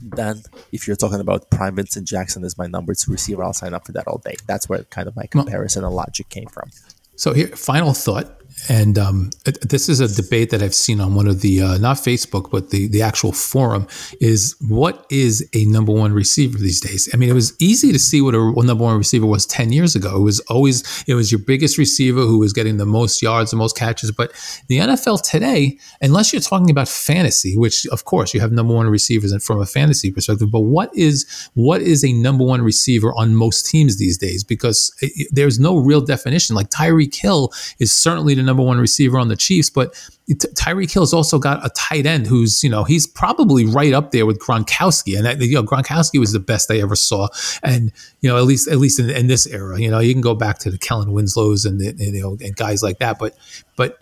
then 0.01 0.43
if 0.73 0.87
you're 0.87 0.97
talking 0.97 1.21
about 1.21 1.51
Prime 1.51 1.75
Vincent 1.75 2.07
Jackson 2.07 2.45
as 2.45 2.57
my 2.57 2.67
number 2.67 2.95
two 2.95 3.11
receiver, 3.11 3.43
I'll 3.43 3.53
sign 3.53 3.75
up 3.75 3.87
for 3.87 3.93
that 3.93 4.07
all 4.07 4.19
day. 4.19 4.37
That's 4.47 4.69
where 4.69 4.85
kind 4.85 5.09
of 5.09 5.17
my 5.17 5.27
comparison 5.27 5.85
and 5.85 5.95
logic 5.95 6.29
came 6.29 6.47
from. 6.47 6.71
So 7.17 7.35
here, 7.35 7.49
final 7.49 7.93
thought 7.93 8.40
and 8.69 8.99
um, 8.99 9.31
this 9.63 9.89
is 9.89 10.01
a 10.01 10.09
debate 10.23 10.51
that 10.51 10.63
I've 10.63 10.75
seen 10.75 11.01
on 11.01 11.15
one 11.15 11.27
of 11.27 11.41
the 11.41 11.63
uh, 11.63 11.79
not 11.79 11.97
Facebook 11.97 12.51
but 12.51 12.71
the 12.71 12.89
the 12.89 13.03
actual 13.03 13.33
forum 13.33 13.87
is 14.21 14.57
what 14.69 15.07
is 15.11 15.49
a 15.55 15.65
number 15.67 15.93
one 15.93 16.13
receiver 16.13 16.59
these 16.59 16.81
days? 16.81 17.09
I 17.13 17.17
mean, 17.17 17.29
it 17.29 17.35
was 17.35 17.55
easy 17.61 17.93
to 17.93 17.99
see 17.99 18.21
what 18.21 18.35
a, 18.35 18.39
number 18.39 18.85
one 18.85 18.99
receiver 18.99 19.27
was 19.27 19.47
ten 19.47 19.73
years 19.73 19.95
ago. 19.95 20.17
It 20.17 20.23
was 20.23 20.41
always 20.41 21.05
it 21.07 21.15
was 21.15 21.31
your 21.33 21.39
biggest 21.39 21.79
receiver 21.79 22.21
who 22.23 22.39
was 22.39 22.53
getting 22.53 22.77
the 22.77 22.87
most 22.87 23.23
yards, 23.23 23.51
the 23.51 23.57
most 23.57 23.77
catches. 23.77 24.11
But 24.11 24.33
the 24.69 24.79
NFL 24.79 25.23
today, 25.23 25.79
unless 26.01 26.33
you're 26.33 26.43
talking 26.43 26.71
about 26.71 26.89
fantasy, 26.89 27.57
which 27.57 27.87
of 27.87 28.05
course 28.05 28.35
you 28.35 28.41
have 28.41 28.53
number 28.53 28.75
one 28.75 28.89
receivers 28.89 29.33
from 29.45 29.61
a 29.61 29.67
fantasy 29.67 30.11
perspective, 30.11 30.51
but 30.51 30.61
what 30.61 30.91
is 30.95 31.49
what 31.55 31.81
is 31.81 32.05
a 32.05 32.13
number 32.13 32.45
one 32.45 32.63
receiver 32.63 33.13
on 33.17 33.35
most 33.35 33.67
teams 33.67 33.99
these 33.99 34.19
days? 34.19 34.45
Because 34.45 34.95
it, 35.01 35.29
there's 35.31 35.59
no 35.59 35.77
real 35.77 36.01
definition. 36.01 36.57
Like 36.57 36.71
Tyreek 36.71 37.15
Hill 37.15 37.53
is 37.79 37.93
certainly 37.93 38.35
the 38.35 38.43
number 38.51 38.65
one 38.65 38.81
receiver 38.81 39.17
on 39.17 39.29
the 39.29 39.37
Chiefs, 39.37 39.71
but 39.71 39.95
Tyreek 40.29 40.93
Hill's 40.93 41.15
also 41.15 41.39
got 41.39 41.65
a 41.65 41.71
tight 41.71 42.05
end 42.05 42.27
who's, 42.27 42.65
you 42.65 42.71
know, 42.71 42.83
he's 42.83 43.07
probably 43.07 43.65
right 43.65 43.93
up 43.93 44.11
there 44.11 44.27
with 44.27 44.41
Gronkowski. 44.41 45.17
And, 45.17 45.41
you 45.41 45.55
know, 45.55 45.63
Gronkowski 45.63 46.19
was 46.19 46.33
the 46.33 46.41
best 46.41 46.71
I 46.71 46.81
ever 46.81 46.97
saw. 46.97 47.29
And, 47.63 47.93
you 48.21 48.29
know, 48.29 48.37
at 48.37 48.45
least, 48.45 48.69
at 48.69 48.79
least 48.79 48.99
in, 48.99 49.09
in 49.09 49.29
this 49.29 49.47
era, 49.47 49.81
you 49.81 49.89
know, 49.89 50.01
you 50.01 50.13
can 50.13 50.21
go 50.21 50.35
back 50.35 50.59
to 50.61 50.71
the 50.71 50.79
Kellen 50.79 51.13
Winslows 51.13 51.65
and, 51.65 51.81
and, 51.81 52.01
you 52.01 52.23
know, 52.23 52.37
and 52.41 52.57
guys 52.57 52.83
like 52.83 52.99
that. 52.99 53.19
But, 53.19 53.37
but, 53.77 53.99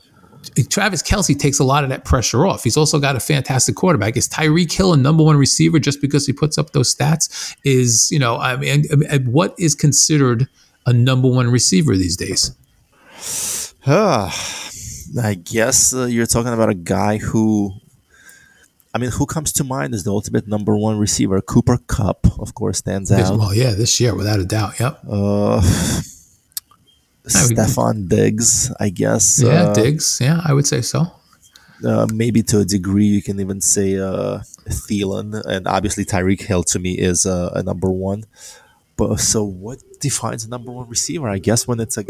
Travis 0.71 1.03
Kelce 1.03 1.39
takes 1.39 1.59
a 1.59 1.65
lot 1.65 1.83
of 1.83 1.91
that 1.91 2.05
pressure 2.05 2.47
off. 2.47 2.63
He's 2.63 2.77
also 2.77 3.01
got 3.01 3.17
a 3.17 3.21
fantastic 3.21 3.75
quarterback. 3.75 4.17
Is 4.17 4.29
Tyreek 4.29 4.73
Hill 4.73 4.93
a 4.93 4.97
number 4.97 5.25
one 5.25 5.37
receiver 5.37 5.81
just 5.81 6.01
because 6.01 6.27
he 6.27 6.33
puts 6.33 6.57
up 6.57 6.71
those 6.71 6.95
stats? 6.95 7.57
Is 7.65 8.09
you 8.13 8.21
know, 8.21 8.37
I 8.39 8.57
mean, 8.57 8.85
what 9.27 9.55
is 9.59 9.75
considered 9.75 10.49
a 10.87 10.93
number 10.93 11.29
one 11.29 11.51
receiver 11.51 11.97
these 11.97 12.17
days? 12.17 12.55
I 15.19 15.33
guess 15.43 15.95
uh, 15.95 16.05
you're 16.05 16.27
talking 16.27 16.53
about 16.53 16.69
a 16.69 16.75
guy 16.75 17.17
who, 17.17 17.73
I 18.93 18.99
mean, 18.99 19.11
who 19.11 19.25
comes 19.25 19.51
to 19.55 19.65
mind 19.65 19.95
as 19.95 20.05
the 20.05 20.11
ultimate 20.11 20.47
number 20.47 20.77
one 20.77 20.99
receiver? 20.99 21.41
Cooper 21.41 21.79
Kupp, 21.87 22.27
of 22.39 22.55
course, 22.55 22.77
stands 22.79 23.11
out. 23.11 23.39
Well, 23.39 23.55
yeah, 23.55 23.73
this 23.73 23.99
year 23.99 24.15
without 24.15 24.41
a 24.41 24.45
doubt. 24.45 24.79
Yep. 24.79 25.01
Uh, 25.09 25.61
Stefon 27.25 28.11
Diggs, 28.11 28.71
I 28.79 28.91
guess. 28.91 29.41
Yeah, 29.43 29.69
uh, 29.69 29.75
Diggs. 29.75 30.19
Yeah, 30.21 30.43
I 30.45 30.53
would 30.53 30.67
say 30.67 30.83
so. 30.83 31.07
Uh, 31.83 32.07
maybe 32.13 32.43
to 32.43 32.61
a 32.61 32.67
degree, 32.67 33.07
you 33.07 33.23
can 33.23 33.41
even 33.41 33.63
say 33.63 33.99
uh, 33.99 34.41
Thielen, 34.69 35.43
and 35.47 35.67
obviously 35.67 36.05
Tyreek 36.05 36.43
Hill 36.43 36.65
to 36.65 36.79
me 36.79 36.93
is 36.93 37.25
uh, 37.25 37.53
a 37.55 37.63
number 37.63 37.89
one. 37.89 38.25
But 38.99 39.19
so, 39.21 39.45
what 39.45 39.79
defines 39.99 40.45
a 40.45 40.51
number 40.51 40.73
one 40.73 40.91
receiver? 40.91 41.29
I 41.29 41.39
guess 41.39 41.67
when 41.67 41.81
it's 41.81 41.97
a 41.97 42.05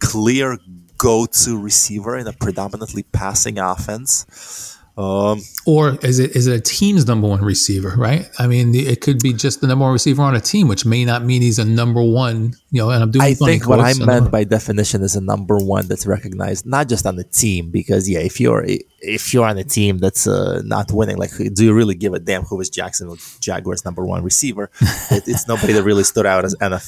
clear 0.00 0.58
go-to 1.02 1.60
receiver 1.60 2.16
in 2.16 2.28
a 2.28 2.32
predominantly 2.32 3.02
passing 3.02 3.58
offense. 3.58 4.78
Um, 4.96 5.40
or 5.66 5.96
is 6.02 6.18
it 6.18 6.36
is 6.36 6.46
it 6.46 6.54
a 6.54 6.60
team's 6.60 7.08
number 7.08 7.26
one 7.26 7.42
receiver? 7.42 7.94
Right. 7.96 8.30
I 8.38 8.46
mean, 8.46 8.74
it 8.74 9.00
could 9.00 9.20
be 9.20 9.32
just 9.32 9.62
the 9.62 9.66
number 9.66 9.84
one 9.84 9.92
receiver 9.94 10.22
on 10.22 10.36
a 10.36 10.40
team, 10.40 10.68
which 10.68 10.84
may 10.84 11.04
not 11.04 11.24
mean 11.24 11.40
he's 11.42 11.58
a 11.58 11.64
number 11.64 12.02
one. 12.02 12.54
You 12.70 12.82
know, 12.82 12.90
and 12.90 13.02
I'm 13.02 13.10
doing. 13.10 13.24
I 13.24 13.34
think 13.34 13.66
what 13.66 13.80
I 13.80 13.94
meant 13.94 14.30
by 14.30 14.44
definition 14.44 15.02
is 15.02 15.16
a 15.16 15.20
number 15.20 15.56
one 15.56 15.88
that's 15.88 16.06
recognized 16.06 16.66
not 16.66 16.88
just 16.88 17.06
on 17.06 17.16
the 17.16 17.24
team, 17.24 17.70
because 17.70 18.08
yeah, 18.08 18.20
if 18.20 18.38
you're 18.38 18.64
if 19.00 19.32
you're 19.32 19.46
on 19.46 19.56
a 19.56 19.64
team 19.64 19.96
that's 19.96 20.26
uh, 20.26 20.60
not 20.62 20.92
winning, 20.92 21.16
like, 21.16 21.30
do 21.54 21.64
you 21.64 21.72
really 21.72 21.94
give 21.94 22.12
a 22.12 22.20
damn 22.20 22.42
who 22.42 22.60
is 22.60 22.68
Jacksonville 22.68 23.18
Jaguars' 23.40 23.86
number 23.86 24.04
one 24.04 24.22
receiver? 24.22 24.70
it, 25.10 25.24
it's 25.26 25.48
nobody 25.48 25.72
that 25.72 25.84
really 25.84 26.04
stood 26.04 26.26
out 26.26 26.44
as 26.44 26.54
a, 26.60 26.80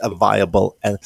a 0.00 0.08
viable 0.08 0.78
and 0.82 0.98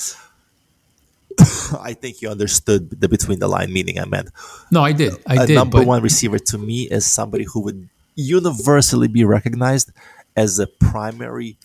I 1.81 1.95
think 1.95 2.23
you 2.23 2.29
understood 2.29 3.01
the 3.01 3.09
between 3.09 3.39
the 3.39 3.49
line 3.49 3.73
meaning 3.73 3.99
I 3.99 4.05
meant. 4.05 4.31
No, 4.71 4.83
I 4.83 4.93
did. 4.93 5.15
I 5.27 5.45
a 5.45 5.47
did. 5.47 5.55
number 5.55 5.83
one 5.83 6.03
receiver 6.03 6.39
to 6.39 6.59
me 6.59 6.89
is 6.89 7.07
somebody 7.07 7.45
who 7.45 7.61
would 7.63 7.89
universally 8.15 9.09
be 9.09 9.25
recognized 9.25 9.93
as 10.37 10.59
a 10.59 10.67
primary 10.67 11.59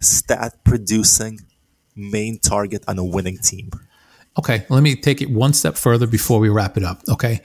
stat 0.00 0.64
producing 0.64 1.40
main 1.94 2.38
target 2.38 2.84
on 2.88 2.98
a 2.98 3.04
winning 3.04 3.38
team. 3.38 3.70
Okay, 4.38 4.64
let 4.68 4.82
me 4.82 4.96
take 4.96 5.20
it 5.20 5.30
one 5.30 5.52
step 5.52 5.76
further 5.76 6.06
before 6.06 6.40
we 6.40 6.48
wrap 6.48 6.76
it 6.76 6.84
up. 6.84 7.02
Okay. 7.08 7.40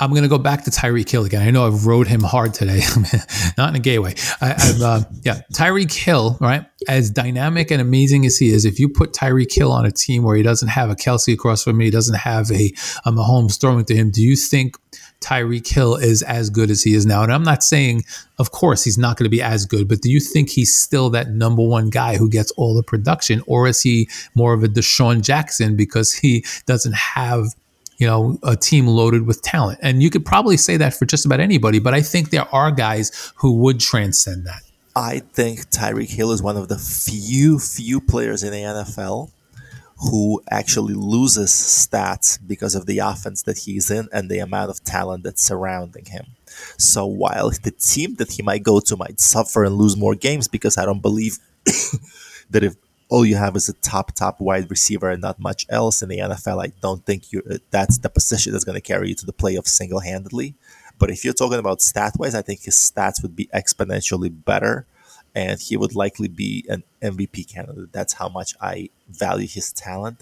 I'm 0.00 0.10
going 0.10 0.22
to 0.22 0.28
go 0.28 0.38
back 0.38 0.64
to 0.64 0.70
Tyreek 0.70 1.08
Hill 1.08 1.24
again. 1.24 1.46
I 1.46 1.50
know 1.52 1.66
I've 1.66 1.86
rode 1.86 2.08
him 2.08 2.22
hard 2.22 2.52
today, 2.52 2.80
not 3.58 3.68
in 3.70 3.76
a 3.76 3.78
gay 3.78 4.00
way. 4.00 4.14
I, 4.40 4.74
uh, 4.82 5.02
yeah, 5.22 5.42
Tyreek 5.52 5.92
Hill, 5.92 6.36
right? 6.40 6.66
As 6.88 7.10
dynamic 7.10 7.70
and 7.70 7.80
amazing 7.80 8.26
as 8.26 8.36
he 8.36 8.48
is, 8.48 8.64
if 8.64 8.80
you 8.80 8.88
put 8.88 9.12
Tyreek 9.12 9.54
Hill 9.54 9.70
on 9.70 9.86
a 9.86 9.92
team 9.92 10.24
where 10.24 10.36
he 10.36 10.42
doesn't 10.42 10.68
have 10.68 10.90
a 10.90 10.96
Kelce 10.96 11.32
across 11.32 11.62
from 11.62 11.76
me, 11.76 11.86
he 11.86 11.90
doesn't 11.92 12.16
have 12.16 12.50
a, 12.50 12.72
a 13.04 13.12
Mahomes 13.12 13.60
throwing 13.60 13.84
to 13.84 13.94
him, 13.94 14.10
do 14.10 14.20
you 14.20 14.34
think 14.34 14.76
Tyreek 15.20 15.66
Hill 15.68 15.94
is 15.94 16.22
as 16.22 16.50
good 16.50 16.70
as 16.70 16.82
he 16.82 16.94
is 16.94 17.06
now? 17.06 17.22
And 17.22 17.32
I'm 17.32 17.44
not 17.44 17.62
saying, 17.62 18.02
of 18.40 18.50
course, 18.50 18.82
he's 18.82 18.98
not 18.98 19.16
going 19.16 19.24
to 19.24 19.30
be 19.30 19.42
as 19.42 19.64
good, 19.64 19.88
but 19.88 20.00
do 20.00 20.10
you 20.10 20.18
think 20.18 20.50
he's 20.50 20.76
still 20.76 21.08
that 21.10 21.30
number 21.30 21.62
one 21.62 21.88
guy 21.88 22.16
who 22.16 22.28
gets 22.28 22.50
all 22.52 22.74
the 22.74 22.82
production, 22.82 23.42
or 23.46 23.68
is 23.68 23.80
he 23.80 24.08
more 24.34 24.54
of 24.54 24.64
a 24.64 24.68
DeSean 24.68 25.22
Jackson 25.22 25.76
because 25.76 26.12
he 26.12 26.44
doesn't 26.66 26.94
have 26.94 27.54
you 28.04 28.10
know, 28.10 28.38
a 28.42 28.54
team 28.54 28.86
loaded 28.86 29.26
with 29.26 29.40
talent. 29.40 29.78
And 29.82 30.02
you 30.02 30.10
could 30.10 30.26
probably 30.26 30.58
say 30.58 30.76
that 30.76 30.92
for 30.92 31.06
just 31.06 31.24
about 31.24 31.40
anybody, 31.40 31.78
but 31.78 31.94
I 31.94 32.02
think 32.02 32.28
there 32.28 32.46
are 32.54 32.70
guys 32.70 33.32
who 33.36 33.54
would 33.60 33.80
transcend 33.80 34.46
that. 34.46 34.60
I 34.94 35.20
think 35.20 35.70
Tyreek 35.70 36.10
Hill 36.10 36.30
is 36.30 36.42
one 36.42 36.58
of 36.58 36.68
the 36.68 36.76
few, 36.76 37.58
few 37.58 38.02
players 38.02 38.42
in 38.42 38.52
the 38.52 38.58
NFL 38.58 39.30
who 40.10 40.42
actually 40.50 40.92
loses 40.92 41.50
stats 41.50 42.38
because 42.46 42.74
of 42.74 42.84
the 42.84 42.98
offense 42.98 43.40
that 43.44 43.56
he's 43.56 43.90
in 43.90 44.06
and 44.12 44.30
the 44.30 44.40
amount 44.40 44.68
of 44.68 44.84
talent 44.84 45.24
that's 45.24 45.40
surrounding 45.40 46.04
him. 46.04 46.26
So 46.76 47.06
while 47.06 47.52
the 47.62 47.70
team 47.70 48.16
that 48.16 48.32
he 48.32 48.42
might 48.42 48.64
go 48.64 48.80
to 48.80 48.96
might 48.98 49.18
suffer 49.18 49.64
and 49.64 49.76
lose 49.76 49.96
more 49.96 50.14
games 50.14 50.46
because 50.46 50.76
I 50.76 50.84
don't 50.84 51.00
believe 51.00 51.38
that 52.50 52.64
if 52.64 52.76
all 53.08 53.24
you 53.24 53.36
have 53.36 53.56
is 53.56 53.68
a 53.68 53.74
top 53.74 54.12
top 54.12 54.40
wide 54.40 54.70
receiver 54.70 55.10
and 55.10 55.22
not 55.22 55.38
much 55.38 55.66
else 55.68 56.02
in 56.02 56.08
the 56.08 56.18
NFL. 56.18 56.64
I 56.64 56.72
don't 56.80 57.04
think 57.04 57.32
you 57.32 57.42
that's 57.70 57.98
the 57.98 58.08
position 58.08 58.52
that's 58.52 58.64
going 58.64 58.74
to 58.74 58.80
carry 58.80 59.08
you 59.08 59.14
to 59.16 59.26
the 59.26 59.32
playoffs 59.32 59.68
single 59.68 60.00
handedly. 60.00 60.54
But 60.98 61.10
if 61.10 61.24
you're 61.24 61.34
talking 61.34 61.58
about 61.58 61.82
stat 61.82 62.14
wise, 62.18 62.34
I 62.34 62.42
think 62.42 62.62
his 62.62 62.76
stats 62.76 63.20
would 63.22 63.34
be 63.34 63.46
exponentially 63.54 64.32
better, 64.44 64.86
and 65.34 65.60
he 65.60 65.76
would 65.76 65.94
likely 65.94 66.28
be 66.28 66.64
an 66.68 66.84
MVP 67.02 67.52
candidate. 67.52 67.92
That's 67.92 68.14
how 68.14 68.28
much 68.28 68.54
I 68.60 68.90
value 69.08 69.48
his 69.48 69.72
talent 69.72 70.20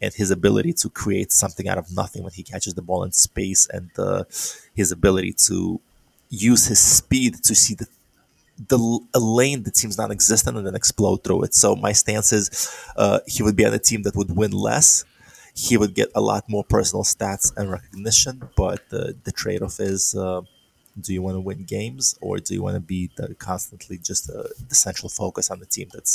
and 0.00 0.12
his 0.12 0.30
ability 0.30 0.74
to 0.74 0.90
create 0.90 1.32
something 1.32 1.68
out 1.68 1.78
of 1.78 1.94
nothing 1.94 2.22
when 2.22 2.32
he 2.32 2.42
catches 2.42 2.74
the 2.74 2.82
ball 2.82 3.02
in 3.02 3.12
space, 3.12 3.66
and 3.72 3.90
uh, 3.98 4.24
his 4.74 4.92
ability 4.92 5.32
to 5.46 5.80
use 6.28 6.66
his 6.66 6.78
speed 6.78 7.42
to 7.42 7.54
see 7.54 7.74
the 7.74 7.88
the 8.68 9.00
a 9.14 9.20
lane 9.20 9.62
that 9.62 9.76
seems 9.76 9.96
non-existent 9.96 10.56
and 10.56 10.66
then 10.66 10.74
explode 10.74 11.24
through 11.24 11.44
it. 11.44 11.54
So 11.54 11.76
my 11.76 11.92
stance 11.92 12.32
is 12.32 12.70
uh, 12.96 13.20
he 13.26 13.42
would 13.42 13.56
be 13.56 13.64
on 13.64 13.72
a 13.72 13.78
team 13.78 14.02
that 14.02 14.16
would 14.16 14.36
win 14.36 14.52
less. 14.52 15.04
He 15.54 15.76
would 15.76 15.94
get 15.94 16.10
a 16.14 16.20
lot 16.20 16.44
more 16.48 16.64
personal 16.64 17.04
stats 17.04 17.52
and 17.56 17.70
recognition, 17.70 18.48
but 18.56 18.88
the 18.90 19.32
trade-off 19.32 19.80
is: 19.80 20.14
uh, 20.14 20.42
do 21.00 21.12
you 21.12 21.22
want 21.22 21.36
to 21.36 21.40
win 21.40 21.64
games 21.64 22.16
or 22.20 22.38
do 22.38 22.54
you 22.54 22.62
want 22.62 22.74
to 22.74 22.80
be 22.80 23.10
the, 23.16 23.34
constantly 23.34 23.98
just 23.98 24.30
uh, 24.30 24.44
the 24.68 24.74
central 24.74 25.08
focus 25.08 25.50
on 25.50 25.60
the 25.60 25.66
team 25.66 25.88
that 25.92 26.08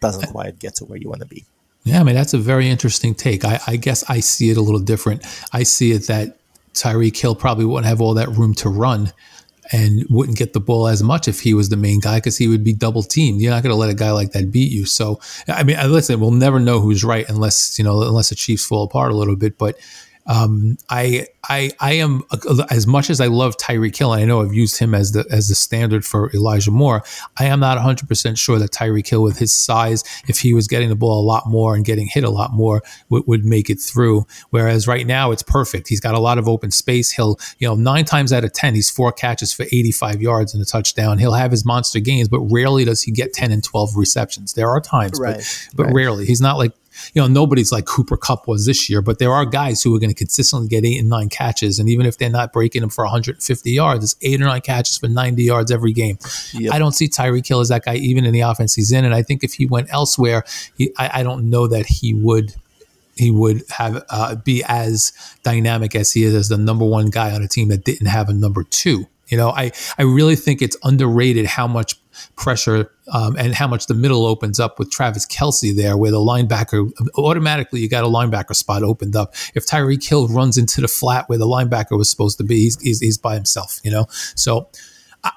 doesn't 0.00 0.30
quite 0.30 0.58
get 0.58 0.74
to 0.76 0.84
where 0.84 0.98
you 0.98 1.08
want 1.08 1.20
to 1.20 1.26
be? 1.26 1.44
Yeah, 1.84 2.00
I 2.00 2.02
mean 2.02 2.14
that's 2.14 2.34
a 2.34 2.38
very 2.38 2.68
interesting 2.68 3.14
take. 3.14 3.44
I, 3.44 3.58
I 3.66 3.76
guess 3.76 4.04
I 4.08 4.20
see 4.20 4.50
it 4.50 4.56
a 4.56 4.60
little 4.60 4.80
different. 4.80 5.24
I 5.52 5.62
see 5.62 5.92
it 5.92 6.06
that 6.08 6.38
Tyreek 6.74 7.16
Hill 7.16 7.34
probably 7.34 7.64
wouldn't 7.64 7.86
have 7.86 8.00
all 8.00 8.14
that 8.14 8.28
room 8.28 8.54
to 8.54 8.68
run 8.68 9.12
and 9.72 10.04
wouldn't 10.08 10.38
get 10.38 10.52
the 10.52 10.60
ball 10.60 10.88
as 10.88 11.02
much 11.02 11.28
if 11.28 11.40
he 11.40 11.54
was 11.54 11.68
the 11.68 11.76
main 11.76 12.00
guy 12.00 12.18
because 12.18 12.36
he 12.36 12.48
would 12.48 12.64
be 12.64 12.72
double 12.72 13.02
teamed. 13.02 13.40
You're 13.40 13.52
not 13.52 13.62
going 13.62 13.72
to 13.72 13.78
let 13.78 13.90
a 13.90 13.94
guy 13.94 14.10
like 14.10 14.32
that 14.32 14.50
beat 14.50 14.72
you. 14.72 14.84
So, 14.84 15.20
I 15.48 15.62
mean, 15.62 15.76
listen, 15.90 16.20
we'll 16.20 16.32
never 16.32 16.58
know 16.58 16.80
who's 16.80 17.04
right 17.04 17.28
unless, 17.28 17.78
you 17.78 17.84
know, 17.84 18.02
unless 18.02 18.30
the 18.30 18.34
Chiefs 18.34 18.66
fall 18.66 18.84
apart 18.84 19.12
a 19.12 19.16
little 19.16 19.36
bit. 19.36 19.58
But 19.58 19.78
um, 20.26 20.76
I, 20.88 21.26
I, 21.48 21.70
I 21.80 21.94
am 21.94 22.22
as 22.70 22.86
much 22.86 23.10
as 23.10 23.20
I 23.20 23.26
love 23.26 23.56
Tyreek 23.56 23.96
Hill, 23.96 24.12
and 24.12 24.22
I 24.22 24.26
know 24.26 24.42
I've 24.42 24.52
used 24.52 24.78
him 24.78 24.94
as 24.94 25.12
the 25.12 25.24
as 25.30 25.48
the 25.48 25.54
standard 25.54 26.04
for 26.04 26.30
Elijah 26.32 26.70
Moore. 26.70 27.02
I 27.38 27.46
am 27.46 27.60
not 27.60 27.76
100 27.76 28.06
percent 28.08 28.38
sure 28.38 28.58
that 28.58 28.70
Tyreek 28.70 29.08
Hill, 29.08 29.22
with 29.22 29.38
his 29.38 29.52
size, 29.52 30.04
if 30.28 30.38
he 30.38 30.54
was 30.54 30.66
getting 30.66 30.88
the 30.88 30.96
ball 30.96 31.20
a 31.20 31.26
lot 31.26 31.46
more 31.46 31.74
and 31.74 31.84
getting 31.84 32.06
hit 32.06 32.24
a 32.24 32.30
lot 32.30 32.52
more, 32.52 32.82
would, 33.08 33.26
would 33.26 33.44
make 33.44 33.70
it 33.70 33.80
through. 33.80 34.26
Whereas 34.50 34.86
right 34.86 35.06
now, 35.06 35.30
it's 35.30 35.42
perfect. 35.42 35.88
He's 35.88 36.00
got 36.00 36.14
a 36.14 36.20
lot 36.20 36.38
of 36.38 36.48
open 36.48 36.70
space. 36.70 37.10
He'll, 37.10 37.38
you 37.58 37.66
know, 37.66 37.74
nine 37.74 38.04
times 38.04 38.32
out 38.32 38.44
of 38.44 38.52
ten, 38.52 38.74
he's 38.74 38.90
four 38.90 39.12
catches 39.12 39.52
for 39.52 39.64
85 39.64 40.22
yards 40.22 40.54
and 40.54 40.62
a 40.62 40.66
touchdown. 40.66 41.18
He'll 41.18 41.32
have 41.32 41.50
his 41.50 41.64
monster 41.64 42.00
games, 42.00 42.28
but 42.28 42.40
rarely 42.40 42.84
does 42.84 43.02
he 43.02 43.10
get 43.10 43.32
10 43.32 43.52
and 43.52 43.64
12 43.64 43.96
receptions. 43.96 44.52
There 44.52 44.68
are 44.68 44.80
times, 44.80 45.18
right, 45.18 45.36
but, 45.36 45.76
but 45.76 45.86
right. 45.86 45.94
rarely. 45.94 46.26
He's 46.26 46.40
not 46.40 46.58
like 46.58 46.72
you 47.14 47.20
know, 47.20 47.28
nobody's 47.28 47.72
like 47.72 47.86
Cooper 47.86 48.16
Kupp 48.16 48.46
was 48.46 48.66
this 48.66 48.88
year, 48.88 49.02
but 49.02 49.18
there 49.18 49.32
are 49.32 49.44
guys 49.44 49.82
who 49.82 49.94
are 49.94 49.98
going 49.98 50.10
to 50.10 50.14
consistently 50.14 50.68
get 50.68 50.84
eight 50.84 50.98
and 50.98 51.08
nine 51.08 51.28
catches. 51.28 51.78
And 51.78 51.88
even 51.88 52.06
if 52.06 52.18
they're 52.18 52.30
not 52.30 52.52
breaking 52.52 52.80
them 52.80 52.90
for 52.90 53.04
150 53.04 53.70
yards, 53.70 54.04
it's 54.04 54.16
eight 54.22 54.40
or 54.40 54.44
nine 54.44 54.60
catches 54.60 54.98
for 54.98 55.08
90 55.08 55.42
yards 55.42 55.70
every 55.70 55.92
game. 55.92 56.18
Yep. 56.52 56.72
I 56.72 56.78
don't 56.78 56.92
see 56.92 57.08
Tyreek 57.08 57.46
Hill 57.46 57.60
as 57.60 57.68
that 57.68 57.84
guy, 57.84 57.96
even 57.96 58.24
in 58.24 58.32
the 58.32 58.40
offense 58.40 58.74
he's 58.74 58.92
in. 58.92 59.04
And 59.04 59.14
I 59.14 59.22
think 59.22 59.44
if 59.44 59.54
he 59.54 59.66
went 59.66 59.92
elsewhere, 59.92 60.44
he, 60.76 60.92
I, 60.98 61.20
I 61.20 61.22
don't 61.22 61.50
know 61.50 61.66
that 61.66 61.86
he 61.86 62.14
would 62.14 62.54
he 63.16 63.30
would 63.30 63.62
have 63.68 64.02
uh, 64.08 64.34
be 64.36 64.64
as 64.66 65.12
dynamic 65.42 65.94
as 65.94 66.10
he 66.12 66.22
is 66.22 66.34
as 66.34 66.48
the 66.48 66.56
number 66.56 66.86
one 66.86 67.10
guy 67.10 67.32
on 67.32 67.42
a 67.42 67.48
team 67.48 67.68
that 67.68 67.84
didn't 67.84 68.06
have 68.06 68.30
a 68.30 68.32
number 68.32 68.64
two. 68.64 69.06
You 69.28 69.36
know, 69.36 69.50
I 69.50 69.72
I 69.98 70.02
really 70.02 70.36
think 70.36 70.62
it's 70.62 70.76
underrated 70.82 71.46
how 71.46 71.66
much 71.66 71.94
pressure 72.36 72.90
um, 73.12 73.36
and 73.36 73.54
how 73.54 73.66
much 73.66 73.86
the 73.86 73.94
middle 73.94 74.26
opens 74.26 74.60
up 74.60 74.78
with 74.78 74.90
Travis 74.90 75.26
Kelce 75.26 75.74
there, 75.74 75.96
where 75.96 76.10
the 76.10 76.18
linebacker 76.18 76.90
automatically 77.16 77.80
you 77.80 77.88
got 77.88 78.04
a 78.04 78.08
linebacker 78.08 78.54
spot 78.54 78.82
opened 78.82 79.16
up. 79.16 79.34
If 79.54 79.66
Tyreek 79.66 80.06
Hill 80.06 80.28
runs 80.28 80.56
into 80.56 80.80
the 80.80 80.88
flat 80.88 81.28
where 81.28 81.38
the 81.38 81.46
linebacker 81.46 81.96
was 81.96 82.10
supposed 82.10 82.38
to 82.38 82.44
be, 82.44 82.56
he's, 82.56 82.80
he's, 82.80 83.00
he's 83.00 83.18
by 83.18 83.34
himself, 83.34 83.80
you 83.82 83.90
know? 83.90 84.06
So 84.34 84.68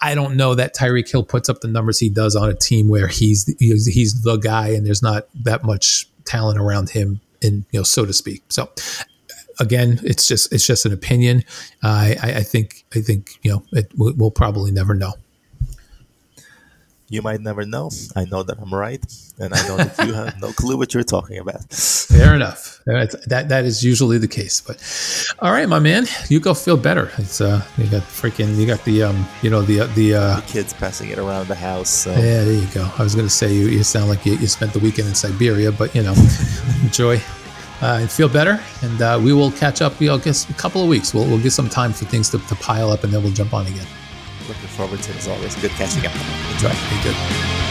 I 0.02 0.16
don't 0.16 0.38
know 0.38 0.56
that 0.56 0.76
Tyreek 0.76 1.10
Hill 1.10 1.24
puts 1.24 1.50
up 1.50 1.62
the 1.62 1.68
numbers 1.68 2.00
he 2.00 2.10
does 2.10 2.36
on 2.36 2.50
a 2.50 2.54
team 2.54 2.88
where 2.88 3.08
he's, 3.08 3.54
he's, 3.60 3.86
he's 3.86 4.22
the 4.22 4.38
guy 4.38 4.70
and 4.70 4.86
there's 4.86 5.02
not 5.02 5.28
that 5.44 5.64
much 5.64 6.08
talent 6.26 6.60
around 6.60 6.90
him, 6.90 7.20
in 7.42 7.66
you 7.72 7.80
know, 7.80 7.84
so 7.84 8.06
to 8.06 8.14
speak. 8.14 8.44
So 8.50 8.70
again, 9.60 10.00
it's 10.04 10.28
just 10.28 10.54
it's 10.54 10.66
just 10.66 10.86
an 10.86 10.94
opinion. 10.94 11.44
Uh, 11.84 12.16
I, 12.22 12.34
I 12.38 12.44
think 12.44 12.86
I 12.96 13.02
think 13.02 13.32
you 13.44 13.52
know 13.52 13.64
it, 13.72 13.92
we'll 13.96 14.32
probably 14.32 14.72
never 14.72 14.94
know 14.94 15.14
you 17.14 17.22
might 17.22 17.42
never 17.42 17.64
know. 17.64 17.92
I 18.16 18.26
know 18.26 18.42
that 18.42 18.58
I'm 18.60 18.74
right, 18.74 19.04
and 19.38 19.54
I 19.54 19.68
know 19.68 19.78
that 19.78 20.08
you 20.08 20.14
have 20.22 20.42
no 20.42 20.52
clue 20.52 20.78
what 20.78 20.96
you're 20.96 21.04
talking 21.04 21.38
about. 21.38 21.72
Fair 21.72 22.34
enough. 22.34 22.80
That 22.86 23.50
that 23.50 23.66
is 23.66 23.84
usually 23.84 24.18
the 24.18 24.28
case. 24.28 24.62
But 24.62 24.82
all 25.38 25.52
right, 25.52 25.70
my 25.70 25.78
man, 25.78 26.08
you 26.30 26.40
go 26.40 26.56
feel 26.56 26.76
better. 26.76 27.12
It's 27.20 27.40
uh, 27.40 27.64
you 27.78 27.86
got 27.88 28.02
freaking, 28.02 28.58
you 28.58 28.66
got 28.66 28.84
the 28.84 29.04
um, 29.04 29.28
you 29.44 29.52
know 29.52 29.62
the 29.62 29.82
uh, 29.82 29.88
the, 29.94 30.16
uh, 30.16 30.36
the 30.38 30.42
kids 30.48 30.74
passing 30.74 31.10
it 31.10 31.20
around 31.20 31.48
the 31.48 31.56
house. 31.56 31.90
So. 31.90 32.12
Yeah, 32.12 32.44
there 32.46 32.54
you 32.54 32.68
go. 32.74 32.90
I 32.98 33.04
was 33.04 33.14
gonna 33.14 33.30
say 33.30 33.54
you, 33.54 33.68
you 33.68 33.84
sound 33.84 34.10
like 34.10 34.26
you, 34.26 34.34
you 34.34 34.48
spent 34.48 34.74
the 34.74 34.80
weekend 34.80 35.08
in 35.08 35.16
Siberia, 35.16 35.72
but 35.72 35.94
you 35.94 36.02
know, 36.02 36.16
enjoy. 36.82 37.22
Uh, 37.82 38.00
and 38.00 38.10
feel 38.10 38.30
better, 38.30 38.62
and 38.82 39.02
uh, 39.02 39.20
we 39.22 39.34
will 39.34 39.52
catch 39.52 39.82
up. 39.82 40.00
You 40.00 40.08
know, 40.08 40.18
guess 40.18 40.50
a 40.50 40.54
couple 40.54 40.82
of 40.82 40.88
weeks. 40.88 41.14
We'll, 41.14 41.26
we'll 41.26 41.42
get 41.42 41.52
some 41.52 41.68
time 41.68 41.92
for 41.92 42.06
things 42.06 42.30
to, 42.30 42.38
to 42.48 42.56
pile 42.56 42.92
up, 42.92 43.04
and 43.04 43.12
then 43.12 43.22
we'll 43.22 43.34
jump 43.34 43.54
on 43.54 43.68
again. 43.68 43.86
Looking 44.48 44.68
forward 44.68 45.02
to 45.02 45.12
it 45.12 45.18
as 45.18 45.28
always. 45.28 45.56
Good 45.56 45.72
catching 45.72 46.06
up. 46.06 46.14
Enjoy. 46.52 46.70
Be 46.70 47.04
good. 47.04 47.63